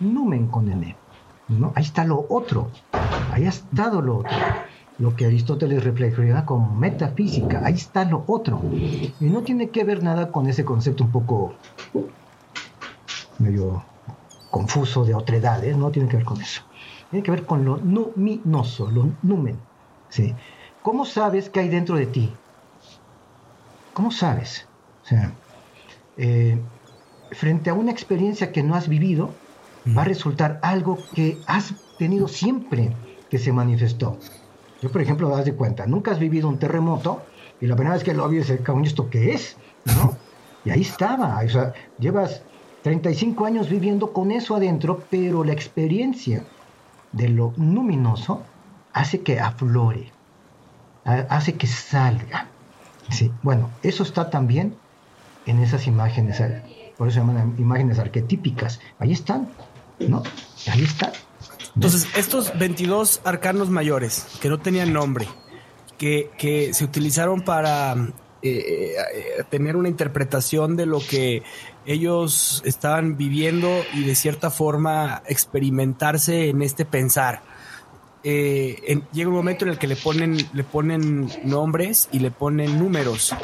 numen 0.00 0.48
con 0.48 0.70
N. 0.70 0.96
¿no? 1.48 1.72
Ahí 1.74 1.84
está 1.84 2.04
lo 2.04 2.26
otro, 2.28 2.70
ahí 3.32 3.44
ha 3.44 3.48
estado 3.48 4.02
lo 4.02 4.18
otro. 4.18 4.36
Lo 4.98 5.16
que 5.16 5.26
Aristóteles 5.26 5.82
reflejaría 5.82 6.46
como 6.46 6.74
metafísica, 6.74 7.62
ahí 7.64 7.74
está 7.74 8.04
lo 8.04 8.22
otro. 8.26 8.60
Y 8.72 9.24
no 9.24 9.42
tiene 9.42 9.70
que 9.70 9.82
ver 9.82 10.02
nada 10.02 10.30
con 10.30 10.46
ese 10.46 10.64
concepto 10.64 11.04
un 11.04 11.10
poco 11.10 11.54
medio 13.38 13.82
confuso 14.50 15.04
de 15.04 15.14
otredades, 15.14 15.76
no 15.76 15.90
tiene 15.90 16.08
que 16.08 16.18
ver 16.18 16.24
con 16.24 16.40
eso. 16.40 16.62
Tiene 17.10 17.24
que 17.24 17.30
ver 17.32 17.44
con 17.44 17.64
lo 17.64 17.78
luminoso, 17.78 18.88
lo 18.90 19.08
numen. 19.22 19.58
¿sí? 20.08 20.32
¿Cómo 20.82 21.04
sabes 21.04 21.50
qué 21.50 21.60
hay 21.60 21.68
dentro 21.68 21.96
de 21.96 22.06
ti? 22.06 22.32
¿Cómo 23.94 24.10
sabes? 24.10 24.66
O 25.04 25.06
sea, 25.06 25.32
eh, 26.16 26.58
frente 27.30 27.70
a 27.70 27.74
una 27.74 27.90
experiencia 27.90 28.52
que 28.52 28.62
no 28.62 28.74
has 28.74 28.88
vivido, 28.88 29.30
va 29.96 30.02
a 30.02 30.04
resultar 30.04 30.58
algo 30.62 30.98
que 31.14 31.38
has 31.46 31.74
tenido 31.98 32.28
siempre 32.28 32.94
que 33.30 33.38
se 33.38 33.52
manifestó. 33.52 34.18
Yo, 34.82 34.90
por 34.90 35.00
ejemplo, 35.00 35.28
das 35.28 35.44
de 35.44 35.54
cuenta, 35.54 35.86
nunca 35.86 36.10
has 36.10 36.18
vivido 36.18 36.48
un 36.48 36.58
terremoto 36.58 37.22
y 37.60 37.66
la 37.66 37.76
primera 37.76 37.94
vez 37.94 38.04
que 38.04 38.14
lo 38.14 38.28
vives, 38.28 38.52
cabrón, 38.62 38.84
¿esto 38.84 39.08
qué 39.08 39.32
es? 39.32 39.56
¿No? 39.84 40.16
Y 40.64 40.70
ahí 40.70 40.80
estaba, 40.80 41.40
o 41.44 41.48
sea, 41.48 41.72
llevas 41.98 42.42
35 42.82 43.44
años 43.44 43.68
viviendo 43.68 44.12
con 44.12 44.30
eso 44.30 44.56
adentro, 44.56 45.04
pero 45.10 45.44
la 45.44 45.52
experiencia 45.52 46.44
de 47.12 47.28
lo 47.28 47.52
luminoso 47.56 48.42
hace 48.92 49.20
que 49.20 49.40
aflore, 49.40 50.10
hace 51.04 51.54
que 51.54 51.66
salga. 51.66 52.48
Sí, 53.10 53.30
bueno, 53.42 53.70
eso 53.82 54.02
está 54.02 54.30
también 54.30 54.74
en 55.46 55.62
esas 55.62 55.86
imágenes, 55.86 56.42
por 56.96 57.08
eso 57.08 57.14
se 57.14 57.26
llaman 57.26 57.54
imágenes 57.58 57.98
arquetípicas. 57.98 58.80
Ahí 58.98 59.12
están, 59.12 59.48
¿no? 59.98 60.22
Ahí 60.70 60.82
están. 60.82 61.12
Entonces, 61.74 62.06
estos 62.16 62.56
22 62.58 63.20
arcanos 63.24 63.68
mayores 63.68 64.26
que 64.40 64.48
no 64.48 64.58
tenían 64.58 64.92
nombre, 64.92 65.26
que, 65.98 66.30
que 66.38 66.72
se 66.72 66.84
utilizaron 66.84 67.42
para 67.42 67.94
eh, 68.46 68.94
eh, 68.96 69.44
tener 69.48 69.74
una 69.74 69.88
interpretación 69.88 70.76
de 70.76 70.86
lo 70.86 71.00
que 71.00 71.42
ellos 71.86 72.62
estaban 72.66 73.16
viviendo 73.16 73.68
y 73.94 74.04
de 74.04 74.14
cierta 74.14 74.50
forma 74.50 75.22
experimentarse 75.26 76.50
en 76.50 76.60
este 76.60 76.84
pensar. 76.84 77.42
Eh, 78.26 78.82
en, 78.86 79.02
llega 79.12 79.28
un 79.28 79.36
momento 79.36 79.66
en 79.66 79.70
el 79.72 79.78
que 79.78 79.86
le 79.86 79.96
ponen, 79.96 80.38
le 80.54 80.64
ponen 80.64 81.28
nombres 81.44 82.08
y 82.10 82.20
le 82.20 82.30
ponen 82.30 82.78
números. 82.78 83.34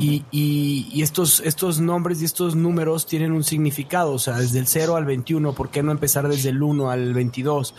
Y, 0.00 0.24
y, 0.32 0.88
y, 0.92 1.02
estos, 1.02 1.40
estos 1.40 1.80
nombres 1.80 2.20
y 2.20 2.24
estos 2.24 2.56
números 2.56 3.06
tienen 3.06 3.32
un 3.32 3.44
significado, 3.44 4.12
o 4.12 4.18
sea, 4.18 4.36
desde 4.36 4.58
el 4.58 4.66
0 4.66 4.96
al 4.96 5.04
21, 5.04 5.52
¿por 5.52 5.70
qué 5.70 5.82
no 5.82 5.92
empezar 5.92 6.28
desde 6.28 6.48
el 6.48 6.60
1 6.60 6.90
al 6.90 7.14
22? 7.14 7.74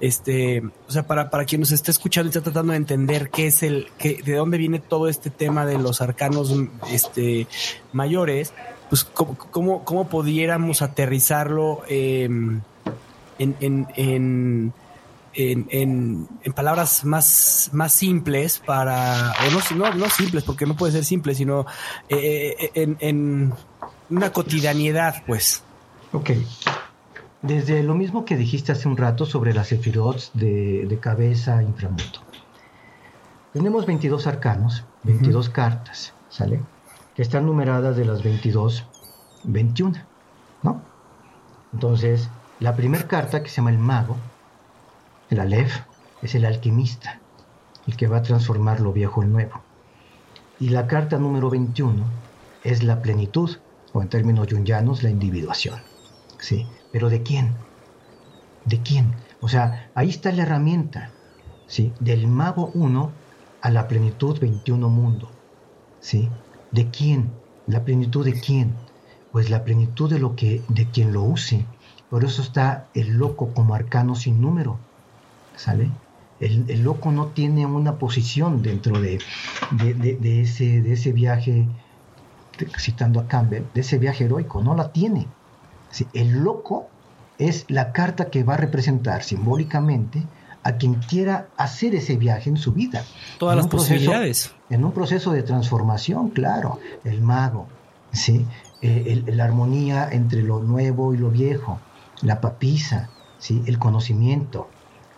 Este, 0.00 0.62
o 0.88 0.90
sea, 0.90 1.06
para, 1.06 1.28
para 1.28 1.44
quien 1.44 1.60
nos 1.60 1.70
esté 1.70 1.90
escuchando 1.90 2.28
y 2.28 2.30
está 2.30 2.40
tratando 2.40 2.72
de 2.72 2.78
entender 2.78 3.30
qué 3.30 3.48
es 3.48 3.62
el, 3.62 3.88
qué, 3.98 4.22
de 4.24 4.34
dónde 4.36 4.56
viene 4.56 4.78
todo 4.78 5.06
este 5.06 5.28
tema 5.28 5.66
de 5.66 5.78
los 5.78 6.00
arcanos 6.00 6.54
este, 6.90 7.46
mayores, 7.92 8.54
pues 8.88 9.04
cómo, 9.04 9.36
cómo, 9.36 9.84
cómo 9.84 10.08
pudiéramos 10.08 10.80
aterrizarlo 10.80 11.82
eh, 11.88 12.24
en, 12.24 13.56
en, 13.60 13.86
en 13.96 14.72
en, 15.34 15.66
en, 15.70 16.28
en, 16.42 16.52
palabras 16.52 17.04
más, 17.04 17.70
más 17.72 17.92
simples 17.92 18.58
para, 18.64 19.32
o 19.32 19.74
no, 19.74 19.90
no, 19.90 19.94
no 19.94 20.10
simples, 20.10 20.44
porque 20.44 20.66
no 20.66 20.76
puede 20.76 20.92
ser 20.92 21.04
simple, 21.04 21.34
sino 21.34 21.66
eh, 22.08 22.70
en, 22.74 22.96
en, 23.00 23.52
una 24.10 24.32
cotidianidad, 24.32 25.22
pues. 25.26 25.62
Ok. 26.12 26.30
Desde 27.42 27.82
lo 27.82 27.94
mismo 27.94 28.24
que 28.24 28.36
dijiste 28.36 28.72
hace 28.72 28.88
un 28.88 28.96
rato 28.96 29.24
sobre 29.24 29.54
las 29.54 29.68
sefirots 29.68 30.32
de, 30.34 30.86
de 30.86 30.98
cabeza 30.98 31.62
inframundo. 31.62 32.20
Tenemos 33.52 33.86
22 33.86 34.26
arcanos, 34.26 34.84
22 35.04 35.46
uh 35.46 35.50
-huh. 35.50 35.52
cartas, 35.52 36.12
¿sale? 36.28 36.60
Que 37.14 37.22
están 37.22 37.46
numeradas 37.46 37.96
de 37.96 38.04
las 38.04 38.22
22, 38.22 38.84
21, 39.44 39.98
¿no? 40.62 40.82
Entonces, 41.72 42.28
la 42.58 42.76
primera 42.76 43.06
carta, 43.08 43.42
que 43.42 43.48
se 43.48 43.56
llama 43.56 43.70
el 43.70 43.78
mago, 43.78 44.16
el 45.30 45.38
Aleph 45.38 45.84
es 46.22 46.34
el 46.34 46.44
alquimista, 46.44 47.20
el 47.86 47.96
que 47.96 48.08
va 48.08 48.16
a 48.16 48.22
transformar 48.22 48.80
lo 48.80 48.92
viejo 48.92 49.22
en 49.22 49.32
nuevo. 49.32 49.62
Y 50.58 50.70
la 50.70 50.88
carta 50.88 51.18
número 51.18 51.48
21 51.50 52.04
es 52.64 52.82
la 52.82 53.00
plenitud, 53.00 53.58
o 53.92 54.02
en 54.02 54.08
términos 54.08 54.48
jungianos, 54.50 55.04
la 55.04 55.10
individuación. 55.10 55.80
¿Sí? 56.40 56.66
¿Pero 56.90 57.08
de 57.10 57.22
quién? 57.22 57.54
¿De 58.64 58.82
quién? 58.82 59.14
O 59.40 59.48
sea, 59.48 59.90
ahí 59.94 60.10
está 60.10 60.32
la 60.32 60.42
herramienta, 60.42 61.12
¿sí? 61.68 61.92
Del 62.00 62.26
mago 62.26 62.72
1 62.74 63.12
a 63.62 63.70
la 63.70 63.86
plenitud 63.86 64.38
21 64.40 64.88
mundo. 64.88 65.30
¿Sí? 66.00 66.28
¿De 66.72 66.90
quién? 66.90 67.30
¿La 67.68 67.84
plenitud 67.84 68.24
de 68.24 68.40
quién? 68.40 68.74
Pues 69.30 69.48
la 69.48 69.62
plenitud 69.62 70.10
de 70.10 70.18
lo 70.18 70.34
que 70.34 70.60
de 70.68 70.86
quien 70.90 71.12
lo 71.12 71.22
use. 71.22 71.66
Por 72.10 72.24
eso 72.24 72.42
está 72.42 72.88
el 72.94 73.10
loco 73.12 73.54
como 73.54 73.76
arcano 73.76 74.16
sin 74.16 74.40
número 74.40 74.80
¿sale? 75.60 75.90
El, 76.40 76.64
el, 76.68 76.82
loco 76.82 77.12
no 77.12 77.26
tiene 77.26 77.66
una 77.66 77.98
posición 77.98 78.62
dentro 78.62 78.98
de, 78.98 79.18
de, 79.72 79.92
de, 79.92 80.16
de, 80.16 80.40
ese, 80.40 80.80
de 80.80 80.94
ese 80.94 81.12
viaje, 81.12 81.68
citando 82.78 83.20
a 83.20 83.28
Campbell, 83.28 83.64
de 83.74 83.82
ese 83.82 83.98
viaje 83.98 84.24
heroico, 84.24 84.62
no 84.62 84.74
la 84.74 84.90
tiene. 84.90 85.26
¿sí? 85.90 86.06
El 86.14 86.40
loco 86.42 86.88
es 87.38 87.66
la 87.68 87.92
carta 87.92 88.30
que 88.30 88.42
va 88.42 88.54
a 88.54 88.56
representar 88.56 89.22
simbólicamente 89.22 90.22
a 90.62 90.72
quien 90.72 90.94
quiera 90.94 91.48
hacer 91.58 91.94
ese 91.94 92.16
viaje 92.16 92.48
en 92.48 92.56
su 92.56 92.72
vida. 92.72 93.04
Todas 93.38 93.56
las 93.56 93.66
proceso, 93.66 93.94
posibilidades. 93.94 94.54
En 94.70 94.84
un 94.84 94.92
proceso 94.92 95.32
de 95.32 95.42
transformación, 95.42 96.30
claro. 96.30 96.78
El 97.04 97.20
mago, 97.20 97.66
¿sí? 98.12 98.46
Eh, 98.80 99.24
el, 99.26 99.36
la 99.36 99.44
armonía 99.44 100.08
entre 100.10 100.42
lo 100.42 100.60
nuevo 100.60 101.12
y 101.12 101.18
lo 101.18 101.30
viejo, 101.30 101.78
la 102.22 102.40
papisa, 102.40 103.10
¿sí? 103.38 103.62
el 103.66 103.78
conocimiento, 103.78 104.68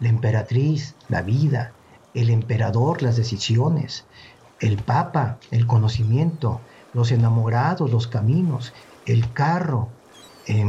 la 0.03 0.09
emperatriz, 0.09 0.97
la 1.09 1.23
vida, 1.23 1.73
el 2.13 2.29
emperador, 2.29 3.03
las 3.03 3.17
decisiones, 3.17 4.05
el 4.61 4.77
papa, 4.77 5.39
el 5.51 5.67
conocimiento, 5.67 6.61
los 6.93 7.13
enamorados, 7.13 7.91
los 7.91 8.09
caminos, 8.09 8.73
el 9.07 9.33
carro, 9.33 9.89
eh, 10.47 10.65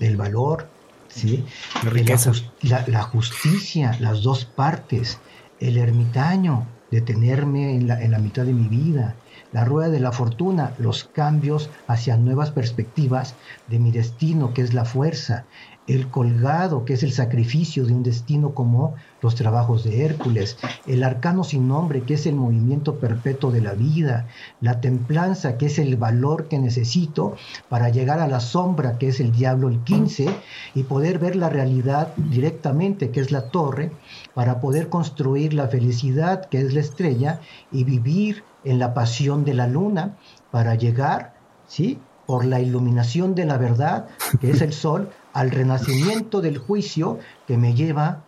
el 0.00 0.16
valor, 0.16 0.68
¿sí? 1.08 1.44
la, 1.82 1.90
riqueza. 1.90 2.32
La, 2.60 2.84
la, 2.86 3.02
justicia, 3.02 3.96
las 4.00 4.22
dos 4.22 4.44
partes, 4.44 5.18
el 5.60 5.78
ermitaño, 5.78 6.66
detenerme 6.90 7.74
en 7.74 7.88
la, 7.88 8.02
en 8.02 8.10
la 8.10 8.18
mitad 8.18 8.44
de 8.44 8.52
mi 8.52 8.68
vida, 8.68 9.16
la 9.52 9.64
rueda 9.64 9.88
de 9.88 10.00
la 10.00 10.12
fortuna, 10.12 10.74
los 10.78 11.04
cambios 11.04 11.70
hacia 11.86 12.16
nuevas 12.16 12.50
perspectivas 12.50 13.34
de 13.68 13.78
mi 13.78 13.92
destino, 13.92 14.52
que 14.52 14.62
es 14.62 14.74
la 14.74 14.84
fuerza, 14.84 15.44
el 15.86 16.08
colgado, 16.08 16.84
que 16.84 16.94
es 16.94 17.02
el 17.02 17.12
sacrificio 17.12 17.84
de 17.84 17.92
un 17.92 18.02
destino 18.02 18.54
como 18.54 18.94
los 19.20 19.34
trabajos 19.34 19.84
de 19.84 20.04
Hércules, 20.04 20.56
el 20.86 21.02
arcano 21.02 21.44
sin 21.44 21.68
nombre, 21.68 22.02
que 22.02 22.14
es 22.14 22.26
el 22.26 22.36
movimiento 22.36 22.96
perpetuo 22.96 23.50
de 23.50 23.60
la 23.60 23.72
vida, 23.72 24.26
la 24.60 24.80
templanza, 24.80 25.58
que 25.58 25.66
es 25.66 25.78
el 25.78 25.96
valor 25.96 26.48
que 26.48 26.58
necesito 26.58 27.36
para 27.68 27.90
llegar 27.90 28.20
a 28.20 28.28
la 28.28 28.40
sombra, 28.40 28.98
que 28.98 29.08
es 29.08 29.20
el 29.20 29.32
diablo 29.32 29.68
el 29.68 29.80
15, 29.80 30.28
y 30.74 30.82
poder 30.84 31.18
ver 31.18 31.36
la 31.36 31.50
realidad 31.50 32.14
directamente, 32.16 33.10
que 33.10 33.20
es 33.20 33.30
la 33.30 33.50
torre, 33.50 33.92
para 34.32 34.60
poder 34.60 34.88
construir 34.88 35.52
la 35.52 35.68
felicidad, 35.68 36.46
que 36.48 36.60
es 36.60 36.72
la 36.72 36.80
estrella, 36.80 37.40
y 37.70 37.84
vivir 37.84 38.42
en 38.64 38.78
la 38.78 38.94
pasión 38.94 39.44
de 39.44 39.54
la 39.54 39.66
luna, 39.66 40.16
para 40.50 40.76
llegar, 40.76 41.34
¿sí? 41.66 41.98
por 42.26 42.44
la 42.46 42.60
iluminación 42.60 43.34
de 43.34 43.44
la 43.44 43.58
verdad, 43.58 44.06
que 44.40 44.50
es 44.50 44.62
el 44.62 44.72
sol, 44.72 45.10
al 45.34 45.50
renacimiento 45.50 46.40
del 46.40 46.56
juicio 46.58 47.18
que 47.46 47.58
me 47.58 47.74
lleva 47.74 48.24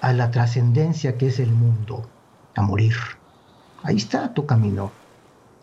a 0.00 0.12
la 0.12 0.30
trascendencia 0.30 1.18
que 1.18 1.26
es 1.26 1.40
el 1.40 1.50
mundo, 1.50 2.08
a 2.54 2.62
morir. 2.62 2.94
Ahí 3.82 3.96
está 3.96 4.32
tu 4.32 4.46
camino. 4.46 4.92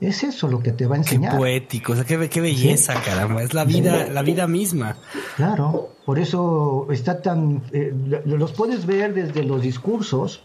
Es 0.02 0.24
eso 0.24 0.48
lo 0.48 0.60
que 0.60 0.72
te 0.72 0.86
va 0.86 0.95
a 0.95 0.98
enseñar. 1.00 1.32
Qué 1.32 1.38
poético, 1.38 1.93
o 1.93 1.95
sea, 1.95 2.04
qué, 2.04 2.30
qué 2.30 2.41
belleza, 2.41 2.93
¿Sí? 2.93 3.00
caramba. 3.04 3.41
Es 3.41 3.54
la 3.54 3.64
vida, 3.64 4.08
la 4.08 4.22
vida 4.22 4.48
misma. 4.48 4.95
Claro, 5.36 5.89
por 6.06 6.20
eso 6.20 6.88
está 6.91 7.22
tan. 7.22 7.64
Eh, 7.72 7.93
los 8.26 8.52
puedes 8.54 8.86
ver 8.86 9.14
desde 9.14 9.43
los 9.43 9.62
discursos 9.62 10.43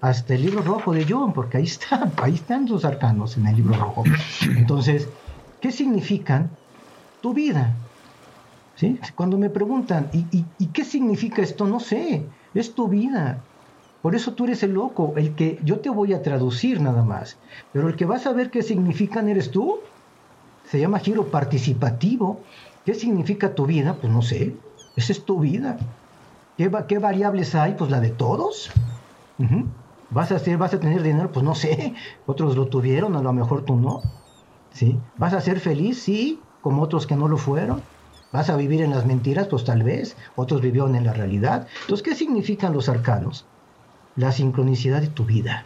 hasta 0.00 0.34
el 0.34 0.42
libro 0.42 0.62
rojo 0.62 0.92
de 0.92 1.06
John, 1.08 1.32
porque 1.32 1.56
ahí 1.56 1.64
están, 1.64 2.12
ahí 2.22 2.34
están 2.34 2.66
los 2.66 2.84
arcanos 2.84 3.36
en 3.36 3.46
el 3.48 3.56
libro 3.56 3.74
rojo. 3.74 4.04
Entonces, 4.56 5.08
¿qué 5.60 5.72
significan 5.72 6.50
tu 7.20 7.34
vida? 7.34 7.74
Cuando 9.16 9.38
me 9.38 9.50
preguntan, 9.50 10.10
¿y, 10.12 10.28
y, 10.36 10.54
¿y 10.58 10.72
qué 10.72 10.84
significa 10.84 11.42
esto? 11.42 11.66
No 11.66 11.80
sé, 11.80 12.30
es 12.54 12.74
tu 12.74 12.88
vida. 12.88 13.48
Por 14.00 14.14
eso 14.14 14.34
tú 14.34 14.44
eres 14.44 14.62
el 14.62 14.72
loco, 14.72 15.14
el 15.16 15.34
que 15.34 15.60
yo 15.64 15.80
te 15.80 15.90
voy 15.90 16.12
a 16.12 16.22
traducir 16.22 16.80
nada 16.80 17.02
más. 17.04 17.40
Pero 17.72 17.88
el 17.88 17.96
que 17.96 18.04
va 18.06 18.16
a 18.16 18.20
saber 18.20 18.50
qué 18.50 18.62
significan 18.62 19.28
eres 19.28 19.50
tú. 19.50 19.90
Se 20.64 20.80
llama 20.80 21.00
giro 21.00 21.30
participativo. 21.30 22.44
¿Qué 22.84 22.94
significa 22.94 23.54
tu 23.54 23.66
vida? 23.66 24.00
Pues 24.00 24.12
no 24.12 24.22
sé. 24.22 24.62
Esa 24.96 25.12
es 25.12 25.24
tu 25.24 25.40
vida. 25.40 25.78
¿Qué, 26.56 26.68
va- 26.68 26.86
qué 26.86 26.98
variables 26.98 27.54
hay? 27.54 27.74
Pues 27.76 27.90
la 27.90 28.00
de 28.00 28.10
todos. 28.12 28.72
¿Vas 30.10 30.32
a, 30.32 30.36
hacer, 30.36 30.56
¿Vas 30.58 30.74
a 30.74 30.80
tener 30.80 31.02
dinero? 31.02 31.32
Pues 31.32 31.44
no 31.44 31.54
sé. 31.54 31.94
Otros 32.24 32.56
lo 32.56 32.68
tuvieron, 32.68 33.16
a 33.16 33.22
lo 33.22 33.32
mejor 33.32 33.64
tú 33.64 33.76
no. 33.76 34.02
¿Sí? 34.70 35.02
¿Vas 35.14 35.34
a 35.34 35.40
ser 35.40 35.60
feliz? 35.60 36.02
Sí, 36.02 36.50
como 36.60 36.82
otros 36.82 37.06
que 37.06 37.16
no 37.16 37.28
lo 37.28 37.38
fueron. 37.38 37.90
¿Vas 38.32 38.50
a 38.50 38.56
vivir 38.56 38.82
en 38.82 38.90
las 38.90 39.06
mentiras? 39.06 39.48
Pues 39.48 39.64
tal 39.64 39.82
vez. 39.82 40.16
Otros 40.36 40.60
vivieron 40.60 40.94
en 40.94 41.04
la 41.04 41.12
realidad. 41.12 41.66
Entonces, 41.82 42.04
¿qué 42.04 42.14
significan 42.14 42.72
los 42.72 42.88
arcanos? 42.88 43.46
La 44.16 44.32
sincronicidad 44.32 45.00
de 45.00 45.08
tu 45.08 45.24
vida. 45.24 45.64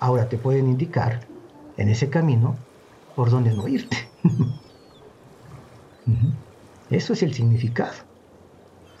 Ahora 0.00 0.28
te 0.28 0.36
pueden 0.36 0.66
indicar 0.66 1.20
en 1.76 1.88
ese 1.88 2.10
camino 2.10 2.56
por 3.14 3.30
dónde 3.30 3.52
no 3.52 3.68
irte. 3.68 3.96
Eso 6.90 7.12
es 7.12 7.22
el 7.22 7.32
significado. 7.32 7.92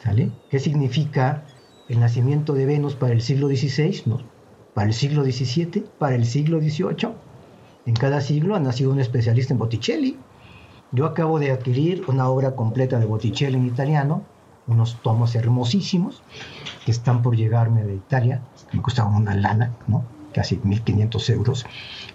¿Sale? 0.02 0.30
¿Qué 0.50 0.58
significa 0.58 1.44
el 1.88 2.00
nacimiento 2.00 2.54
de 2.54 2.66
Venus 2.66 2.94
para 2.94 3.12
el 3.12 3.22
siglo 3.22 3.48
XVI? 3.48 4.02
No. 4.06 4.20
¿Para 4.74 4.88
el 4.88 4.94
siglo 4.94 5.24
XVII? 5.24 5.84
¿Para 5.98 6.14
el 6.14 6.24
siglo 6.24 6.60
XVIII? 6.60 7.08
En 7.84 7.94
cada 7.94 8.20
siglo 8.20 8.54
ha 8.54 8.60
nacido 8.60 8.92
un 8.92 9.00
especialista 9.00 9.52
en 9.52 9.58
Botticelli. 9.58 10.18
Yo 10.92 11.06
acabo 11.06 11.38
de 11.38 11.50
adquirir 11.50 12.04
una 12.06 12.28
obra 12.28 12.54
completa 12.54 12.98
de 12.98 13.06
Botticelli 13.06 13.56
en 13.56 13.66
italiano, 13.66 14.22
unos 14.66 14.98
tomos 15.02 15.34
hermosísimos 15.34 16.22
que 16.84 16.90
están 16.90 17.22
por 17.22 17.34
llegarme 17.34 17.82
de 17.82 17.94
Italia, 17.94 18.42
me 18.72 18.82
costaban 18.82 19.14
una 19.14 19.34
lana, 19.34 19.72
¿no? 19.88 20.04
casi 20.32 20.58
1.500 20.58 21.30
euros, 21.30 21.66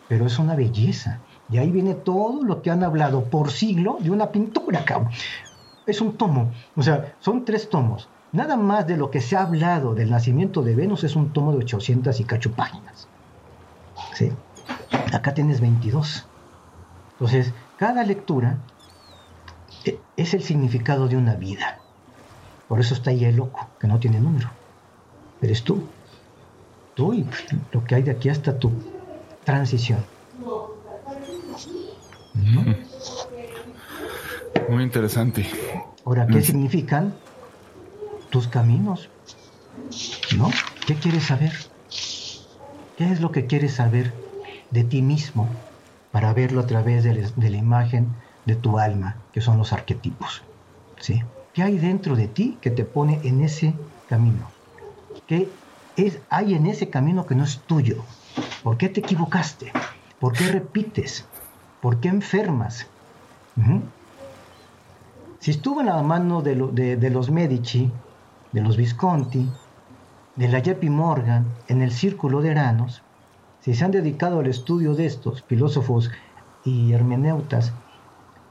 pero 0.07 0.25
es 0.25 0.39
una 0.39 0.55
belleza. 0.55 1.19
Y 1.49 1.57
ahí 1.57 1.71
viene 1.71 1.93
todo 1.93 2.43
lo 2.43 2.61
que 2.61 2.71
han 2.71 2.83
hablado 2.83 3.23
por 3.25 3.51
siglo 3.51 3.97
de 4.01 4.11
una 4.11 4.31
pintura, 4.31 4.83
cabrón. 4.83 5.11
Es 5.85 6.01
un 6.01 6.17
tomo, 6.17 6.51
o 6.75 6.83
sea, 6.83 7.15
son 7.19 7.45
tres 7.45 7.69
tomos. 7.69 8.09
Nada 8.33 8.57
más 8.57 8.85
de 8.85 8.97
lo 8.97 9.09
que 9.09 9.21
se 9.21 9.37
ha 9.37 9.43
hablado 9.43 9.95
del 9.95 10.09
nacimiento 10.09 10.61
de 10.61 10.75
Venus 10.75 11.03
es 11.03 11.15
un 11.15 11.31
tomo 11.31 11.53
de 11.53 11.59
800 11.59 12.19
y 12.19 12.23
cacho 12.25 12.51
páginas. 12.51 13.07
¿Sí? 14.13 14.31
Acá 15.13 15.33
tienes 15.33 15.61
22. 15.61 16.25
Entonces, 17.13 17.53
cada 17.77 18.03
lectura 18.03 18.57
eh, 19.85 19.99
es 20.15 20.33
el 20.33 20.43
significado 20.43 21.07
de 21.07 21.15
una 21.17 21.35
vida. 21.35 21.79
Por 22.67 22.79
eso 22.79 22.93
está 22.93 23.11
ahí 23.11 23.23
el 23.25 23.35
loco, 23.37 23.67
que 23.79 23.87
no 23.87 23.99
tiene 23.99 24.19
número. 24.19 24.49
Eres 25.41 25.63
tú. 25.63 25.87
Tú 26.95 27.13
y 27.13 27.25
lo 27.71 27.83
que 27.83 27.95
hay 27.95 28.03
de 28.03 28.11
aquí 28.11 28.29
hasta 28.29 28.57
tu 28.57 28.71
transición. 29.45 30.03
Muy 34.69 34.83
interesante. 34.83 35.45
Ahora, 36.05 36.27
¿qué 36.27 36.39
Mm. 36.39 36.43
significan 36.43 37.13
tus 38.29 38.47
caminos? 38.47 39.09
¿No? 40.37 40.49
¿Qué 40.85 40.95
quieres 40.95 41.23
saber? 41.25 41.53
¿Qué 42.97 43.11
es 43.11 43.21
lo 43.21 43.31
que 43.31 43.45
quieres 43.45 43.75
saber 43.75 44.11
de 44.71 44.83
ti 44.83 45.01
mismo 45.01 45.47
para 46.17 46.33
verlo 46.33 46.61
a 46.61 46.65
través 46.65 47.03
de, 47.03 47.13
la- 47.13 47.57
imagen 47.57 48.07
de 48.47 48.55
tu 48.55 48.79
alma, 48.79 49.17
que 49.31 49.39
son 49.39 49.59
los 49.59 49.71
arquetipos? 49.71 50.41
¿Sí? 50.99 51.21
¿Qué 51.53 51.61
hay 51.61 51.77
dentro 51.77 52.15
de 52.15 52.27
ti 52.27 52.57
que 52.59 52.71
te 52.71 52.85
pone 52.85 53.19
en 53.23 53.41
ese 53.43 53.75
camino? 54.09 54.49
¿Qué 55.27 55.47
es, 55.95 56.17
hay 56.31 56.55
en 56.55 56.65
ese 56.65 56.89
camino 56.89 57.27
que 57.27 57.35
no 57.35 57.43
es 57.43 57.59
tuyo? 57.59 58.03
¿Por 58.63 58.77
qué 58.77 58.89
te 58.89 59.01
equivocaste? 59.01 59.71
¿Por 60.19 60.33
qué 60.33 60.47
repites? 60.47 61.23
¿Por 61.81 61.99
qué 61.99 62.07
enfermas? 62.07 62.87
Si 65.37 65.51
estuvo 65.51 65.81
en 65.81 65.85
la 65.85 66.01
mano 66.01 66.41
de- 66.41 66.95
de 66.97 67.09
los 67.11 67.29
Medici, 67.29 67.91
de 68.53 68.61
los 68.61 68.75
Visconti, 68.75 69.47
de 70.35 70.47
la 70.47 70.57
JP 70.63 70.89
Morgan, 70.89 71.45
en 71.67 71.83
el 71.83 71.91
círculo 71.91 72.41
de 72.41 72.49
Eranos, 72.53 73.03
si 73.61 73.73
se 73.73 73.85
han 73.85 73.91
dedicado 73.91 74.39
al 74.39 74.47
estudio 74.47 74.93
de 74.93 75.05
estos 75.05 75.43
filósofos 75.43 76.11
y 76.63 76.93
hermeneutas 76.93 77.73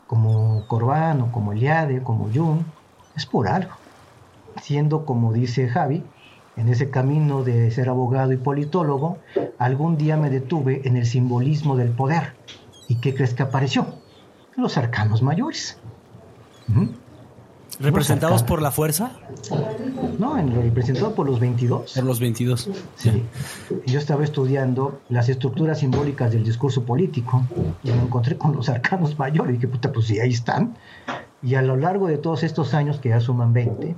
como 0.07 0.67
Corbano, 0.69 1.31
como 1.33 1.53
Eliade, 1.53 2.03
como 2.03 2.31
Jung, 2.33 2.61
es 3.17 3.27
por 3.27 3.49
algo. 3.49 3.73
Siendo, 4.63 5.05
como 5.05 5.33
dice 5.33 5.69
Javi, 5.69 6.03
en 6.57 6.69
ese 6.69 6.91
camino 6.91 7.45
de 7.45 7.71
ser 7.71 7.89
abogado 7.89 8.33
y 8.33 8.37
politólogo, 8.37 9.19
algún 9.59 9.97
día 9.97 10.17
me 10.17 10.31
detuve 10.31 10.83
en 10.85 10.97
el 10.97 11.07
simbolismo 11.07 11.77
del 11.77 11.91
poder. 11.91 12.35
¿Y 12.89 12.97
qué 12.97 13.15
crees 13.15 13.35
que 13.35 13.43
apareció? 13.43 13.87
Los 14.57 14.79
arcanos 14.79 15.23
mayores. 15.23 15.79
¿Representados 17.79 18.43
por 18.43 18.63
la 18.63 18.71
fuerza? 18.71 19.13
No, 20.19 20.39
en 20.39 20.55
lo 20.55 20.63
representado 20.63 21.15
por 21.15 21.27
los 21.27 21.41
22. 21.41 21.93
Por 21.93 22.05
los 22.05 22.21
22. 22.21 22.71
Sí. 22.97 23.23
Yo 23.87 23.99
estaba 23.99 24.25
estudiando 24.25 25.01
las 25.11 25.29
estructuras 25.29 25.81
simbólicas 25.81 26.33
del 26.33 26.43
discurso 26.43 26.85
político 26.85 27.45
y 27.83 27.91
me 27.91 28.03
encontré 28.03 28.39
con 28.39 28.55
los 28.57 28.69
arcanos 28.69 29.19
mayores. 29.19 29.51
Y 29.51 29.57
dije, 29.57 29.69
puta, 29.69 29.93
pues 29.93 30.07
sí, 30.07 30.19
ahí 30.19 30.31
están. 30.31 30.77
Y 31.43 31.55
a 31.57 31.63
lo 31.63 31.77
largo 31.77 32.09
de 32.09 32.17
todos 32.17 32.45
estos 32.45 32.73
años, 32.73 32.99
que 32.99 33.11
ya 33.11 33.21
suman 33.21 33.53
20, 33.53 33.95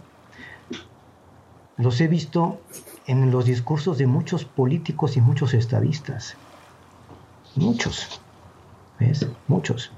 los 1.77 2.01
he 2.01 2.09
visto 2.09 2.61
en 3.07 3.31
los 3.31 3.45
discursos 3.45 3.97
de 3.97 4.07
muchos 4.07 4.45
políticos 4.45 5.17
y 5.17 5.21
muchos 5.21 5.55
estadistas. 5.55 6.37
Muchos. 7.55 8.21
¿Ves? 8.99 9.27
Muchos. 9.47 9.93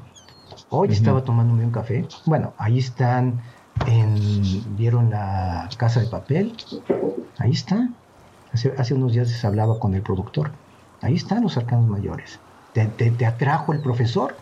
Hoy 0.68 0.93
estaba 0.93 1.25
tomándome 1.25 1.64
un 1.64 1.71
café. 1.71 2.07
Bueno, 2.27 2.53
ahí 2.59 2.79
están 2.79 3.41
en... 3.87 4.76
¿Vieron 4.76 5.11
la 5.11 5.68
casa 5.76 6.01
de 6.01 6.07
papel? 6.07 6.55
Ahí 7.39 7.53
está. 7.53 7.89
Hace, 8.53 8.72
hace 8.78 8.95
unos 8.95 9.12
días 9.12 9.28
les 9.28 9.45
hablaba 9.45 9.78
con 9.78 9.95
el 9.95 10.03
productor. 10.03 10.51
Ahí 11.03 11.14
están 11.14 11.43
los 11.43 11.57
arcanos 11.57 11.87
mayores. 11.89 12.39
Te, 12.72 12.87
te- 12.87 13.26
atrajo 13.26 13.72
el 13.72 13.81
profesor, 13.81 14.37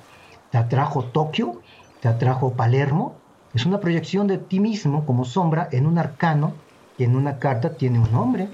te 0.50 0.58
atrajo 0.58 1.04
Tokio, 1.04 1.60
te 2.00 2.08
atrajo 2.08 2.52
Palermo. 2.52 3.14
Es 3.54 3.64
una 3.66 3.80
proyección 3.80 4.26
de 4.26 4.38
ti 4.38 4.60
mismo 4.60 5.06
como 5.06 5.24
sombra 5.24 5.68
en 5.72 5.86
un 5.86 5.98
arcano 5.98 6.52
y 6.98 7.04
en 7.04 7.16
una 7.16 7.38
carta 7.38 7.74
tiene 7.74 7.98
un 7.98 8.10
nombre. 8.12 8.48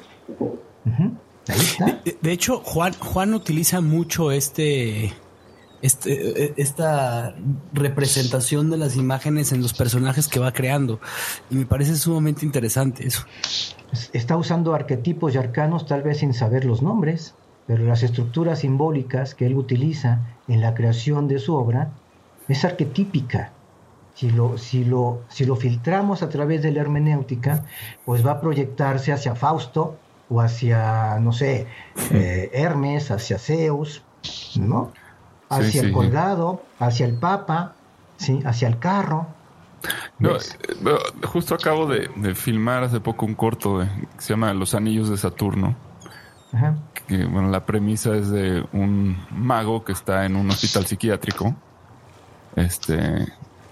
Ahí 1.48 1.60
está. 1.60 1.86
De, 2.04 2.16
de 2.20 2.32
hecho, 2.32 2.60
Juan, 2.64 2.92
Juan 2.98 3.34
utiliza 3.34 3.80
mucho 3.80 4.30
este, 4.30 5.12
este, 5.84 6.44
eh, 6.44 6.54
esta 6.56 7.34
representación 7.74 8.70
de 8.70 8.78
las 8.78 8.96
imágenes 8.96 9.52
en 9.52 9.60
los 9.60 9.74
personajes 9.74 10.28
que 10.28 10.40
va 10.40 10.50
creando. 10.50 10.98
Y 11.50 11.56
me 11.56 11.66
parece 11.66 11.94
sumamente 11.96 12.46
interesante 12.46 13.06
eso. 13.06 13.26
Está 14.14 14.38
usando 14.38 14.74
arquetipos 14.74 15.34
y 15.34 15.38
arcanos 15.38 15.86
tal 15.86 16.02
vez 16.02 16.18
sin 16.18 16.32
saber 16.32 16.64
los 16.64 16.80
nombres, 16.80 17.34
pero 17.66 17.84
las 17.84 18.02
estructuras 18.02 18.60
simbólicas 18.60 19.34
que 19.34 19.44
él 19.44 19.56
utiliza 19.56 20.20
en 20.48 20.62
la 20.62 20.72
creación 20.72 21.28
de 21.28 21.38
su 21.38 21.54
obra 21.54 21.92
es 22.48 22.64
arquetípica. 22.64 23.52
Si 24.14 24.30
lo, 24.30 24.56
si 24.56 24.86
lo, 24.86 25.20
si 25.28 25.44
lo 25.44 25.54
filtramos 25.54 26.22
a 26.22 26.30
través 26.30 26.62
de 26.62 26.72
la 26.72 26.80
hermenéutica, 26.80 27.66
pues 28.06 28.24
va 28.24 28.32
a 28.32 28.40
proyectarse 28.40 29.12
hacia 29.12 29.34
Fausto 29.34 29.98
o 30.30 30.40
hacia, 30.40 31.18
no 31.20 31.32
sé, 31.32 31.66
eh, 32.10 32.50
Hermes, 32.54 33.10
hacia 33.10 33.38
Zeus, 33.38 34.02
¿no? 34.56 34.92
Hacia 35.48 35.70
Sí, 35.70 35.78
el 35.78 35.86
sí. 35.86 35.92
colgado, 35.92 36.62
hacia 36.78 37.06
el 37.06 37.14
Papa, 37.14 37.74
¿sí? 38.16 38.40
hacia 38.44 38.68
el 38.68 38.78
carro. 38.78 39.26
No, 40.18 40.36
eh, 40.36 40.40
no, 40.80 40.92
justo 41.28 41.54
acabo 41.54 41.86
de, 41.86 42.08
de 42.16 42.34
filmar 42.34 42.84
hace 42.84 43.00
poco 43.00 43.26
un 43.26 43.34
corto 43.34 43.80
de- 43.80 43.86
que 43.86 44.22
se 44.22 44.32
llama 44.32 44.52
Los 44.54 44.74
Anillos 44.74 45.10
de 45.10 45.16
Saturno. 45.18 45.74
Ajá. 46.52 46.74
Que, 47.06 47.24
bueno, 47.26 47.48
la 47.50 47.66
premisa 47.66 48.14
es 48.16 48.30
de 48.30 48.64
un 48.72 49.16
mago 49.30 49.84
que 49.84 49.92
está 49.92 50.24
en 50.24 50.36
un 50.36 50.48
hospital 50.50 50.86
psiquiátrico. 50.86 51.54
Este, 52.56 53.26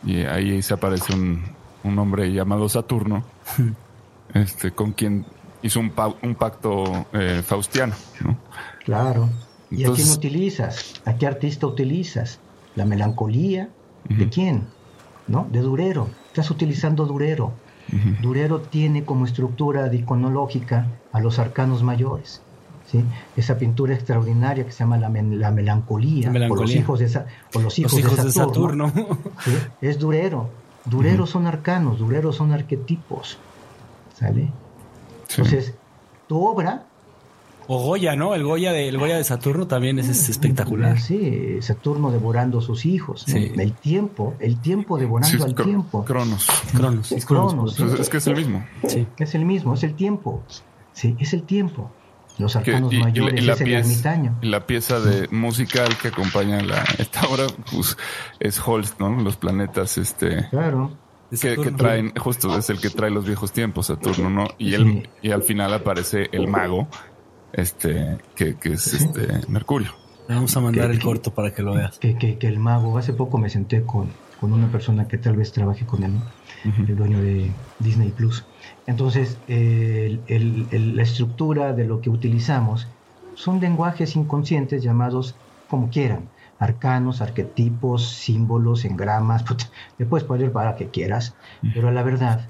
y 0.05 0.23
ahí 0.25 0.61
se 0.63 0.75
aparece 0.75 1.15
un, 1.15 1.43
un 1.85 1.99
hombre 1.99 2.33
llamado 2.33 2.69
Saturno, 2.69 3.23
este, 4.35 4.73
con 4.73 4.93
quien 4.93 5.25
hizo 5.63 5.79
un, 5.81 5.91
pa- 5.91 6.13
un 6.23 6.35
pacto 6.35 7.07
eh, 7.13 7.43
faustiano, 7.47 7.95
¿no? 8.25 8.37
Claro. 8.85 9.29
¿Y 9.73 9.85
a 9.85 9.93
quién 9.93 10.11
utilizas? 10.11 10.95
¿A 11.05 11.15
qué 11.17 11.27
artista 11.27 11.67
utilizas? 11.67 12.39
¿La 12.77 12.85
melancolía? 12.85 13.69
¿De 14.09 14.29
quién? 14.29 14.67
¿No? 15.29 15.47
De 15.51 15.61
Durero. 15.61 16.09
Estás 16.29 16.51
utilizando 16.51 17.07
Durero. 17.07 17.53
Durero 18.23 18.61
tiene 18.61 19.05
como 19.05 19.25
estructura 19.27 19.93
iconológica 19.93 20.87
a 21.13 21.21
los 21.21 21.39
arcanos 21.39 21.83
mayores. 21.83 22.41
¿sí? 22.87 23.05
Esa 23.37 23.59
pintura 23.59 23.95
extraordinaria 23.95 24.65
que 24.65 24.73
se 24.73 24.81
llama 24.81 24.99
la, 24.99 25.09
melancolía, 25.09 26.27
La 26.29 26.33
melancolía. 26.33 26.63
O 26.63 26.67
los 26.67 26.75
hijos 26.75 26.99
de, 27.01 27.09
Sa- 27.09 27.27
o 27.55 27.61
los 27.61 27.79
hijos 27.79 27.93
Los 27.93 28.01
hijos 28.01 28.17
de 28.17 28.25
de 28.25 28.31
Saturno. 28.33 28.93
Es 29.81 29.99
Durero. 29.99 30.49
Dureros 30.85 31.31
son 31.31 31.47
arcanos, 31.47 31.99
Dureros 31.99 32.37
son 32.37 32.53
arquetipos. 32.53 33.39
¿Sale? 34.19 34.49
Sí. 35.29 35.41
Entonces, 35.43 35.75
tu 36.27 36.45
obra. 36.45 36.87
O 37.69 37.79
Goya, 37.83 38.17
¿no? 38.17 38.35
El 38.35 38.45
Goya 38.45 38.73
de, 38.73 38.89
el 38.89 38.99
Goya 38.99 39.17
de 39.17 39.25
Saturno 39.25 39.67
también 39.67 39.99
es, 39.99 40.09
es 40.09 40.29
espectacular. 40.29 40.99
Sí, 41.01 41.59
Saturno 41.61 42.11
devorando 42.11 42.59
a 42.59 42.63
sus 42.63 42.85
hijos. 42.87 43.25
¿no? 43.29 43.35
Sí. 43.35 43.53
El 43.57 43.73
tiempo, 43.75 44.35
el 44.41 44.61
tiempo 44.61 44.99
devorando 44.99 45.37
Sí, 45.39 45.43
al 45.43 45.55
tiempo. 45.55 46.05
Cronos. 46.05 46.47
Cronos. 46.75 47.13
Es 47.13 47.25
Cronos, 47.27 47.53
Cronos, 47.55 47.75
por 47.77 47.89
Pues 47.89 48.01
es 48.01 48.09
que 48.09 48.17
es 48.19 48.27
el 48.27 48.37
mismo. 48.37 48.65
Sí. 48.89 49.07
Es 49.19 49.35
el 49.35 49.45
mismo, 49.45 49.75
es 49.75 49.83
el 49.85 49.95
tiempo. 49.95 50.43
Sí, 50.93 51.17
es 51.19 51.33
el 51.33 51.45
tiempo. 51.45 51.91
Los 52.39 52.53
Que- 52.55 52.59
arcanos 52.73 52.93
y, 52.93 52.97
y 52.97 52.99
la- 52.99 53.05
mayores 53.05 53.41
y 53.43 53.45
la 53.45 53.53
es 53.53 53.61
el 53.61 53.67
pieza, 53.67 53.89
ermitaño. 54.15 54.39
y 54.43 54.47
la 54.49 54.67
pieza 54.67 55.01
de 55.01 55.29
musical 55.31 55.97
que 56.01 56.09
acompaña 56.09 56.61
la, 56.63 56.83
esta 56.99 57.27
obra 57.29 57.47
pues, 57.71 57.97
es 58.41 58.61
Holst, 58.67 58.99
¿no? 58.99 59.11
Los 59.21 59.37
planetas, 59.37 59.99
este, 59.99 60.49
Claro. 60.51 60.97
Que, 61.31 61.57
que 61.57 61.71
traen, 61.71 62.13
justo 62.19 62.59
es 62.59 62.69
el 62.69 62.79
que 62.79 62.91
trae 62.91 63.11
los 63.11 63.25
viejos 63.25 63.53
tiempos, 63.53 63.87
Saturno, 63.87 64.29
¿no? 64.29 64.45
Y 64.59 64.71
Sí. 64.71 64.75
él, 64.75 65.09
y 65.23 65.31
al 65.31 65.43
final 65.43 65.73
aparece 65.73 66.29
el 66.33 66.47
mago, 66.47 66.89
este, 67.53 68.19
que, 68.35 68.57
que 68.57 68.73
es 68.75 68.93
este 68.95 69.47
Mercurio. 69.49 69.91
Le 70.29 70.35
vamos 70.37 70.57
a 70.57 70.61
mandar 70.61 70.89
Que- 70.89 70.95
el 70.97 71.03
corto 71.03 71.35
para 71.35 71.53
que 71.55 71.63
lo 71.63 71.75
veas. 71.75 71.99
Que, 71.99 72.17
que, 72.17 72.39
que 72.39 72.47
el 72.49 72.59
mago, 72.59 72.97
hace 72.99 73.13
poco 73.13 73.39
me 73.39 73.51
senté 73.51 73.83
con, 73.83 74.09
con 74.41 74.53
una 74.53 74.71
persona 74.71 75.09
que 75.09 75.19
tal 75.19 75.37
vez 75.37 75.53
trabaje 75.53 75.85
con 75.85 76.03
él, 76.05 76.15
¿no? 76.15 76.23
el 76.87 76.97
dueño 76.97 77.21
de 77.21 77.51
Disney 77.81 78.11
Plus. 78.11 78.45
Entonces, 78.87 79.37
eh, 79.49 80.19
el- 80.29 80.37
el- 80.37 80.67
el- 80.71 80.97
la 80.97 81.03
estructura 81.03 81.73
de 81.73 81.85
lo 81.85 82.01
que 82.01 82.09
utilizamos 82.11 82.87
son 83.35 83.61
lenguajes 83.61 84.15
inconscientes 84.15 84.83
llamados 84.83 85.35
como 85.69 85.89
quieran, 85.91 86.29
arcanos, 86.61 87.21
arquetipos, 87.21 88.09
símbolos, 88.09 88.85
engramas, 88.85 89.45
le 89.99 90.07
puedes 90.07 90.25
poner 90.25 90.53
para 90.53 90.77
que 90.77 90.89
quieras, 90.89 91.35
pero 91.75 91.91
la 91.91 92.03
verdad 92.05 92.47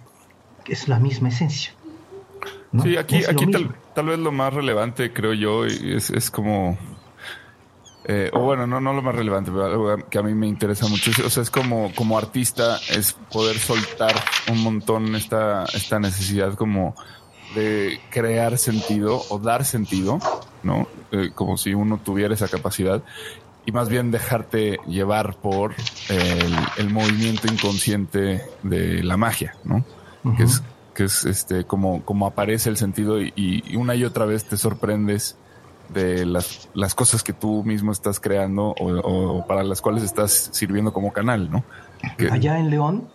es 0.67 0.89
la 0.89 0.99
misma 0.99 1.29
esencia. 1.29 1.73
¿No? 2.73 2.83
Sí, 2.83 2.97
aquí, 2.97 3.17
aquí 3.25 3.47
tal, 3.53 3.77
tal 3.95 4.07
vez 4.07 4.19
lo 4.19 4.33
más 4.33 4.53
relevante, 4.53 5.13
creo 5.13 5.35
yo, 5.35 5.65
es, 5.65 6.11
es 6.11 6.31
como... 6.31 6.79
eh, 8.05 8.31
o 8.33 8.41
bueno, 8.41 8.67
no, 8.67 8.81
no 8.81 8.93
lo 8.93 9.03
más 9.03 9.15
relevante, 9.15 9.51
pero 9.53 9.65
algo 9.67 9.97
que 10.09 10.19
a 10.19 10.23
mí 10.23 10.35
me 10.35 10.49
interesa 10.49 10.89
mucho. 10.89 11.11
es- 11.11 11.21
O 11.21 11.31
sea, 11.31 11.43
es 11.43 11.51
como, 11.51 11.93
como 11.95 12.19
artista, 12.19 12.79
es 12.89 13.13
poder 13.31 13.59
soltar 13.59 14.15
un 14.51 14.63
montón 14.63 15.15
esta, 15.15 15.65
esta 15.73 16.01
necesidad 16.01 16.55
como 16.55 16.97
de 17.55 18.01
crear 18.09 18.59
sentido 18.59 19.27
o 19.29 19.39
dar 19.39 19.65
sentido, 19.65 20.19
¿no? 20.63 20.89
Eh, 21.13 21.31
como 21.35 21.57
si 21.57 21.75
uno 21.75 22.01
tuviera 22.03 22.35
esa 22.35 22.49
capacidad 22.49 23.05
y 23.65 23.73
más 23.73 23.89
bien 23.89 24.11
dejarte 24.11 24.79
llevar 24.87 25.37
por 25.41 25.75
el, 26.09 26.53
el 26.79 26.91
movimiento 26.91 27.47
inconsciente 27.47 28.43
de 28.63 29.03
la 29.05 29.17
magia, 29.17 29.57
¿no? 29.65 29.85
que 30.37 30.45
es, 30.45 30.63
que 30.95 31.05
es 31.05 31.25
este, 31.25 31.65
como, 31.65 32.03
como 32.05 32.27
aparece 32.27 32.69
el 32.71 32.77
sentido 32.77 33.21
y, 33.21 33.33
y 33.37 33.77
una 33.77 33.95
y 33.95 34.05
otra 34.05 34.25
vez 34.27 34.45
te 34.45 34.57
sorprendes 34.57 35.37
de 35.89 36.25
las, 36.25 36.69
las 36.75 36.95
cosas 36.95 37.23
que 37.23 37.33
tú 37.33 37.63
mismo 37.65 37.93
estás 37.93 38.19
creando 38.21 38.69
o, 38.79 38.93
o 39.01 39.47
para 39.47 39.63
las 39.65 39.81
cuales 39.83 40.03
estás 40.05 40.51
sirviendo 40.53 40.93
como 40.93 41.13
canal, 41.13 41.51
¿no? 41.51 41.65
Que- 42.17 42.31
Allá 42.31 42.59
en 42.59 42.71
León, 42.71 43.09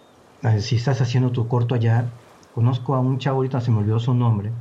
eh, 0.44 0.62
si 0.62 0.76
estás 0.76 1.02
haciendo 1.02 1.32
tu 1.32 1.48
corto 1.48 1.76
allá, 1.76 2.06
conozco 2.54 2.96
a 2.96 3.00
un 3.00 3.18
chavo, 3.20 3.38
ahorita 3.38 3.62
se 3.62 3.72
me 3.72 3.80
olvidó 3.80 4.00
su 4.00 4.14
nombre, 4.14 4.52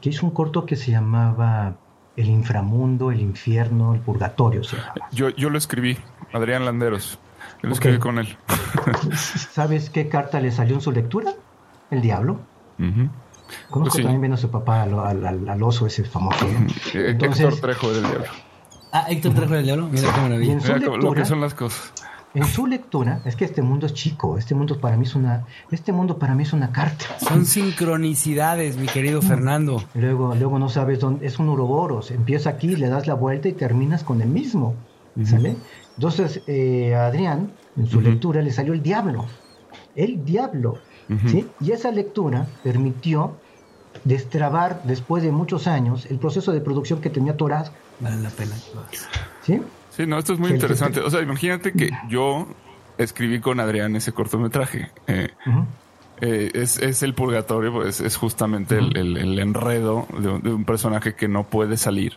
que 0.00 0.10
hizo 0.10 0.26
un 0.26 0.32
corto 0.32 0.66
que 0.66 0.76
se 0.76 0.90
llamaba 0.90 1.76
El 2.16 2.28
inframundo, 2.28 3.10
el 3.10 3.20
infierno, 3.20 3.94
el 3.94 4.00
purgatorio. 4.00 4.62
se 4.64 4.76
yo, 5.12 5.30
yo 5.30 5.48
lo 5.48 5.56
escribí, 5.58 5.96
Adrián 6.32 6.64
Landeros. 6.64 7.18
Yo 7.62 7.68
lo 7.68 7.74
Ok. 7.74 7.78
escribí 7.80 7.98
con 7.98 8.18
él. 8.18 8.36
¿Sabes 9.52 9.90
qué 9.90 10.08
carta 10.08 10.40
le 10.40 10.50
salió 10.50 10.74
en 10.74 10.80
su 10.80 10.92
lectura? 10.92 11.32
El 11.90 12.00
diablo. 12.02 12.40
Conozco 13.70 13.96
sí. 13.96 14.02
también 14.02 14.20
viendo 14.20 14.34
a 14.36 14.38
su 14.38 14.50
papá 14.50 14.82
al, 14.82 14.98
al- 14.98 15.26
al- 15.26 15.48
al 15.48 15.62
oso 15.62 15.86
ese 15.86 16.04
famoso. 16.04 16.46
¿no? 16.46 16.66
Eh, 16.94 17.10
Entonces- 17.10 17.40
Héctor 17.44 17.60
Trejo 17.60 17.92
del 17.92 18.02
Diablo. 18.02 18.24
Ah, 18.92 19.06
Héctor 19.08 19.34
Trejo 19.34 19.54
del 19.54 19.64
Diablo. 19.64 19.88
Mira 19.90 20.12
qué 20.14 20.20
maravilla. 20.20 20.52
en 20.52 20.60
su 20.60 20.72
Mira 20.72 20.84
cómo- 20.86 20.96
lo 20.96 21.02
que 21.02 21.06
lectura, 21.06 21.24
son 21.26 21.40
las 21.40 21.54
cosas. 21.54 21.92
en 22.34 22.44
su 22.46 22.66
lectura, 22.66 23.20
es 23.26 23.36
que 23.36 23.44
este 23.44 23.60
mundo 23.62 23.84
es 23.86 23.92
chico, 23.94 24.38
este 24.38 24.54
mundo 24.54 24.80
para 24.80 24.96
mí 24.96 25.04
es 25.04 25.14
una, 25.14 25.44
este 25.70 25.92
mundo 25.92 26.18
para 26.18 26.34
mí 26.34 26.42
es 26.44 26.52
una 26.54 26.72
carta. 26.72 27.04
Son 27.18 27.44
sincronicidades, 27.44 28.76
mi 28.78 28.86
querido 28.86 29.20
Fernando. 29.20 29.82
Luego, 29.94 30.34
luego 30.34 30.58
no 30.58 30.68
sabes 30.70 30.98
dónde, 31.00 31.26
es 31.26 31.38
un 31.38 31.48
uroboros, 31.50 32.10
empieza 32.10 32.50
aquí, 32.50 32.74
le 32.76 32.88
das 32.88 33.06
la 33.06 33.14
vuelta 33.14 33.48
y 33.48 33.52
terminas 33.52 34.02
con 34.02 34.22
el 34.22 34.28
mismo, 34.28 34.74
¿sale? 35.24 35.56
Entonces, 35.96 36.42
eh, 36.46 36.94
a 36.94 37.06
Adrián, 37.06 37.52
en 37.76 37.86
su 37.86 38.00
lectura, 38.00 38.40
le 38.40 38.50
salió 38.50 38.72
el 38.72 38.82
diablo, 38.82 39.26
el 39.94 40.24
diablo, 40.24 40.78
Y 41.60 41.70
esa 41.72 41.90
lectura 41.90 42.46
permitió 42.62 43.36
destrabar, 44.04 44.82
después 44.84 45.22
de 45.22 45.30
muchos 45.32 45.66
años, 45.66 46.06
el 46.10 46.18
proceso 46.18 46.52
de 46.52 46.60
producción 46.60 47.00
que 47.00 47.10
tenía 47.10 47.32
atorado, 47.32 47.70
Vale 48.00 48.20
la 48.20 48.30
pena. 48.30 48.52
¿sí? 49.42 49.60
Sí, 49.90 50.06
no, 50.06 50.18
esto 50.18 50.32
es 50.32 50.38
muy 50.40 50.48
Que- 50.48 50.54
interesante. 50.56 51.00
O 51.00 51.10
sea, 51.10 51.20
imagínate 51.22 51.72
que 51.72 51.90
yo 52.08 52.48
escribí 52.98 53.38
con 53.40 53.60
Adrián 53.60 53.94
ese 53.94 54.12
cortometraje. 54.12 54.90
Eh. 55.06 55.28
Eh, 56.20 56.50
es, 56.54 56.78
es 56.78 57.02
el 57.02 57.14
purgatorio, 57.14 57.72
pues 57.72 58.00
es 58.00 58.16
justamente 58.16 58.78
el, 58.78 58.96
el- 58.96 59.16
el 59.18 59.38
enredo 59.38 60.06
de, 60.18 60.28
un- 60.28 60.42
de 60.42 60.52
un 60.52 60.64
personaje 60.64 61.14
que 61.14 61.28
no 61.28 61.44
puede 61.44 61.76
salir 61.76 62.14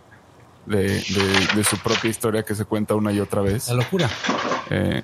de, 0.66 0.84
de- 0.84 1.48
de 1.56 1.64
su 1.64 1.78
propia 1.80 2.10
historia 2.10 2.44
que 2.44 2.56
se 2.56 2.66
cuenta 2.66 2.96
una 2.96 3.12
y 3.12 3.20
otra 3.20 3.42
vez. 3.42 3.68
La 3.70 3.76
locura. 3.76 4.10
Eh, 4.70 5.04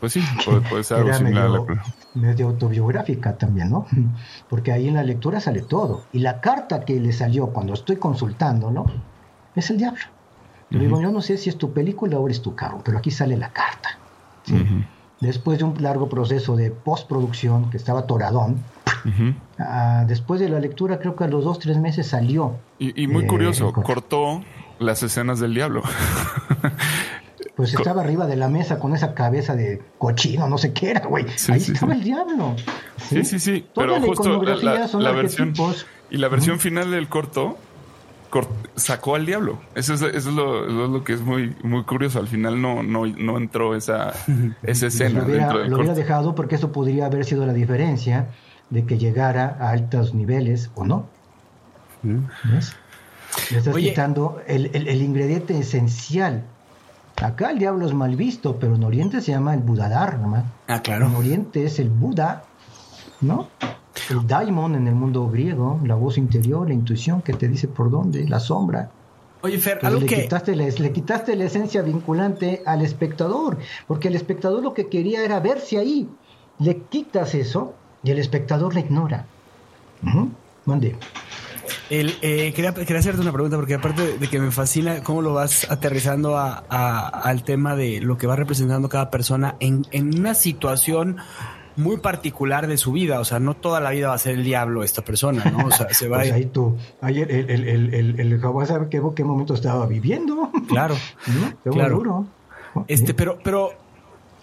pues 0.00 0.12
sí, 0.12 0.22
puede, 0.44 0.60
puede 0.62 0.84
ser 0.84 0.98
algo 0.98 1.14
similar 1.14 1.44
a 1.46 1.48
la 1.48 1.60
medio, 1.60 1.82
medio 2.14 2.46
autobiográfica 2.48 3.36
también, 3.36 3.70
¿no? 3.70 3.86
Porque 4.48 4.72
ahí 4.72 4.88
en 4.88 4.94
la 4.94 5.02
lectura 5.02 5.40
sale 5.40 5.62
todo. 5.62 6.04
Y 6.12 6.20
la 6.20 6.40
carta 6.40 6.80
que 6.80 6.98
le 7.00 7.12
salió 7.12 7.48
cuando 7.48 7.74
estoy 7.74 7.96
consultándolo 7.96 8.86
es 9.54 9.70
el 9.70 9.78
diablo. 9.78 10.00
Yo 10.70 10.80
digo, 10.80 11.00
yo 11.00 11.12
no 11.12 11.22
sé 11.22 11.38
si 11.38 11.48
es 11.48 11.56
tu 11.58 11.72
película 11.72 12.18
o 12.18 12.28
es 12.28 12.42
tu 12.42 12.54
carro, 12.56 12.80
pero 12.84 12.98
aquí 12.98 13.10
sale 13.12 13.36
la 13.36 13.50
carta. 13.50 13.90
Después 15.20 15.58
de 15.58 15.64
un 15.64 15.80
largo 15.82 16.08
proceso 16.08 16.56
de 16.56 16.70
postproducción 16.72 17.70
que 17.70 17.76
estaba 17.76 18.06
toradón, 18.06 18.56
ah, 19.58 20.04
después 20.08 20.40
de 20.40 20.48
la 20.48 20.58
lectura, 20.60 20.98
creo 20.98 21.14
que 21.16 21.24
a 21.24 21.28
los 21.28 21.44
dos, 21.44 21.58
tres 21.60 21.78
meses 21.78 22.08
salió. 22.08 22.58
Y, 22.78 23.00
y 23.00 23.06
muy 23.06 23.24
Eh, 23.24 23.26
curioso, 23.28 23.72
cortó 23.72 24.42
las 24.80 25.02
escenas 25.04 25.38
del 25.40 25.54
diablo. 25.54 25.82
Pues 27.56 27.72
estaba 27.72 28.02
arriba 28.02 28.26
de 28.26 28.36
la 28.36 28.48
mesa 28.48 28.78
con 28.78 28.94
esa 28.94 29.14
cabeza 29.14 29.56
de 29.56 29.80
cochino, 29.98 30.46
no 30.46 30.58
sé 30.58 30.72
qué 30.74 30.90
era, 30.90 31.06
güey. 31.06 31.24
Sí, 31.36 31.52
Ahí 31.52 31.60
sí, 31.60 31.72
estaba 31.72 31.94
sí. 31.94 31.98
el 32.00 32.04
diablo. 32.04 32.54
Sí, 33.08 33.24
sí, 33.24 33.38
sí, 33.38 33.66
Toda 33.72 33.86
pero 33.86 33.98
la 33.98 34.06
justo 34.06 34.42
la, 34.42 34.88
son 34.88 35.02
la 35.02 35.12
versión 35.12 35.54
y 36.10 36.18
la 36.18 36.28
versión 36.28 36.60
final 36.60 36.90
del 36.90 37.08
corto 37.08 37.56
cor- 38.28 38.48
sacó 38.74 39.14
al 39.14 39.24
diablo. 39.24 39.58
Eso 39.74 39.94
es, 39.94 40.02
eso 40.02 40.16
es 40.16 40.26
lo, 40.26 40.66
eso 40.66 40.84
es 40.84 40.90
lo 40.90 41.02
que 41.02 41.14
es 41.14 41.22
muy 41.22 41.56
muy 41.62 41.84
curioso. 41.84 42.18
Al 42.18 42.28
final 42.28 42.60
no 42.60 42.82
no, 42.82 43.06
no 43.06 43.38
entró 43.38 43.74
esa 43.74 44.12
esa 44.62 44.88
escena 44.88 45.20
lo 45.20 45.24
hubiera, 45.26 45.42
dentro 45.44 45.58
del 45.60 45.70
lo 45.70 45.76
hubiera 45.76 45.94
corto. 45.94 46.00
dejado 46.06 46.34
porque 46.34 46.56
eso 46.56 46.72
podría 46.72 47.06
haber 47.06 47.24
sido 47.24 47.46
la 47.46 47.54
diferencia 47.54 48.26
de 48.68 48.84
que 48.84 48.98
llegara 48.98 49.56
a 49.60 49.70
altos 49.70 50.12
niveles 50.12 50.70
o 50.74 50.84
no. 50.84 51.06
¿Ves? 52.02 52.76
Le 53.50 53.58
estás 53.58 53.74
Oye. 53.74 53.88
quitando 53.90 54.40
el, 54.46 54.66
el- 54.74 54.88
el 54.88 55.00
ingrediente 55.02 55.58
esencial. 55.58 56.44
Acá 57.22 57.50
el 57.50 57.58
diablo 57.58 57.86
es 57.86 57.94
mal 57.94 58.14
visto, 58.14 58.56
pero 58.58 58.74
en 58.74 58.84
Oriente 58.84 59.20
se 59.20 59.32
llama 59.32 59.54
el 59.54 59.60
Budadharma. 59.60 60.52
Ah, 60.68 60.76
En 60.76 60.80
claro. 60.82 61.10
Oriente 61.16 61.64
es 61.64 61.78
el 61.78 61.88
Buda, 61.88 62.44
¿no? 63.22 63.48
El 64.10 64.26
daimon 64.26 64.74
en 64.74 64.86
el 64.86 64.94
mundo 64.94 65.28
griego, 65.28 65.80
la 65.84 65.94
voz 65.94 66.18
interior, 66.18 66.68
la 66.68 66.74
intuición 66.74 67.22
que 67.22 67.32
te 67.32 67.48
dice 67.48 67.68
por 67.68 67.90
dónde, 67.90 68.28
la 68.28 68.38
sombra. 68.38 68.90
Oye, 69.42 69.58
Fer, 69.58 69.78
algo 69.82 70.00
le, 70.00 70.06
que. 70.06 70.22
quitaste 70.22 70.54
la, 70.56 70.66
le 70.66 70.92
quitaste 70.92 71.36
la 71.36 71.44
esencia 71.44 71.82
vinculante 71.82 72.62
al 72.66 72.82
espectador, 72.82 73.58
porque 73.86 74.08
el 74.08 74.14
espectador 74.16 74.62
lo 74.62 74.74
que 74.74 74.88
quería 74.88 75.24
era 75.24 75.40
verse 75.40 75.78
ahí. 75.78 76.08
Le 76.58 76.78
quitas 76.82 77.34
eso 77.34 77.74
y 78.02 78.10
el 78.10 78.18
espectador 78.18 78.74
la 78.74 78.80
ignora. 78.80 79.26
Ujú. 80.06 80.28
Mande. 80.66 80.96
El, 81.90 82.14
eh, 82.22 82.52
quería, 82.54 82.74
quería 82.74 82.98
hacerte 82.98 83.20
una 83.20 83.32
pregunta 83.32 83.56
porque 83.56 83.74
aparte 83.74 84.18
de 84.18 84.28
que 84.28 84.40
me 84.40 84.50
fascina 84.50 85.02
cómo 85.04 85.22
lo 85.22 85.34
vas 85.34 85.70
aterrizando 85.70 86.36
a- 86.36 86.64
a- 86.68 87.08
al 87.08 87.44
tema 87.44 87.76
de 87.76 88.00
lo 88.00 88.18
que 88.18 88.26
va 88.26 88.34
representando 88.34 88.88
cada 88.88 89.10
persona 89.10 89.54
en, 89.60 89.86
en 89.92 90.18
una 90.18 90.34
situación 90.34 91.16
muy 91.76 91.98
particular 91.98 92.66
de 92.66 92.78
su 92.78 92.90
vida, 92.92 93.20
o 93.20 93.24
sea, 93.24 93.38
no 93.38 93.54
toda 93.54 93.80
la 93.80 93.90
vida 93.90 94.08
va 94.08 94.14
a 94.14 94.18
ser 94.18 94.34
el 94.34 94.44
diablo 94.44 94.82
esta 94.82 95.02
persona, 95.02 95.44
¿no? 95.44 95.66
O 95.66 95.70
sea, 95.70 95.88
se 95.90 96.08
va 96.08 96.18
Pues 96.18 96.32
ahí 96.32 96.46
tú, 96.46 96.76
ayer 97.02 97.30
el, 97.30 97.50
el, 97.50 97.68
el, 97.68 97.94
el, 97.94 98.20
el 98.32 98.40
Jaguar 98.40 98.66
sabe 98.66 98.88
qué, 98.88 99.00
qué 99.14 99.24
momento 99.24 99.54
estaba 99.54 99.86
viviendo. 99.86 100.50
Claro. 100.68 100.96
¿no? 101.64 101.72
Claro. 101.72 101.96
duro. 101.96 102.26
Este, 102.88 103.14
pero, 103.14 103.38
pero 103.44 103.70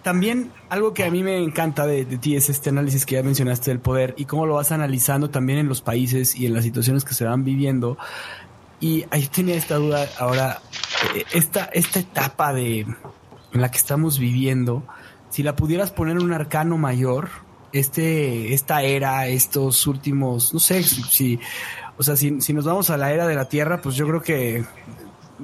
también 0.04 0.52
algo 0.68 0.92
que 0.92 1.02
a 1.02 1.10
mí 1.10 1.22
me 1.22 1.42
encanta 1.42 1.86
de, 1.86 2.04
ti 2.04 2.36
es 2.36 2.50
este 2.50 2.68
análisis 2.68 3.06
que 3.06 3.14
ya 3.14 3.22
mencionaste 3.22 3.70
del 3.70 3.80
poder 3.80 4.14
y 4.18 4.26
cómo 4.26 4.44
lo 4.44 4.54
vas 4.54 4.70
analizando 4.70 5.30
también 5.30 5.58
en 5.58 5.66
los 5.66 5.80
países 5.80 6.36
y 6.36 6.44
en 6.44 6.52
las 6.52 6.62
situaciones 6.62 7.04
que 7.06 7.14
se 7.14 7.24
van 7.24 7.42
viviendo. 7.42 7.96
Y 8.80 9.06
ahí 9.10 9.26
tenía 9.28 9.56
esta 9.56 9.76
duda 9.76 10.06
ahora, 10.18 10.60
eh, 11.14 11.24
esta, 11.32 11.64
esta 11.72 12.00
etapa 12.00 12.52
de 12.52 12.80
en 12.80 13.60
la 13.60 13.70
que 13.70 13.78
estamos 13.78 14.18
viviendo, 14.18 14.82
si 15.30 15.42
la 15.42 15.56
pudieras 15.56 15.90
poner 15.90 16.16
en 16.16 16.22
un 16.22 16.34
arcano 16.34 16.76
mayor, 16.76 17.30
este, 17.72 18.52
esta 18.52 18.82
era, 18.82 19.26
estos 19.28 19.86
últimos, 19.86 20.52
no 20.52 20.60
sé 20.60 20.82
si 20.82 21.40
O 21.96 22.02
sea, 22.02 22.14
si, 22.14 22.42
si 22.42 22.52
nos 22.52 22.66
vamos 22.66 22.90
a 22.90 22.98
la 22.98 23.10
era 23.10 23.26
de 23.26 23.36
la 23.36 23.48
Tierra, 23.48 23.80
pues 23.80 23.96
yo 23.96 24.06
creo 24.06 24.20
que 24.20 24.64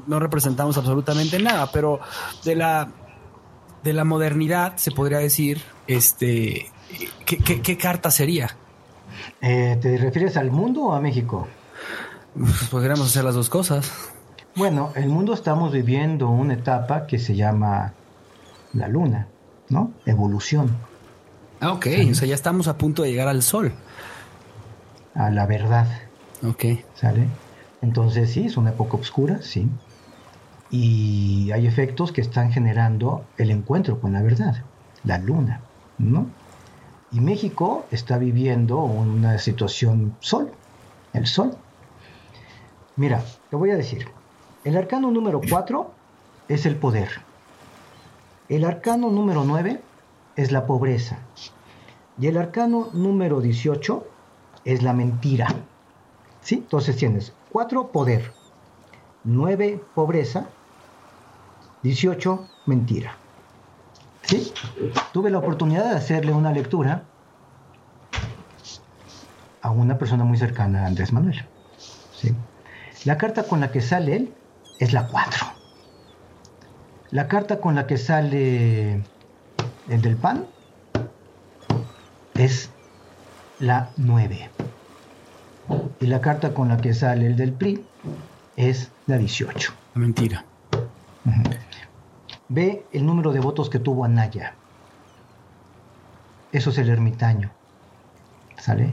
no 0.07 0.21
representamos 0.21 0.77
absolutamente 0.77 1.39
nada, 1.39 1.71
pero 1.73 1.99
de 2.45 2.57
la 2.57 2.93
de 3.83 3.93
la 3.93 4.05
modernidad 4.05 4.77
se 4.77 4.91
podría 4.91 5.19
decir, 5.19 5.63
este, 5.87 6.71
¿qué, 7.27 7.39
qué- 7.39 7.63
qué 7.63 7.77
carta 7.79 8.11
sería? 8.11 8.57
Eh, 9.41 9.79
¿Te 9.81 9.97
refieres 9.97 10.37
al 10.37 10.51
mundo 10.51 10.85
o 10.87 10.93
a 10.93 11.01
México? 11.01 11.49
Pues 12.35 12.69
podríamos 12.71 13.07
hacer 13.09 13.25
las 13.25 13.35
dos 13.35 13.49
cosas. 13.49 13.91
Bueno, 14.55 14.93
el 14.97 15.09
mundo 15.09 15.33
estamos 15.35 15.73
viviendo 15.73 16.29
una 16.29 16.55
etapa 16.55 17.07
que 17.07 17.19
se 17.19 17.35
llama 17.35 17.93
la 18.75 18.89
luna, 18.89 19.27
¿no? 19.69 19.93
Evolución 20.07 20.77
Ah, 21.61 21.73
ok, 21.73 21.87
o 22.11 22.15
sea, 22.15 22.27
ya 22.27 22.35
estamos 22.35 22.69
a 22.69 22.79
punto 22.79 23.03
de 23.03 23.11
llegar 23.11 23.29
al 23.29 23.43
sol. 23.43 23.73
a 25.15 25.29
la 25.31 25.45
verdad, 25.47 25.87
Ok. 26.43 26.65
¿sale? 26.95 27.27
Entonces 27.83 28.31
sí, 28.31 28.47
es 28.47 28.57
una 28.57 28.71
época 28.71 28.97
oscura, 28.97 29.41
sí. 29.43 29.69
Y 30.71 31.51
hay 31.53 31.67
efectos 31.67 32.13
que 32.13 32.21
están 32.21 32.53
generando 32.53 33.25
el 33.37 33.51
encuentro 33.51 34.01
con 34.01 34.13
la 34.13 34.23
verdad, 34.23 34.63
la 35.05 35.19
luna, 35.19 35.63
¿no? 35.99 36.27
Y 37.13 37.21
México 37.21 37.87
está 37.91 38.19
viviendo 38.19 38.79
una 38.79 39.39
situación 39.39 40.17
sol, 40.21 40.53
el 41.13 41.27
sol. 41.27 41.57
Mira, 42.95 43.25
te 43.51 43.57
voy 43.57 43.71
a 43.71 43.77
decir, 43.77 44.07
el 44.63 44.77
arcano 44.77 45.11
número 45.11 45.41
4 45.49 45.91
es 46.49 46.67
el 46.67 46.77
poder. 46.77 47.09
El 48.49 48.65
arcano 48.65 49.11
número 49.11 49.45
9 49.45 49.81
es 50.37 50.53
la 50.53 50.67
pobreza. 50.67 51.19
Y 52.19 52.29
el 52.29 52.37
arcano 52.37 52.91
número 52.93 53.41
18 53.41 54.07
es 54.65 54.83
la 54.83 54.93
mentira. 54.93 55.49
¿Sí? 56.43 56.57
Entonces 56.57 56.97
tienes 56.97 57.33
4 57.53 57.89
poder, 57.89 58.33
9 59.25 59.83
pobreza, 59.95 60.49
18 61.83 62.49
mentira. 62.67 63.17
¿Sí? 64.23 64.53
Tuve 65.13 65.31
la 65.31 65.39
oportunidad 65.39 65.91
de 65.91 65.97
hacerle 65.97 66.33
una 66.33 66.53
lectura 66.53 67.05
a 69.63 69.71
una 69.71 69.99
persona 69.99 70.25
muy 70.25 70.39
cercana 70.39 70.85
a 70.85 70.87
Andrés 70.87 71.13
Manuel. 71.13 71.45
¿Sí? 72.15 72.35
La 73.05 73.17
carta 73.19 73.45
con 73.45 73.61
la 73.61 73.73
que 73.73 73.81
sale 73.81 74.17
él 74.17 74.35
es 74.79 74.93
la 74.93 75.09
4. 75.09 75.47
La 77.11 77.29
carta 77.29 77.61
con 77.61 77.75
la 77.75 77.87
que 77.87 77.97
sale 77.97 79.03
el 79.89 80.03
del 80.03 80.17
PAN 80.17 80.47
es 82.35 82.71
la 83.59 83.91
9. 83.97 84.51
Y 86.01 86.07
la 86.07 86.21
carta 86.21 86.55
con 86.55 86.69
la 86.69 86.77
que 86.77 86.95
sale 86.95 87.27
el 87.27 87.37
del 87.37 87.53
PRI 87.53 87.85
es 88.57 88.91
la 89.07 89.19
18. 89.19 89.73
Mentira. 89.95 90.45
Ve 92.53 92.85
el 92.93 93.07
número 93.07 93.33
de 93.33 93.39
votos 93.39 93.71
que 93.71 93.79
tuvo 93.79 94.05
Anaya. 94.05 94.55
Eso 96.51 96.71
es 96.71 96.79
el 96.79 96.89
ermitaño. 96.89 97.49
¿Sale? 98.59 98.93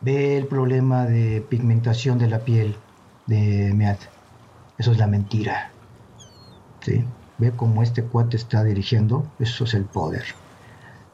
Ve 0.00 0.36
el 0.36 0.48
problema 0.48 1.06
de 1.06 1.42
pigmentación 1.48 2.18
de 2.18 2.26
la 2.26 2.40
piel 2.40 2.76
de 3.26 3.72
Mead. 3.72 3.98
Eso 4.78 4.90
es 4.90 4.98
la 4.98 5.06
mentira. 5.06 5.70
¿Sí? 6.80 7.04
Ve 7.38 7.52
cómo 7.52 7.84
este 7.84 8.02
cuate 8.02 8.36
está 8.36 8.64
dirigiendo. 8.64 9.24
Eso 9.38 9.62
es 9.62 9.74
el 9.74 9.84
poder. 9.84 10.24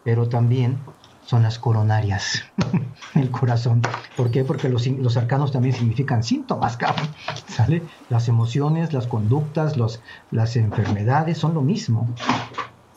Pero 0.04 0.30
también 0.30 0.78
son 1.24 1.42
las 1.42 1.58
coronarias. 1.58 2.42
el 3.14 3.30
corazón. 3.30 3.82
¿Por 4.16 4.30
qué? 4.30 4.44
Porque 4.44 4.68
los, 4.68 4.86
los 4.86 5.16
arcanos 5.16 5.52
también 5.52 5.74
significan 5.74 6.22
síntomas, 6.22 6.76
cabrón. 6.76 7.08
¿Sale? 7.48 7.82
Las 8.08 8.28
emociones, 8.28 8.92
las 8.92 9.06
conductas, 9.06 9.76
los, 9.76 10.00
las 10.30 10.56
enfermedades 10.56 11.38
son 11.38 11.54
lo 11.54 11.62
mismo. 11.62 12.08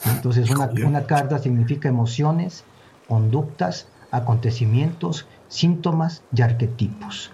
Entonces, 0.05 0.49
una, 0.49 0.69
una 0.85 1.05
carta 1.05 1.39
significa 1.39 1.89
emociones, 1.89 2.63
conductas, 3.07 3.87
acontecimientos, 4.11 5.27
síntomas 5.47 6.23
y 6.35 6.41
arquetipos. 6.41 7.31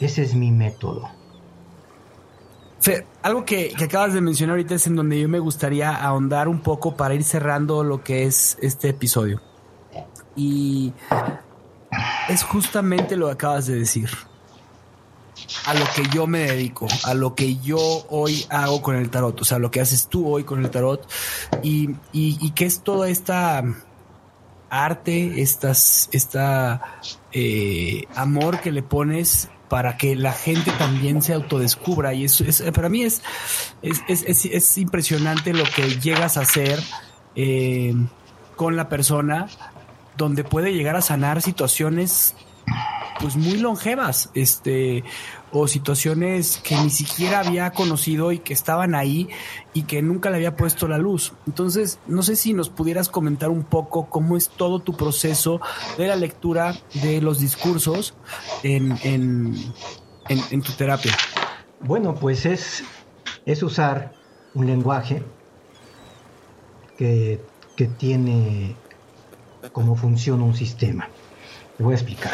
Ese 0.00 0.22
es 0.22 0.34
mi 0.34 0.50
método. 0.50 1.08
Fer, 2.80 3.06
algo 3.22 3.44
que, 3.44 3.70
que, 3.76 3.84
acabas 3.84 4.14
de 4.14 4.20
mencionar 4.20 4.52
ahorita 4.52 4.76
es 4.76 4.86
en 4.86 4.94
donde 4.94 5.20
yo 5.20 5.28
me 5.28 5.40
gustaría 5.40 5.90
ahondar 5.94 6.46
un 6.46 6.60
poco 6.60 6.96
para 6.96 7.14
ir 7.14 7.24
cerrando 7.24 7.82
lo 7.82 8.04
que 8.04 8.24
es 8.24 8.56
este 8.62 8.90
episodio. 8.90 9.40
Y 10.38 10.92
es 12.28 12.44
justamente 12.44 13.16
lo 13.16 13.26
que 13.26 13.32
acabas 13.32 13.66
de 13.66 13.74
decir. 13.74 14.08
A 15.66 15.74
lo 15.74 15.84
que 15.94 16.02
yo 16.14 16.26
me 16.26 16.40
dedico, 16.40 16.86
a 17.04 17.14
lo 17.14 17.34
que 17.34 17.56
yo 17.56 17.78
hoy 18.08 18.44
hago 18.50 18.80
con 18.82 18.96
el 18.96 19.10
tarot, 19.10 19.40
o 19.40 19.44
sea, 19.44 19.58
lo 19.58 19.70
que 19.70 19.80
haces 19.80 20.08
tú 20.08 20.28
hoy 20.28 20.44
con 20.44 20.64
el 20.64 20.70
tarot, 20.70 21.08
y, 21.62 21.90
y, 22.12 22.38
y 22.40 22.50
que 22.52 22.66
es 22.66 22.82
toda 22.82 23.08
esta 23.08 23.64
arte, 24.70 25.40
estas, 25.40 26.08
esta 26.12 27.00
eh, 27.32 28.04
amor 28.14 28.60
que 28.60 28.72
le 28.72 28.82
pones 28.82 29.48
para 29.68 29.96
que 29.96 30.16
la 30.16 30.32
gente 30.32 30.70
también 30.72 31.22
se 31.22 31.34
autodescubra. 31.34 32.14
Y 32.14 32.24
eso 32.24 32.44
es, 32.44 32.62
para 32.72 32.88
mí 32.88 33.02
es, 33.02 33.22
es, 33.82 34.02
es, 34.08 34.44
es 34.44 34.78
impresionante 34.78 35.52
lo 35.52 35.64
que 35.64 35.98
llegas 36.00 36.36
a 36.36 36.42
hacer 36.42 36.82
eh, 37.34 37.94
con 38.56 38.76
la 38.76 38.88
persona, 38.88 39.46
donde 40.18 40.44
puede 40.44 40.74
llegar 40.74 40.96
a 40.96 41.00
sanar 41.00 41.40
situaciones 41.40 42.34
pues 43.20 43.36
muy 43.36 43.58
longevas, 43.58 44.30
este, 44.34 45.02
o 45.50 45.66
situaciones 45.66 46.60
que 46.62 46.76
ni 46.76 46.90
siquiera 46.90 47.40
había 47.40 47.70
conocido 47.70 48.30
y 48.32 48.38
que 48.38 48.52
estaban 48.52 48.94
ahí 48.94 49.28
y 49.72 49.82
que 49.82 50.02
nunca 50.02 50.30
le 50.30 50.36
había 50.36 50.56
puesto 50.56 50.86
la 50.86 50.98
luz. 50.98 51.32
Entonces, 51.46 51.98
no 52.06 52.22
sé 52.22 52.36
si 52.36 52.52
nos 52.52 52.68
pudieras 52.68 53.08
comentar 53.08 53.50
un 53.50 53.64
poco 53.64 54.08
cómo 54.08 54.36
es 54.36 54.50
todo 54.50 54.80
tu 54.80 54.96
proceso 54.96 55.60
de 55.96 56.06
la 56.06 56.16
lectura 56.16 56.74
de 56.94 57.20
los 57.20 57.40
discursos 57.40 58.14
en, 58.62 58.96
en, 59.02 59.56
en, 60.28 60.62
tu 60.62 60.72
terapia. 60.72 61.16
Bueno, 61.80 62.14
pues 62.14 62.46
es, 62.46 62.84
es 63.46 63.62
usar 63.62 64.12
un 64.54 64.66
lenguaje 64.66 65.22
que, 66.96 67.40
que 67.76 67.86
tiene 67.86 68.76
como 69.72 69.96
función 69.96 70.42
un 70.42 70.54
sistema. 70.54 71.08
Te 71.76 71.82
voy 71.82 71.92
a 71.92 71.96
explicar. 71.96 72.32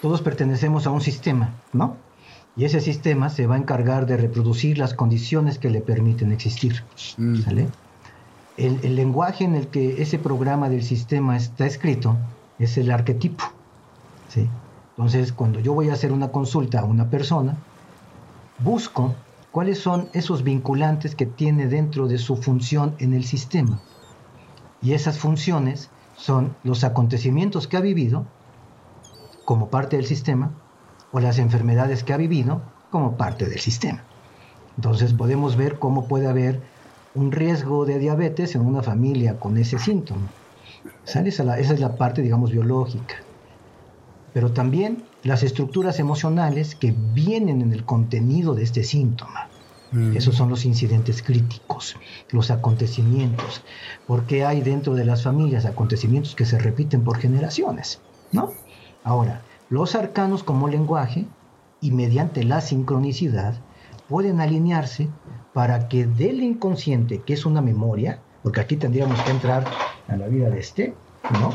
Todos 0.00 0.22
pertenecemos 0.22 0.86
a 0.86 0.90
un 0.90 1.00
sistema, 1.00 1.54
¿no? 1.72 1.96
Y 2.56 2.64
ese 2.64 2.80
sistema 2.80 3.30
se 3.30 3.46
va 3.46 3.54
a 3.54 3.58
encargar 3.58 4.06
de 4.06 4.16
reproducir 4.16 4.78
las 4.78 4.94
condiciones 4.94 5.58
que 5.58 5.70
le 5.70 5.80
permiten 5.80 6.32
existir. 6.32 6.84
Mm. 7.16 7.36
¿Sale? 7.42 7.68
El, 8.56 8.80
el, 8.82 8.96
lenguaje 8.96 9.44
en 9.44 9.54
el 9.54 9.68
que 9.68 10.02
ese 10.02 10.18
programa 10.18 10.68
del 10.68 10.82
sistema 10.82 11.36
está 11.36 11.66
escrito 11.66 12.16
es 12.58 12.76
el 12.76 12.90
arquetipo. 12.90 13.44
¿sí? 14.28 14.48
Entonces, 14.96 15.32
cuando 15.32 15.60
yo 15.60 15.72
voy 15.72 15.88
a 15.88 15.94
hacer 15.94 16.12
una 16.12 16.28
consulta 16.28 16.80
a 16.80 16.84
una 16.84 17.08
persona, 17.08 17.56
busco 18.58 19.14
cuáles 19.50 19.78
son 19.78 20.08
esos 20.12 20.42
vinculantes 20.42 21.14
que 21.14 21.26
tiene 21.26 21.68
dentro 21.68 22.08
de 22.08 22.18
su 22.18 22.36
función 22.36 22.94
en 22.98 23.14
el 23.14 23.24
sistema. 23.24 23.80
Y 24.82 24.92
esas 24.92 25.18
funciones 25.18 25.90
son 26.22 26.54
los 26.62 26.84
acontecimientos 26.84 27.66
que 27.66 27.76
ha 27.76 27.80
vivido 27.80 28.26
como 29.44 29.70
parte 29.70 29.96
del 29.96 30.06
sistema 30.06 30.52
o 31.10 31.18
las 31.18 31.38
enfermedades 31.38 32.04
que 32.04 32.12
ha 32.12 32.16
vivido 32.16 32.62
como 32.90 33.16
parte 33.16 33.46
del 33.46 33.58
sistema. 33.58 34.04
Entonces 34.76 35.14
podemos 35.14 35.56
ver 35.56 35.80
cómo 35.80 36.06
puede 36.06 36.28
haber 36.28 36.60
un 37.16 37.32
riesgo 37.32 37.86
de 37.86 37.98
diabetes 37.98 38.54
en 38.54 38.62
una 38.62 38.82
familia 38.82 39.40
con 39.40 39.56
ese 39.56 39.80
síntoma. 39.80 40.28
Esa 41.04 41.20
es 41.20 41.80
la 41.80 41.96
parte, 41.96 42.22
digamos, 42.22 42.52
biológica. 42.52 43.16
Pero 44.32 44.52
también 44.52 45.02
las 45.24 45.42
estructuras 45.42 45.98
emocionales 45.98 46.76
que 46.76 46.94
vienen 47.12 47.62
en 47.62 47.72
el 47.72 47.84
contenido 47.84 48.54
de 48.54 48.62
este 48.62 48.84
síntoma. 48.84 49.48
Esos 50.14 50.36
son 50.36 50.48
los 50.48 50.64
incidentes 50.64 51.22
críticos, 51.22 51.96
los 52.30 52.50
acontecimientos. 52.50 53.62
Porque 54.06 54.44
hay 54.44 54.62
dentro 54.62 54.94
de 54.94 55.04
las 55.04 55.22
familias 55.22 55.66
acontecimientos 55.66 56.34
que 56.34 56.46
se 56.46 56.58
repiten 56.58 57.04
por 57.04 57.18
generaciones, 57.18 58.00
¿no? 58.30 58.52
Ahora, 59.04 59.42
los 59.68 59.94
arcanos 59.94 60.44
como 60.44 60.68
lenguaje 60.68 61.26
y 61.82 61.90
mediante 61.90 62.44
la 62.44 62.60
sincronicidad 62.62 63.54
pueden 64.08 64.40
alinearse 64.40 65.08
para 65.52 65.88
que 65.88 66.06
del 66.06 66.42
inconsciente, 66.42 67.20
que 67.20 67.34
es 67.34 67.44
una 67.44 67.60
memoria, 67.60 68.20
porque 68.42 68.60
aquí 68.60 68.76
tendríamos 68.76 69.20
que 69.22 69.30
entrar 69.30 69.64
a 70.08 70.16
la 70.16 70.28
vida 70.28 70.48
de 70.48 70.60
este, 70.60 70.94
¿no? 71.40 71.52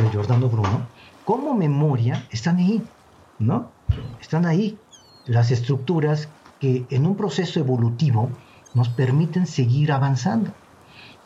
De 0.00 0.10
Giordano 0.10 0.48
Bruno, 0.48 0.86
como 1.24 1.54
memoria 1.54 2.26
están 2.30 2.58
ahí, 2.58 2.82
¿no? 3.38 3.70
Están 4.20 4.46
ahí 4.46 4.78
las 5.26 5.50
estructuras 5.50 6.28
que 6.64 6.86
en 6.96 7.04
un 7.04 7.14
proceso 7.14 7.60
evolutivo 7.60 8.30
nos 8.72 8.88
permiten 8.88 9.46
seguir 9.46 9.92
avanzando. 9.92 10.50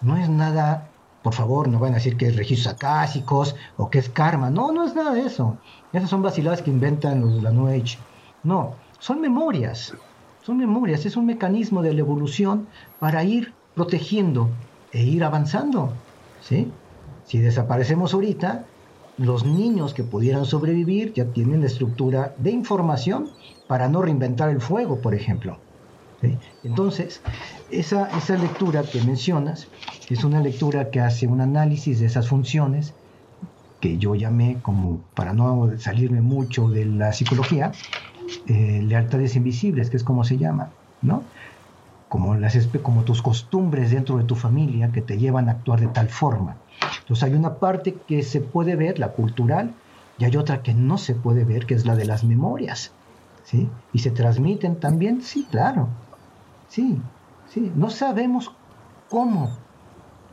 No 0.02 0.16
es 0.16 0.28
nada 0.28 0.90
Por 1.22 1.34
favor, 1.34 1.68
no 1.68 1.78
van 1.78 1.92
a 1.92 1.96
decir 1.96 2.16
que 2.16 2.26
es 2.28 2.36
registros 2.36 2.74
acásicos 2.74 3.54
o 3.76 3.90
que 3.90 3.98
es 3.98 4.08
karma. 4.08 4.50
No, 4.50 4.72
no 4.72 4.84
es 4.84 4.94
nada 4.94 5.12
de 5.12 5.22
eso. 5.22 5.56
Esas 5.92 6.10
son 6.10 6.22
vaciladas 6.22 6.62
que 6.62 6.70
inventan 6.70 7.20
los 7.20 7.34
de 7.34 7.42
la 7.42 7.50
New 7.50 7.68
Age. 7.68 7.98
No, 8.42 8.74
son 8.98 9.20
memorias. 9.20 9.94
Son 10.42 10.56
memorias. 10.56 11.06
Es 11.06 11.16
un 11.16 11.26
mecanismo 11.26 11.82
de 11.82 11.92
la 11.92 12.00
evolución 12.00 12.66
para 12.98 13.22
ir 13.24 13.52
protegiendo 13.74 14.48
e 14.92 15.02
ir 15.04 15.22
avanzando. 15.22 15.92
¿sí? 16.40 16.72
Si 17.24 17.38
desaparecemos 17.38 18.14
ahorita, 18.14 18.64
los 19.18 19.44
niños 19.44 19.94
que 19.94 20.04
pudieran 20.04 20.44
sobrevivir 20.44 21.12
ya 21.12 21.26
tienen 21.32 21.60
la 21.60 21.66
estructura 21.66 22.34
de 22.38 22.52
información 22.52 23.30
para 23.66 23.88
no 23.88 24.00
reinventar 24.00 24.48
el 24.48 24.60
fuego, 24.60 25.00
por 25.00 25.14
ejemplo. 25.14 25.58
Entonces, 26.62 27.22
esa, 27.70 28.08
esa 28.16 28.36
lectura 28.36 28.82
que 28.82 29.00
mencionas 29.02 29.68
es 30.08 30.24
una 30.24 30.40
lectura 30.40 30.90
que 30.90 31.00
hace 31.00 31.26
un 31.26 31.40
análisis 31.40 32.00
de 32.00 32.06
esas 32.06 32.28
funciones 32.28 32.94
que 33.80 33.98
yo 33.98 34.14
llamé 34.14 34.60
como, 34.62 35.00
para 35.14 35.32
no 35.32 35.78
salirme 35.78 36.20
mucho 36.20 36.68
de 36.68 36.86
la 36.86 37.12
psicología, 37.12 37.72
eh, 38.46 38.82
lealtades 38.82 39.36
invisibles, 39.36 39.90
que 39.90 39.96
es 39.96 40.04
como 40.04 40.24
se 40.24 40.38
llama, 40.38 40.74
¿no? 41.00 41.22
Como, 42.08 42.34
las, 42.34 42.56
como 42.82 43.04
tus 43.04 43.22
costumbres 43.22 43.90
dentro 43.90 44.16
de 44.16 44.24
tu 44.24 44.34
familia 44.34 44.90
que 44.90 45.02
te 45.02 45.18
llevan 45.18 45.48
a 45.48 45.52
actuar 45.52 45.80
de 45.80 45.88
tal 45.88 46.08
forma. 46.08 46.56
Entonces 47.00 47.24
hay 47.24 47.34
una 47.34 47.54
parte 47.54 47.94
que 48.06 48.22
se 48.22 48.40
puede 48.40 48.76
ver, 48.76 48.98
la 48.98 49.12
cultural, 49.12 49.74
y 50.18 50.24
hay 50.24 50.36
otra 50.36 50.62
que 50.62 50.74
no 50.74 50.98
se 50.98 51.14
puede 51.14 51.44
ver, 51.44 51.66
que 51.66 51.74
es 51.74 51.86
la 51.86 51.96
de 51.96 52.04
las 52.04 52.24
memorias. 52.24 52.92
¿sí? 53.44 53.68
Y 53.92 54.00
se 54.00 54.10
transmiten 54.10 54.78
también, 54.80 55.22
sí, 55.22 55.46
claro. 55.50 55.88
Sí, 56.68 57.00
sí. 57.48 57.72
No 57.74 57.88
sabemos 57.90 58.50
cómo, 59.08 59.50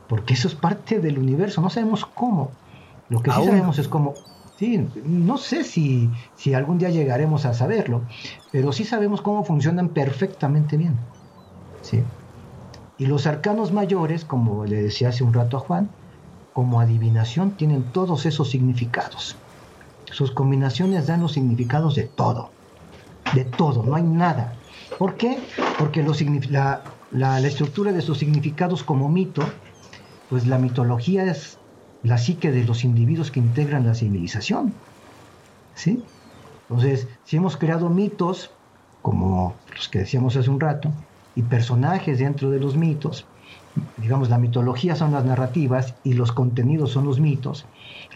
porque 0.08 0.34
eso 0.34 0.48
es 0.48 0.54
parte 0.54 0.98
del 1.00 1.18
universo, 1.18 1.60
no 1.60 1.70
sabemos 1.70 2.04
cómo. 2.04 2.50
Lo 3.08 3.22
que 3.22 3.30
sí 3.30 3.44
sabemos 3.44 3.78
es 3.78 3.88
cómo. 3.88 4.14
Sí, 4.58 4.88
no 5.04 5.36
sé 5.36 5.64
si, 5.64 6.10
si 6.34 6.54
algún 6.54 6.78
día 6.78 6.88
llegaremos 6.88 7.44
a 7.44 7.52
saberlo, 7.52 8.02
pero 8.52 8.72
sí 8.72 8.84
sabemos 8.84 9.20
cómo 9.20 9.44
funcionan 9.44 9.90
perfectamente 9.90 10.78
bien. 10.78 10.96
¿sí? 11.82 12.02
Y 12.98 13.06
los 13.06 13.26
arcanos 13.26 13.72
mayores, 13.72 14.24
como 14.24 14.64
le 14.64 14.82
decía 14.82 15.10
hace 15.10 15.24
un 15.24 15.34
rato 15.34 15.58
a 15.58 15.60
Juan, 15.60 15.90
como 16.56 16.80
adivinación 16.80 17.50
tienen 17.50 17.82
todos 17.92 18.24
esos 18.24 18.48
significados. 18.48 19.36
Sus 20.10 20.30
combinaciones 20.30 21.06
dan 21.06 21.20
los 21.20 21.32
significados 21.32 21.94
de 21.94 22.04
todo, 22.04 22.48
de 23.34 23.44
todo, 23.44 23.82
no 23.82 23.94
hay 23.94 24.04
nada. 24.04 24.54
¿Por 24.98 25.16
qué? 25.16 25.38
Porque 25.78 26.02
la, 26.48 26.82
la, 27.12 27.40
estructura 27.40 27.92
de 27.92 28.00
sus 28.00 28.16
significados 28.16 28.84
como 28.84 29.10
mito, 29.10 29.42
pues 30.30 30.46
la 30.46 30.56
mitología 30.56 31.24
es 31.24 31.58
la 32.02 32.16
psique 32.16 32.50
de 32.50 32.64
los 32.64 32.84
individuos 32.84 33.30
que 33.30 33.40
integran 33.40 33.86
la 33.86 33.94
civilización. 33.94 34.72
¿Sí? 35.74 36.02
Entonces, 36.70 37.06
si 37.24 37.36
hemos 37.36 37.58
creado 37.58 37.90
mitos, 37.90 38.50
como 39.02 39.54
los 39.74 39.90
que 39.90 39.98
decíamos 39.98 40.36
hace 40.36 40.48
un 40.48 40.60
rato, 40.60 40.90
y 41.34 41.42
personajes 41.42 42.18
dentro 42.18 42.48
de 42.48 42.60
los 42.60 42.78
mitos, 42.78 43.26
digamos, 43.96 44.30
la 44.30 44.38
mitología 44.38 44.96
son 44.96 45.12
las 45.12 45.24
narrativas 45.24 45.94
y 46.04 46.14
los 46.14 46.32
contenidos 46.32 46.92
son 46.92 47.04
los 47.04 47.20
mitos, 47.20 47.66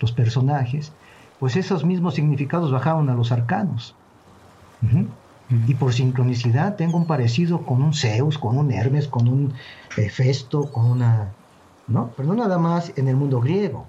los 0.00 0.12
personajes, 0.12 0.92
pues 1.38 1.56
esos 1.56 1.84
mismos 1.84 2.14
significados 2.14 2.70
bajaron 2.70 3.08
a 3.10 3.14
los 3.14 3.32
arcanos. 3.32 3.94
Y 5.66 5.74
por 5.74 5.92
sincronicidad 5.92 6.76
tengo 6.76 6.96
un 6.96 7.06
parecido 7.06 7.62
con 7.66 7.82
un 7.82 7.92
Zeus, 7.92 8.38
con 8.38 8.56
un 8.56 8.70
Hermes, 8.70 9.08
con 9.08 9.28
un 9.28 9.52
Hefesto, 9.96 10.70
con 10.70 10.86
una... 10.86 11.32
¿no? 11.88 12.10
Pero 12.16 12.28
no 12.28 12.34
nada 12.34 12.58
más 12.58 12.92
en 12.96 13.08
el 13.08 13.16
mundo 13.16 13.40
griego. 13.40 13.86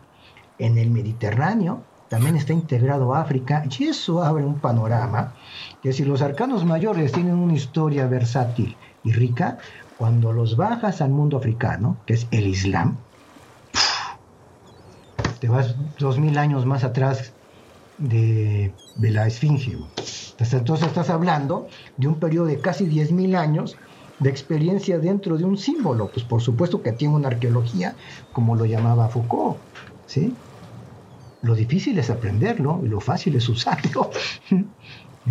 En 0.58 0.78
el 0.78 0.90
Mediterráneo 0.90 1.82
también 2.10 2.36
está 2.36 2.52
integrado 2.52 3.16
África 3.16 3.64
y 3.70 3.86
eso 3.86 4.24
abre 4.24 4.44
un 4.44 4.60
panorama 4.60 5.34
que 5.82 5.94
si 5.94 6.04
los 6.04 6.22
arcanos 6.22 6.66
mayores 6.66 7.12
tienen 7.12 7.36
una 7.36 7.54
historia 7.54 8.06
versátil 8.08 8.76
y 9.04 9.14
rica, 9.14 9.60
cuando 10.02 10.34
los 10.34 10.58
bajas 10.58 11.00
al 11.02 11.12
mundo 11.12 11.38
africano, 11.38 11.96
que 12.08 12.16
es 12.16 12.28
el 12.32 12.48
Islam, 12.48 12.98
te 15.40 15.48
vas 15.48 15.76
dos 16.00 16.18
mil 16.18 16.40
años 16.40 16.66
más 16.66 16.84
atrás 16.84 17.34
de, 18.00 18.74
la 19.00 19.28
Esfinge. 19.28 19.78
Entonces 20.40 20.88
estás 20.88 21.12
hablando 21.12 21.68
de 21.98 22.08
un 22.08 22.16
periodo 22.16 22.48
de 22.48 22.60
casi 22.60 22.88
diez 22.88 23.12
mil 23.12 23.36
años 23.36 23.78
de 24.18 24.32
experiencia 24.32 24.98
dentro 24.98 25.38
de 25.38 25.46
un 25.46 25.56
símbolo. 25.56 26.10
Pues 26.12 26.26
por 26.26 26.42
supuesto 26.42 26.82
que 26.82 26.94
tiene 26.94 27.14
una 27.14 27.28
arqueología, 27.28 27.94
como 28.34 28.56
lo 28.56 28.66
llamaba 28.66 29.08
Foucault. 29.08 29.58
¿sí? 30.08 30.34
Lo 31.44 31.54
difícil 31.54 32.00
es 32.00 32.10
aprenderlo 32.10 32.82
y 32.84 32.88
lo 32.88 33.02
fácil 33.02 33.36
es 33.36 33.48
usarlo. 33.48 34.10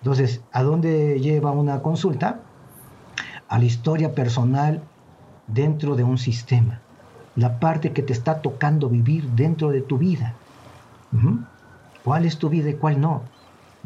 Entonces, 0.00 0.40
¿a 0.50 0.64
dónde 0.64 1.20
lleva 1.20 1.52
una 1.52 1.80
consulta? 1.80 2.40
A 3.50 3.58
la 3.58 3.64
historia 3.64 4.14
personal 4.14 4.80
dentro 5.48 5.96
de 5.96 6.04
un 6.04 6.18
sistema, 6.18 6.80
la 7.34 7.58
parte 7.58 7.92
que 7.92 8.02
te 8.02 8.12
está 8.12 8.40
tocando 8.42 8.88
vivir 8.88 9.28
dentro 9.30 9.70
de 9.70 9.82
tu 9.82 9.98
vida. 9.98 10.34
¿Cuál 12.04 12.24
es 12.24 12.38
tu 12.38 12.48
vida 12.48 12.70
y 12.70 12.74
cuál 12.74 13.00
no? 13.00 13.22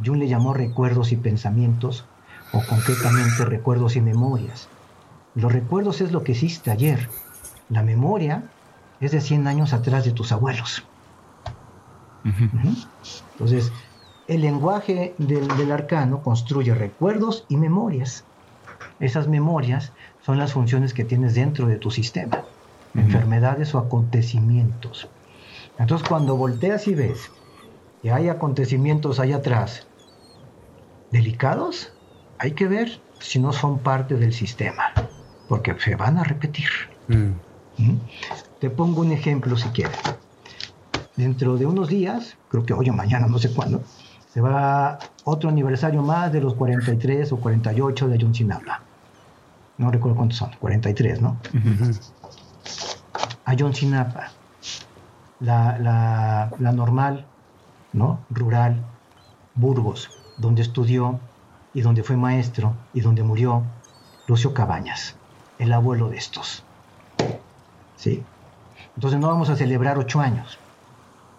Jung 0.05 0.19
le 0.19 0.29
llamó 0.29 0.53
recuerdos 0.53 1.12
y 1.12 1.17
pensamientos, 1.17 2.05
o 2.53 2.61
concretamente 2.69 3.47
recuerdos 3.47 3.97
y 3.97 4.03
memorias. 4.03 4.69
Los 5.35 5.51
recuerdos 5.51 6.03
es 6.03 6.12
lo 6.12 6.23
que 6.23 6.33
hiciste 6.33 6.71
ayer. 6.71 7.09
La 7.71 7.83
memoria 7.83 8.45
es 9.01 9.12
de 9.12 9.23
100 9.23 9.47
años 9.47 9.73
atrás 9.73 10.05
de 10.05 10.12
tus 10.12 10.31
abuelos. 10.31 10.85
Entonces, 13.33 13.73
el 14.29 14.43
lenguaje 14.43 15.15
del 15.17 15.73
arcano 15.73 16.23
construye 16.23 16.75
recuerdos 16.75 17.47
y 17.49 17.57
memorias. 17.57 18.25
Esas 19.01 19.28
memorias 19.28 19.92
son 20.24 20.38
las 20.38 20.53
funciones 20.53 20.95
que 20.95 21.05
tienes 21.05 21.34
dentro 21.34 21.66
de 21.66 21.76
tu 21.76 21.90
sistema, 21.90 22.42
enfermedades 22.95 23.74
o 23.74 23.78
acontecimientos. 23.78 25.09
Entonces 25.78 26.09
cuando 26.09 26.36
volteas 26.36 26.86
y 26.86 26.95
ves 26.95 27.30
que 28.03 28.12
hay 28.12 28.28
acontecimientos 28.28 29.18
ahí 29.18 29.32
atrás 29.32 29.86
delicados, 31.11 31.92
hay 32.38 32.53
que 32.53 32.68
ver 32.68 33.01
si 33.18 33.38
no 33.38 33.53
son 33.53 33.78
parte 33.78 34.16
del 34.16 34.32
sistema, 34.32 34.92
porque 35.49 35.74
se 35.78 35.97
van 35.97 36.18
a 36.18 36.24
repetir. 36.24 36.68
Mm. 37.09 37.32
Te 38.61 38.70
pongo 38.70 39.01
un 39.01 39.12
ejemplo 39.12 39.57
si 39.57 39.68
quieres. 39.70 39.99
Dentro 41.16 41.57
de 41.57 41.66
unos 41.66 41.88
días, 41.88 42.36
creo 42.49 42.64
que 42.64 42.72
hoy 42.72 42.90
o 42.90 42.92
mañana, 42.92 43.26
no 43.26 43.38
sé 43.38 43.53
cuándo, 43.53 43.82
se 44.32 44.40
va 44.40 44.99
otro 45.24 45.49
aniversario 45.49 46.03
más 46.03 46.33
de 46.33 46.41
los 46.41 46.54
43 46.54 47.33
o 47.33 47.37
48 47.37 48.08
de 48.08 48.14
Ayotzinapa. 48.14 48.83
No 49.79 49.91
recuerdo 49.91 50.17
cuántos 50.17 50.38
son, 50.38 50.51
43, 50.61 51.21
¿no? 51.21 51.37
Ayotzinapa, 53.45 54.29
la, 55.41 55.79
la, 55.79 56.51
la 56.59 56.72
normal, 56.72 57.26
¿no? 57.92 58.21
Rural, 58.30 58.84
Burgos, 59.55 60.11
donde 60.38 60.63
estudió 60.63 61.18
y 61.75 61.83
donde 61.83 62.03
fue 62.03 62.17
maestro 62.17 62.75
y 62.92 63.01
donde 63.01 63.22
murió 63.22 63.63
Lucio 64.26 64.55
Cabañas, 64.55 65.17
el 65.59 65.72
abuelo 65.72 66.09
de 66.09 66.17
estos. 66.17 66.63
¿Sí? 67.96 68.22
Entonces 68.95 69.21
no 69.21 69.29
vamos 69.29 69.51
a 69.51 69.57
celebrar 69.57 69.99
ocho 69.99 70.21
años. 70.21 70.59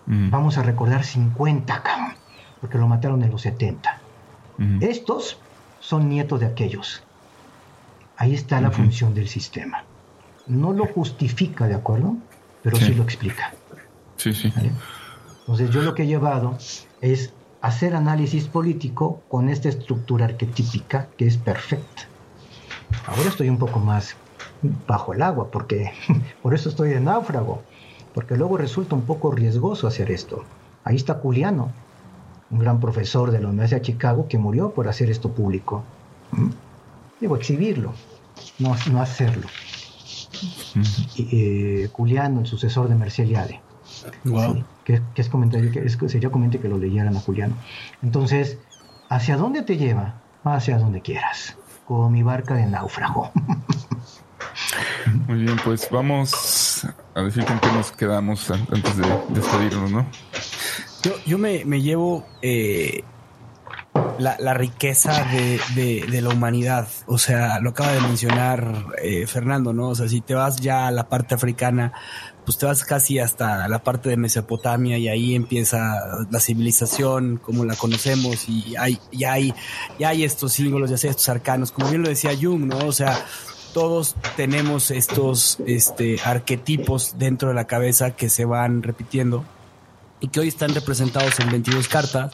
Vamos 0.08 0.60
a 0.60 0.62
recordar 0.62 1.04
50, 1.04 1.82
cabrón 1.82 2.16
porque 2.66 2.80
lo 2.80 2.88
mataron 2.88 3.22
en 3.22 3.30
los 3.32 3.44
70. 3.44 4.00
Estos 4.82 5.38
son 5.80 6.10
nietos 6.10 6.40
de 6.40 6.48
aquellos. 6.48 7.04
Ahí 8.18 8.34
está 8.34 8.62
la 8.62 8.72
función 8.72 9.14
del 9.14 9.28
sistema. 9.28 9.84
No 10.48 10.74
lo 10.74 10.86
justifica, 10.86 11.68
¿de 11.68 11.76
acuerdo? 11.76 12.16
Pero 12.64 12.78
sí, 12.78 12.94
lo 12.94 13.04
explica. 13.04 13.54
Sí, 14.18 14.34
sí. 14.34 14.52
Entonces 15.42 15.70
yo 15.70 15.82
lo 15.82 15.94
que 15.94 16.04
he 16.04 16.08
llevado 16.08 16.58
es 17.02 17.34
hacer 17.62 17.96
análisis 17.96 18.48
político 18.48 19.22
con 19.28 19.50
esta 19.50 19.70
estructura 19.70 20.26
arquetípica 20.26 21.08
que 21.18 21.28
es 21.28 21.38
perfecta. 21.38 22.04
Ahora 23.08 23.30
estoy 23.30 23.50
un 23.50 23.58
poco 23.58 23.80
más 23.80 24.16
bajo 24.88 25.14
el 25.14 25.22
agua, 25.22 25.50
porque 25.52 25.92
por 26.42 26.54
eso 26.54 26.70
estoy 26.70 26.90
de 26.90 27.00
náufrago, 27.00 27.62
porque 28.14 28.36
luego 28.36 28.58
resulta 28.58 28.96
un 28.96 29.02
poco 29.02 29.32
riesgoso 29.32 29.88
hacer 29.88 30.12
esto. 30.12 30.44
Ahí 30.84 30.96
está 30.96 31.16
Juliano, 31.16 31.72
un 32.52 32.60
gran 32.60 32.80
profesor 32.80 33.32
de 33.32 33.42
la 33.42 33.50
Universidad 33.50 33.82
de 33.82 33.86
Chicago 33.88 34.28
que 34.28 34.38
murió 34.38 34.72
por 34.72 34.88
hacer 34.88 35.10
esto 35.10 35.32
público. 35.32 35.84
Digo, 37.20 37.36
exhibirlo, 37.38 37.94
no, 38.60 38.76
no 38.92 39.02
hacerlo. 39.02 39.48
Eh, 41.18 41.90
Juliano, 41.92 42.42
el 42.42 42.46
sucesor 42.46 42.90
de 42.90 42.96
Merceliade. 42.96 43.62
Wow. 44.26 44.64
que, 44.84 45.02
es 45.16 45.30
comentario, 45.30 45.72
que 45.72 45.90
sería 46.10 46.30
conveniente 46.30 46.60
que 46.60 46.68
lo 46.68 46.78
leyeran 46.78 47.16
a 47.16 47.20
Juliano. 47.20 47.56
Entonces, 48.04 48.58
¿hacia 49.10 49.38
dónde 49.38 49.64
te 49.64 49.78
lleva? 49.78 50.22
Hacia 50.44 50.78
donde 50.78 51.02
quieras, 51.02 51.56
como 51.88 52.10
mi 52.10 52.22
barca 52.22 52.54
de 52.56 52.66
náufrago. 52.68 53.32
Muy 55.28 55.40
bien, 55.40 55.56
pues 55.64 55.88
vamos 55.90 56.86
a 57.16 57.22
decir 57.22 57.46
con 57.46 57.60
qué 57.60 57.72
nos 57.72 57.92
quedamos 57.92 58.52
an- 58.52 58.68
antes 58.72 58.98
de 58.98 59.06
despedirnos, 59.30 59.92
¿no? 59.92 60.06
Yo, 61.04 61.12
yo 61.26 61.38
me, 61.38 61.66
me 61.66 61.82
llevo 61.82 62.26
eh, 62.42 63.04
la, 64.20 64.36
la 64.40 64.54
riqueza 64.54 65.24
de, 65.26 65.60
de- 65.76 66.22
la 66.22 66.30
humanidad. 66.30 66.88
O 67.08 67.18
sea, 67.18 67.60
lo 67.60 67.72
acaba 67.72 67.92
de 67.92 68.02
mencionar 68.02 68.86
eh, 69.02 69.28
Fernando, 69.28 69.74
¿no? 69.74 69.90
O 69.90 69.96
sea, 69.96 70.08
si 70.08 70.22
te 70.22 70.34
vas 70.34 70.58
ya 70.58 70.88
a 70.88 70.92
la 70.92 71.10
parte 71.10 71.36
africana, 71.36 71.94
pues 72.46 72.58
te 72.58 72.66
vas 72.66 72.84
casi 72.84 73.20
hasta 73.20 73.68
la 73.68 73.80
parte 73.84 74.10
de 74.10 74.18
Mesopotamia 74.18 74.98
y 74.98 75.08
ahí 75.08 75.36
empieza 75.36 75.96
la 76.30 76.40
civilización 76.40 77.38
como 77.38 77.66
la 77.66 77.76
conocemos 77.76 78.48
y 78.48 78.76
hay, 78.78 79.00
ya 79.12 79.34
hay, 79.34 79.54
ya 80.00 80.10
hay 80.10 80.24
estos 80.24 80.54
símbolos, 80.54 80.90
ya 80.90 80.98
sea 80.98 81.12
estos 81.12 81.28
arcanos, 81.30 81.72
como 81.72 81.90
bien 81.90 82.02
lo 82.04 82.10
decía 82.10 82.32
Jung, 82.40 82.66
¿no? 82.66 82.78
O 82.86 82.92
sea, 82.92 83.18
todos 83.74 84.16
tenemos 84.38 84.90
estos 84.92 85.58
este, 85.66 86.18
arquetipos 86.24 87.16
dentro 87.18 87.50
de 87.50 87.56
la 87.56 87.66
cabeza 87.66 88.12
que 88.12 88.30
se 88.30 88.46
van 88.46 88.84
repitiendo 88.84 89.44
y 90.22 90.30
que 90.30 90.40
hoy 90.40 90.48
están 90.48 90.74
representados 90.74 91.40
en 91.42 91.50
22 91.52 91.88
cartas 91.90 92.32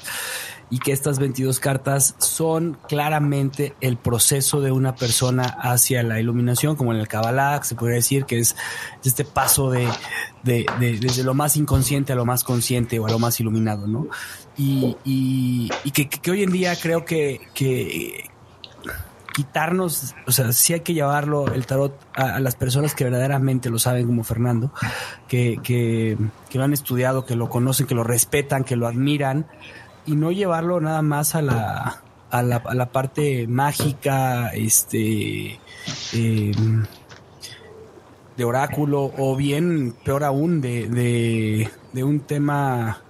y 0.72 0.80
que 0.80 0.94
estas 0.94 1.20
22 1.20 1.60
cartas 1.60 2.16
son 2.18 2.78
claramente 2.88 3.76
el 3.82 3.98
proceso 3.98 4.62
de 4.62 4.72
una 4.72 4.96
persona 4.96 5.44
hacia 5.44 6.02
la 6.02 6.20
iluminación, 6.20 6.76
como 6.78 6.94
en 6.94 7.00
el 7.00 7.08
Kabbalah, 7.08 7.62
se 7.64 7.76
podría 7.76 7.98
decir 7.98 8.26
que 8.26 8.40
es 8.40 8.56
este 9.04 9.26
paso 9.26 9.70
de, 9.70 9.88
de- 10.44 10.66
de- 10.80 10.98
desde 10.98 11.24
lo 11.24 11.34
más 11.34 11.58
inconsciente 11.58 12.14
a 12.14 12.16
lo 12.16 12.26
más 12.26 12.44
consciente 12.46 12.98
o 13.00 13.06
a 13.06 13.12
lo 13.12 13.20
más 13.20 13.40
iluminado, 13.40 13.86
¿no? 13.86 14.08
Y, 14.58 14.96
y- 15.04 15.70
y 15.84 15.92
que, 15.92 16.08
que 16.10 16.32
hoy 16.32 16.44
en 16.44 16.52
día 16.52 16.74
creo 16.82 17.04
que, 17.06 17.42
que 17.54 18.30
quitarnos, 19.34 20.14
o 20.28 20.32
sea, 20.32 20.52
sí 20.52 20.74
hay 20.74 20.82
que 20.82 20.94
llevarlo 20.94 21.48
el 21.54 21.66
tarot 21.66 21.98
a, 22.16 22.36
a 22.36 22.40
las 22.40 22.56
personas 22.56 22.94
que 22.96 23.06
verdaderamente 23.06 23.70
lo 23.70 23.80
saben, 23.80 24.06
como 24.06 24.24
Fernando, 24.24 24.74
que, 25.28 25.58
que, 25.64 26.18
que 26.50 26.58
lo 26.58 26.64
han 26.66 26.74
estudiado, 26.74 27.26
que 27.26 27.36
lo 27.36 27.50
conocen, 27.50 27.88
que 27.88 27.96
lo 27.96 28.04
respetan, 28.04 28.64
que 28.66 28.76
lo 28.76 28.88
admiran, 28.88 29.48
y 30.06 30.16
no 30.16 30.32
llevarlo 30.32 30.80
nada 30.82 31.02
más 31.02 31.36
a 31.36 31.42
la, 31.42 32.02
a 32.30 32.42
la, 32.44 32.58
a 32.58 32.74
la 32.76 32.92
parte 32.92 33.48
mágica, 33.48 34.50
este, 34.50 35.60
eh, 36.14 36.52
de 38.38 38.44
oráculo, 38.46 39.12
o 39.18 39.36
bien, 39.36 39.94
peor 40.04 40.24
aún, 40.24 40.62
de, 40.62 40.88
de, 40.88 41.70
de 41.94 42.04
un 42.04 42.22
tema 42.22 43.02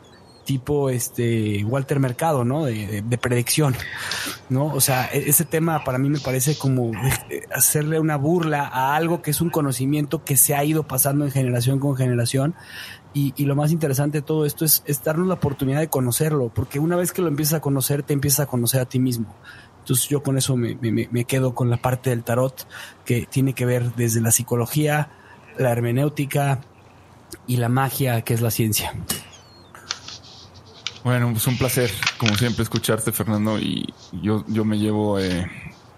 tipo 0.44 0.90
este 0.90 1.64
Walter 1.64 2.00
Mercado, 2.00 2.44
¿no? 2.44 2.66
De, 2.66 2.88
de- 2.88 3.02
de 3.04 3.18
predicción, 3.20 3.76
¿no? 4.50 4.66
O 4.66 4.82
sea, 4.82 5.06
e- 5.14 5.30
ese 5.30 5.46
tema 5.46 5.84
para 5.84 6.00
mí 6.00 6.10
me 6.10 6.20
parece 6.20 6.58
como 6.58 6.92
eh, 7.30 7.44
hacerle 7.56 8.00
una 8.00 8.18
burla 8.18 8.68
a 8.68 8.96
algo 8.96 9.22
que 9.22 9.32
es 9.32 9.40
un 9.40 9.52
conocimiento 9.52 10.26
que 10.26 10.36
se 10.38 10.56
ha 10.56 10.64
ido 10.66 10.88
pasando 10.88 11.24
en 11.26 11.32
generación 11.32 11.80
con 11.80 11.96
generación. 11.96 12.56
Y, 13.14 13.44
lo 13.46 13.56
más 13.56 13.72
interesante 13.72 14.20
de 14.20 14.22
todo 14.22 14.46
esto 14.46 14.64
es, 14.64 14.84
darnos 15.04 15.28
la 15.28 15.34
oportunidad 15.34 15.80
de 15.82 15.90
conocerlo, 15.90 16.50
porque 16.54 16.80
una 16.80 16.96
vez 16.96 17.12
que 17.12 17.22
lo 17.22 17.28
empiezas 17.28 17.56
a 17.56 17.60
conocer, 17.60 18.04
te 18.04 18.14
empiezas 18.14 18.42
a 18.42 18.46
conocer 18.46 18.80
a 18.80 18.86
ti 18.86 19.00
mismo. 19.00 19.36
Entonces 19.80 20.08
yo 20.08 20.24
con 20.24 20.38
eso 20.38 20.56
me, 20.56 20.76
me- 20.76 21.10
me 21.12 21.26
quedo 21.26 21.54
con 21.54 21.70
la 21.70 21.78
parte 21.78 22.12
del 22.12 22.24
tarot 22.24 22.68
que 23.04 23.26
tiene 23.26 23.54
que 23.54 23.66
ver 23.66 23.94
desde 23.96 24.22
la 24.22 24.32
psicología, 24.32 25.10
la 25.58 25.72
hermenéutica 25.72 26.62
y 27.48 27.58
la 27.58 27.68
magia, 27.68 28.22
que 28.22 28.34
es 28.34 28.42
la 28.42 28.52
ciencia. 28.52 28.94
Bueno, 31.04 31.32
pues 31.32 31.48
un 31.48 31.58
placer, 31.58 31.90
como 32.18 32.36
siempre, 32.36 32.64
escucharte, 32.64 33.12
Fernando. 33.12 33.58
Y 33.60 33.92
yo, 34.12 34.46
yo 34.48 34.64
me 34.64 34.78
llevo 34.78 35.20
eh, 35.20 35.50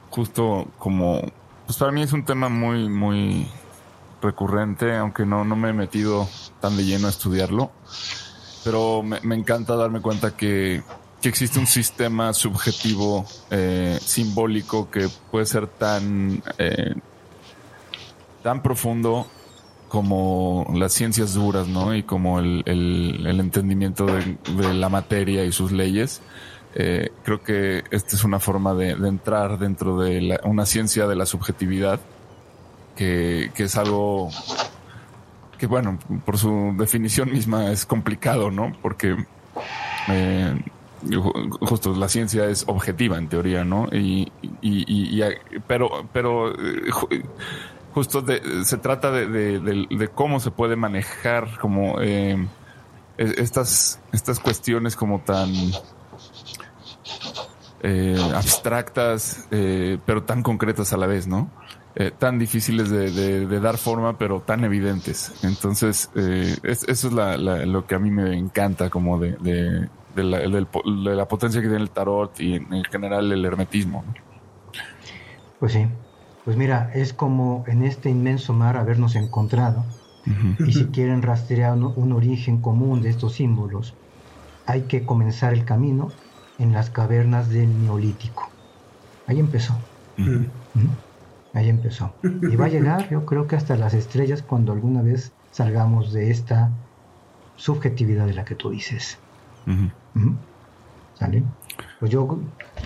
justo 0.10 0.68
como. 0.78 1.22
Pues 1.66 1.78
para 1.78 1.92
mí 1.92 2.02
es 2.02 2.14
un 2.14 2.24
tema 2.24 2.50
muy, 2.50 2.90
muy 2.90 3.48
recurrente, 4.24 4.96
aunque 4.96 5.26
no, 5.26 5.46
no 5.46 5.56
me 5.56 5.70
he 5.70 5.74
metido 5.74 6.28
tan 6.60 6.76
de 6.78 6.86
lleno 6.86 7.08
a 7.08 7.10
estudiarlo. 7.12 7.72
Pero 8.64 9.04
me, 9.04 9.36
encanta 9.36 9.76
darme 9.76 10.02
cuenta 10.02 10.36
que, 10.36 10.82
que 11.22 11.30
existe 11.30 11.60
un 11.60 11.68
sistema 11.68 12.34
subjetivo 12.34 13.26
eh, 13.52 14.00
simbólico 14.02 14.90
que 14.90 15.10
puede 15.30 15.46
ser 15.46 15.68
tan, 15.68 16.42
eh, 16.58 16.96
tan 18.42 18.64
profundo 18.64 19.28
como 19.90 20.66
las 20.74 20.92
ciencias 20.94 21.36
duras, 21.36 21.68
¿no? 21.68 21.94
Y 21.94 22.02
como 22.02 22.40
el, 22.40 22.64
el- 22.66 23.40
entendimiento 23.40 24.08
de, 24.08 24.74
la 24.74 24.90
materia 24.90 25.46
y 25.46 25.52
sus 25.52 25.72
leyes. 25.72 26.22
Eh, 26.74 27.12
creo 27.24 27.44
que 27.44 27.84
esta 27.92 28.16
es 28.16 28.24
una 28.24 28.40
forma 28.40 28.74
de, 28.74 28.96
de 28.96 29.08
entrar 29.08 29.60
dentro 29.60 30.00
de 30.00 30.22
la- 30.22 30.40
una 30.46 30.66
ciencia 30.66 31.06
de 31.06 31.16
la 31.16 31.28
subjetividad, 31.28 32.00
que, 32.96 33.52
es 33.56 33.76
algo 33.78 34.30
que, 35.58 35.68
bueno, 35.68 35.98
por 36.26 36.38
su 36.38 36.74
definición 36.78 37.32
misma 37.32 37.72
es 37.72 37.86
complicado, 37.86 38.52
¿no? 38.52 38.72
Porque 38.82 39.16
eh, 40.10 40.62
ju- 41.04 41.58
justo 41.62 41.96
la 41.96 42.10
ciencia 42.10 42.46
es 42.46 42.66
objetiva 42.68 43.18
en 43.18 43.30
teoría, 43.30 43.64
¿no? 43.64 43.88
Y, 43.92 44.32
pero, 45.68 46.08
pero 46.12 46.52
eh, 46.52 46.90
ju- 46.92 47.24
justo 47.94 48.22
de- 48.22 48.66
se 48.66 48.78
trata 48.78 49.12
de, 49.12 49.60
cómo 50.14 50.40
se 50.40 50.52
puede 50.52 50.76
manejar 50.76 51.58
como 51.60 52.02
eh, 52.02 52.38
es- 53.18 53.38
estas, 53.38 54.00
estas 54.12 54.40
cuestiones 54.40 54.96
como 54.96 55.20
tan 55.22 55.50
abstractas, 58.34 59.48
pero 60.06 60.24
tan 60.24 60.42
concretas 60.44 60.94
a 60.94 60.98
la 60.98 61.06
vez, 61.08 61.28
¿no? 61.28 61.50
Eh, 61.96 62.12
tan 62.12 62.40
difíciles 62.40 62.90
de, 62.90 63.12
de- 63.12 63.46
de 63.48 63.60
dar 63.60 63.78
forma, 63.78 64.18
pero 64.18 64.42
tan 64.42 64.64
evidentes. 64.64 65.32
Entonces, 65.44 66.10
eh, 66.16 66.56
es- 66.64 66.84
eso 66.88 67.08
es 67.08 67.14
la- 67.14 67.38
la- 67.38 67.66
lo 67.68 67.86
que 67.86 67.96
a 67.96 68.00
mí 68.00 68.10
me 68.10 68.36
encanta 68.36 68.90
como 68.90 69.20
de, 69.20 69.38
de- 69.40 69.90
de 70.08 70.24
la, 70.24 71.28
potencia 71.28 71.62
que 71.62 71.68
tiene 71.68 71.84
el 71.84 71.92
tarot 71.92 72.40
y 72.40 72.56
en, 72.56 72.74
en 72.74 72.84
general 72.86 73.32
el 73.32 73.46
hermetismo. 73.46 74.04
¿no? 74.08 74.14
Pues 75.58 75.74
sí. 75.74 75.88
Pues 76.44 76.58
mira, 76.58 76.92
es 76.94 77.14
como 77.14 77.64
en 77.68 77.84
este 77.84 78.10
inmenso 78.10 78.54
mar 78.54 78.76
habernos 78.78 79.16
encontrado. 79.16 79.94
Y 80.64 80.74
si 80.74 80.92
quieren 80.92 81.22
rastrear 81.22 81.74
un, 81.74 81.94
un 81.96 82.12
origen 82.14 82.62
común 82.62 83.02
de 83.02 83.10
estos 83.10 83.34
símbolos, 83.36 84.00
hay 84.66 84.88
que 84.88 85.06
comenzar 85.06 85.54
el 85.54 85.66
camino 85.66 86.22
en 86.58 86.74
las 86.74 86.92
cavernas 86.92 87.50
del 87.50 87.80
Neolítico. 87.80 88.58
Ahí 89.28 89.40
empezó. 89.40 89.90
¿Mm? 90.74 91.03
Ahí 91.54 91.70
empezó. 91.70 92.14
Y 92.24 92.56
va 92.56 92.66
a 92.66 92.70
llegar, 92.70 93.10
yo 93.10 93.26
creo 93.26 93.46
que 93.48 93.56
hasta 93.56 93.76
las 93.78 93.94
estrellas 93.94 94.42
cuando 94.42 94.72
alguna 94.74 95.02
vez 95.02 95.32
salgamos 95.52 96.12
de 96.12 96.32
esta 96.32 96.72
subjetividad 97.56 98.26
de 98.26 98.34
la 98.34 98.44
que 98.46 98.56
tú 98.56 98.70
dices. 98.72 99.20
Ujú. 99.68 100.34
¿Sale? 101.14 101.44
Pues 102.00 102.12
yo 102.12 102.40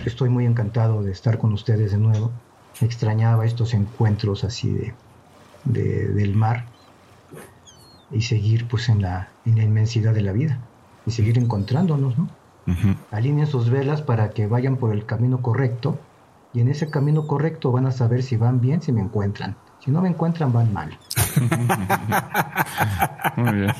estoy 0.04 0.28
muy 0.28 0.44
encantado 0.44 1.02
de 1.02 1.12
estar 1.12 1.38
con 1.38 1.52
ustedes 1.54 1.92
de 1.92 1.98
nuevo. 1.98 2.30
Extrañaba 2.80 3.46
estos 3.46 3.72
encuentros 3.74 4.44
así 4.44 4.70
de, 4.70 4.94
de- 5.64 6.08
del 6.08 6.34
mar 6.34 6.66
y 8.10 8.20
seguir 8.22 8.68
pues 8.68 8.88
en 8.90 9.02
la, 9.02 9.28
en 9.46 9.56
la 9.56 9.64
inmensidad 9.64 10.14
de 10.14 10.22
la 10.22 10.32
vida 10.32 10.58
y 11.06 11.10
seguir 11.10 11.38
encontrándonos, 11.38 12.18
¿no? 12.18 12.28
Alineen 13.10 13.46
sus 13.46 13.70
velas 13.70 14.02
para 14.02 14.28
que 14.30 14.46
vayan 14.46 14.76
por 14.76 14.92
el 14.92 15.06
camino 15.06 15.40
correcto 15.40 15.98
y 16.52 16.60
en 16.60 16.68
ese 16.68 16.90
camino 16.90 17.26
correcto 17.26 17.72
van 17.72 17.86
a 17.86 17.92
saber 17.92 18.22
si 18.22 18.36
van 18.36 18.60
bien, 18.60 18.80
si 18.80 18.92
me 18.92 19.00
encuentran. 19.00 19.56
Si 19.84 19.92
no 19.92 20.02
me 20.02 20.08
encuentran, 20.08 20.52
van 20.52 20.72
mal. 20.72 20.98
Muy 23.36 23.52
bien. 23.52 23.72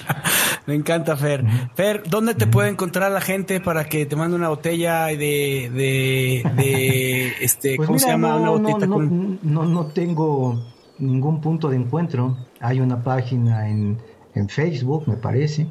Me 0.67 0.75
encanta, 0.75 1.17
Fer. 1.17 1.45
Fer, 1.75 2.05
¿dónde 2.09 2.35
te 2.35 2.47
puede 2.47 2.69
encontrar 2.69 3.11
la 3.11 3.21
gente 3.21 3.61
para 3.61 3.85
que 3.85 4.07
te 4.07 4.15
mande 4.15 4.37
una 4.37 4.49
botella 4.49 5.07
de, 5.07 5.71
de, 5.75 6.43
de 6.55 7.33
este, 7.41 7.77
Pues 7.77 7.87
¿cómo 7.87 7.99
se 7.99 8.09
llama? 8.09 8.29
no, 8.29 8.37
una 8.37 8.47
no, 8.47 8.53
botellita 8.53 8.87
no, 8.87 8.95
con... 8.95 9.39
no, 9.43 9.65
no 9.65 9.87
tengo 9.87 10.63
ningún 10.99 11.41
punto 11.41 11.69
de 11.69 11.77
encuentro. 11.77 12.37
Hay 12.61 12.81
una 12.81 13.03
página 13.03 13.69
en, 13.69 13.99
en 14.35 14.49
Facebook, 14.49 15.09
me 15.09 15.17
parece, 15.17 15.67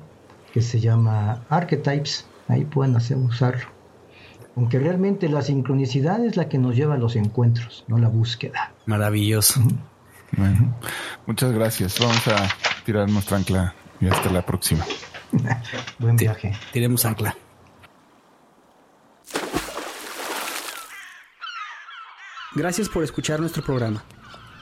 que 0.51 0.61
se 0.61 0.79
llama 0.79 1.43
Archetypes. 1.49 2.27
Ahí 2.49 2.65
pueden 2.65 2.95
hacer 2.95 3.17
usarlo. 3.17 3.76
Aunque 4.57 4.79
realmente 4.79 5.29
la 5.29 5.43
sincronicidad 5.43 6.25
es 6.25 6.35
la 6.35 6.49
que 6.49 6.57
nos 6.57 6.75
lleva 6.75 6.95
a 6.95 6.97
los 6.97 7.15
encuentros, 7.15 7.85
no 7.88 7.99
la 7.99 8.09
búsqueda. 8.09 8.73
Maravilloso. 8.88 9.61
Bueno, 10.35 10.75
muchas 11.27 11.51
gracias. 11.51 11.99
Vamos 11.99 12.27
a 12.27 12.49
tirar 12.84 13.07
nuestra 13.07 13.38
ancla 13.38 13.75
y 14.01 14.07
hasta 14.07 14.31
la 14.31 14.43
próxima. 14.43 14.84
Buen 15.99 16.15
viaje. 16.15 16.53
Tiremos 16.73 17.05
ancla. 17.05 17.35
Gracias 22.55 22.89
por 22.89 23.03
escuchar 23.03 23.39
nuestro 23.39 23.63
programa. 23.63 24.03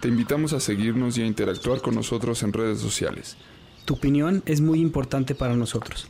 Te 0.01 0.09
invitamos 0.09 0.51
a 0.51 0.59
seguirnos 0.59 1.17
y 1.17 1.21
a 1.21 1.25
interactuar 1.25 1.79
con 1.79 1.95
nosotros 1.95 2.43
en 2.43 2.51
redes 2.51 2.79
sociales. 2.79 3.37
Tu 3.85 3.93
opinión 3.93 4.43
es 4.45 4.59
muy 4.59 4.81
importante 4.81 5.35
para 5.35 5.55
nosotros. 5.55 6.09